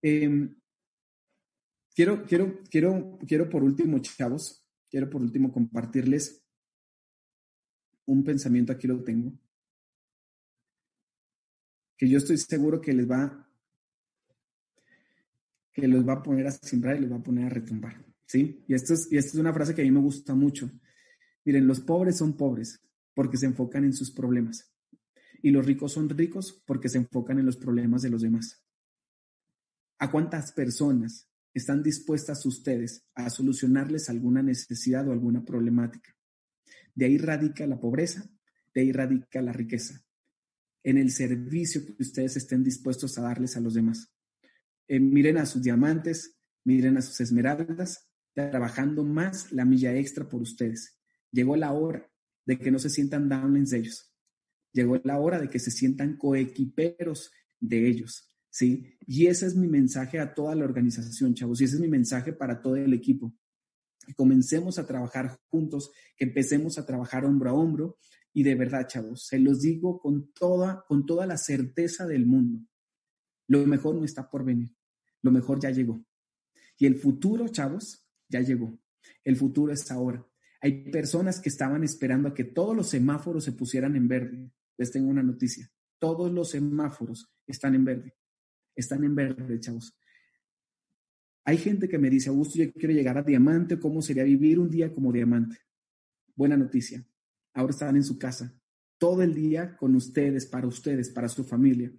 [0.00, 0.56] Em,
[1.94, 6.42] quiero, quiero, quiero, quiero por último, chavos, quiero por último compartirles
[8.06, 9.32] un pensamiento, aquí lo tengo,
[11.94, 13.46] que yo estoy seguro que les va,
[15.72, 18.64] que los va a poner a sembrar y los va a poner a retumbar, ¿sí?
[18.66, 20.70] Y esto, es, y esto es una frase que a mí me gusta mucho.
[21.48, 22.78] Miren, los pobres son pobres
[23.14, 24.70] porque se enfocan en sus problemas
[25.40, 28.62] y los ricos son ricos porque se enfocan en los problemas de los demás.
[29.98, 36.14] ¿A cuántas personas están dispuestas ustedes a solucionarles alguna necesidad o alguna problemática?
[36.94, 38.28] De ahí radica la pobreza,
[38.74, 40.04] de ahí radica la riqueza,
[40.82, 44.12] en el servicio que ustedes estén dispuestos a darles a los demás.
[44.86, 50.42] Eh, miren a sus diamantes, miren a sus esmeraldas, trabajando más la milla extra por
[50.42, 50.97] ustedes.
[51.30, 52.10] Llegó la hora
[52.44, 54.12] de que no se sientan downlines de ellos.
[54.72, 57.30] Llegó la hora de que se sientan coequiperos
[57.60, 58.96] de ellos, ¿sí?
[59.06, 62.32] Y ese es mi mensaje a toda la organización, chavos, y ese es mi mensaje
[62.32, 63.34] para todo el equipo
[64.08, 67.98] que comencemos a trabajar juntos, que empecemos a trabajar hombro a hombro.
[68.32, 72.66] Y de verdad, chavos, se los digo con toda, con toda la certeza del mundo.
[73.48, 74.74] Lo mejor no está por venir.
[75.20, 76.02] Lo mejor ya llegó.
[76.78, 78.78] Y el futuro, chavos, ya llegó.
[79.24, 80.26] El futuro es ahora.
[80.60, 84.50] Hay personas que estaban esperando a que todos los semáforos se pusieran en verde.
[84.76, 85.70] Les tengo una noticia.
[85.98, 88.16] Todos los semáforos están en verde.
[88.74, 89.96] Están en verde, chavos.
[91.44, 93.78] Hay gente que me dice, Augusto, yo quiero llegar a diamante.
[93.78, 95.56] ¿Cómo sería vivir un día como diamante?
[96.34, 97.04] Buena noticia.
[97.54, 98.54] Ahora están en su casa.
[98.98, 101.92] Todo el día con ustedes, para ustedes, para su familia.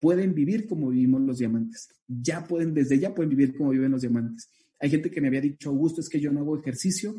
[0.00, 1.88] Pueden vivir como vivimos los diamantes.
[2.06, 4.50] Ya pueden, desde ya pueden vivir como viven los diamantes.
[4.80, 7.14] Hay gente que me había dicho, Augusto, es que yo no hago ejercicio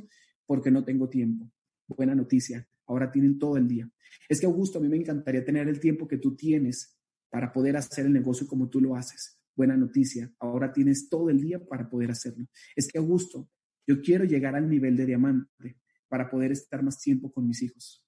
[0.47, 1.51] porque no tengo tiempo.
[1.87, 3.87] Buena noticia, ahora tienen todo el día.
[4.27, 6.97] Es que Augusto, a mí me encantaría tener el tiempo que tú tienes
[7.29, 9.39] para poder hacer el negocio como tú lo haces.
[9.55, 12.47] Buena noticia, ahora tienes todo el día para poder hacerlo.
[12.75, 13.49] Es que Augusto,
[13.85, 18.03] yo quiero llegar al nivel de diamante para poder estar más tiempo con mis hijos.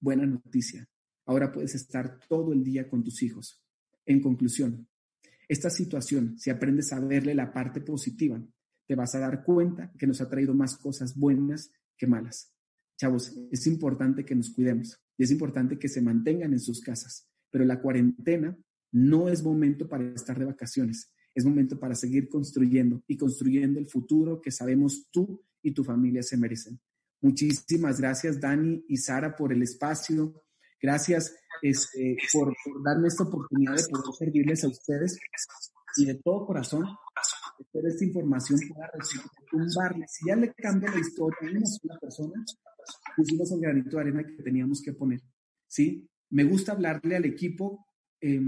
[0.00, 0.88] Buena noticia,
[1.26, 3.62] ahora puedes estar todo el día con tus hijos.
[4.06, 4.86] En conclusión,
[5.48, 8.42] esta situación, si aprendes a verle la parte positiva,
[8.86, 12.52] te vas a dar cuenta que nos ha traído más cosas buenas que malas.
[12.96, 17.28] Chavos, es importante que nos cuidemos y es importante que se mantengan en sus casas,
[17.50, 18.56] pero la cuarentena
[18.92, 23.86] no es momento para estar de vacaciones, es momento para seguir construyendo y construyendo el
[23.86, 26.80] futuro que sabemos tú y tu familia se merecen.
[27.20, 30.44] Muchísimas gracias, Dani y Sara, por el espacio.
[30.80, 35.18] Gracias este, por, por darme esta oportunidad de poder servirles a ustedes
[35.96, 36.84] y de todo corazón
[37.88, 38.90] esta información pueda
[39.50, 40.06] tumbarle.
[40.08, 42.44] Si ya le cambia la historia a una persona,
[43.16, 45.20] pusimos el granito de arena que teníamos que poner.
[45.66, 46.08] ¿Sí?
[46.30, 47.86] Me gusta hablarle al equipo.
[48.20, 48.40] Eh,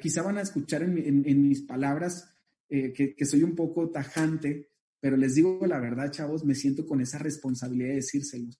[0.00, 2.32] quizá van a escuchar en, mis palabras
[2.68, 4.70] eh, que, que, soy un poco tajante,
[5.00, 8.58] pero les digo la verdad, chavos, me siento con esa responsabilidad de decírselos.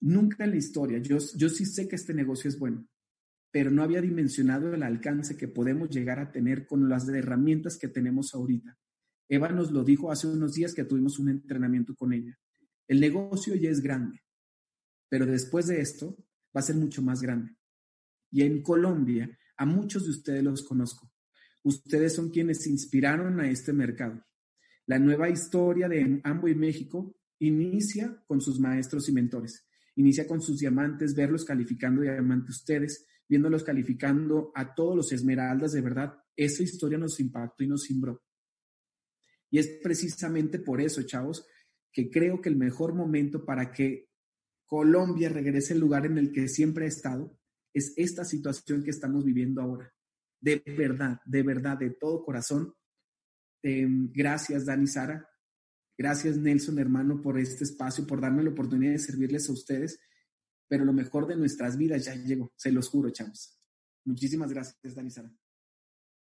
[0.00, 2.86] Nunca en la historia, yo, yo sí sé que este negocio es bueno
[3.56, 7.88] pero no había dimensionado el alcance que podemos llegar a tener con las herramientas que
[7.88, 8.76] tenemos ahorita.
[9.30, 12.38] Eva nos lo dijo hace unos días que tuvimos un entrenamiento con ella.
[12.86, 14.22] El negocio ya es grande,
[15.08, 16.18] pero después de esto
[16.54, 17.56] va a ser mucho más grande.
[18.30, 19.26] Y en Colombia,
[19.56, 21.10] a muchos de ustedes los conozco.
[21.62, 24.22] Ustedes son quienes inspiraron a este mercado.
[24.84, 29.66] La nueva historia de Amway México inicia con sus maestros y mentores.
[29.94, 35.80] Inicia con sus diamantes, verlos calificando diamantes ustedes, viéndolos calificando a todos los esmeraldas, de
[35.80, 38.22] verdad, esa historia nos impactó y nos cimbró.
[39.50, 41.46] Y es precisamente por eso, chavos,
[41.92, 44.08] que creo que el mejor momento para que
[44.66, 47.38] Colombia regrese al lugar en el que siempre ha estado
[47.72, 49.92] es esta situación que estamos viviendo ahora.
[50.40, 52.74] De verdad, de verdad, de todo corazón.
[53.62, 55.28] Em, gracias, Dani Sara.
[55.96, 59.98] Gracias, Nelson, hermano, por este espacio, por darme la oportunidad de servirles a ustedes
[60.68, 63.58] pero lo mejor de nuestras vidas ya llegó, se los juro, chavos.
[64.04, 65.32] Muchísimas gracias, Dani Sara.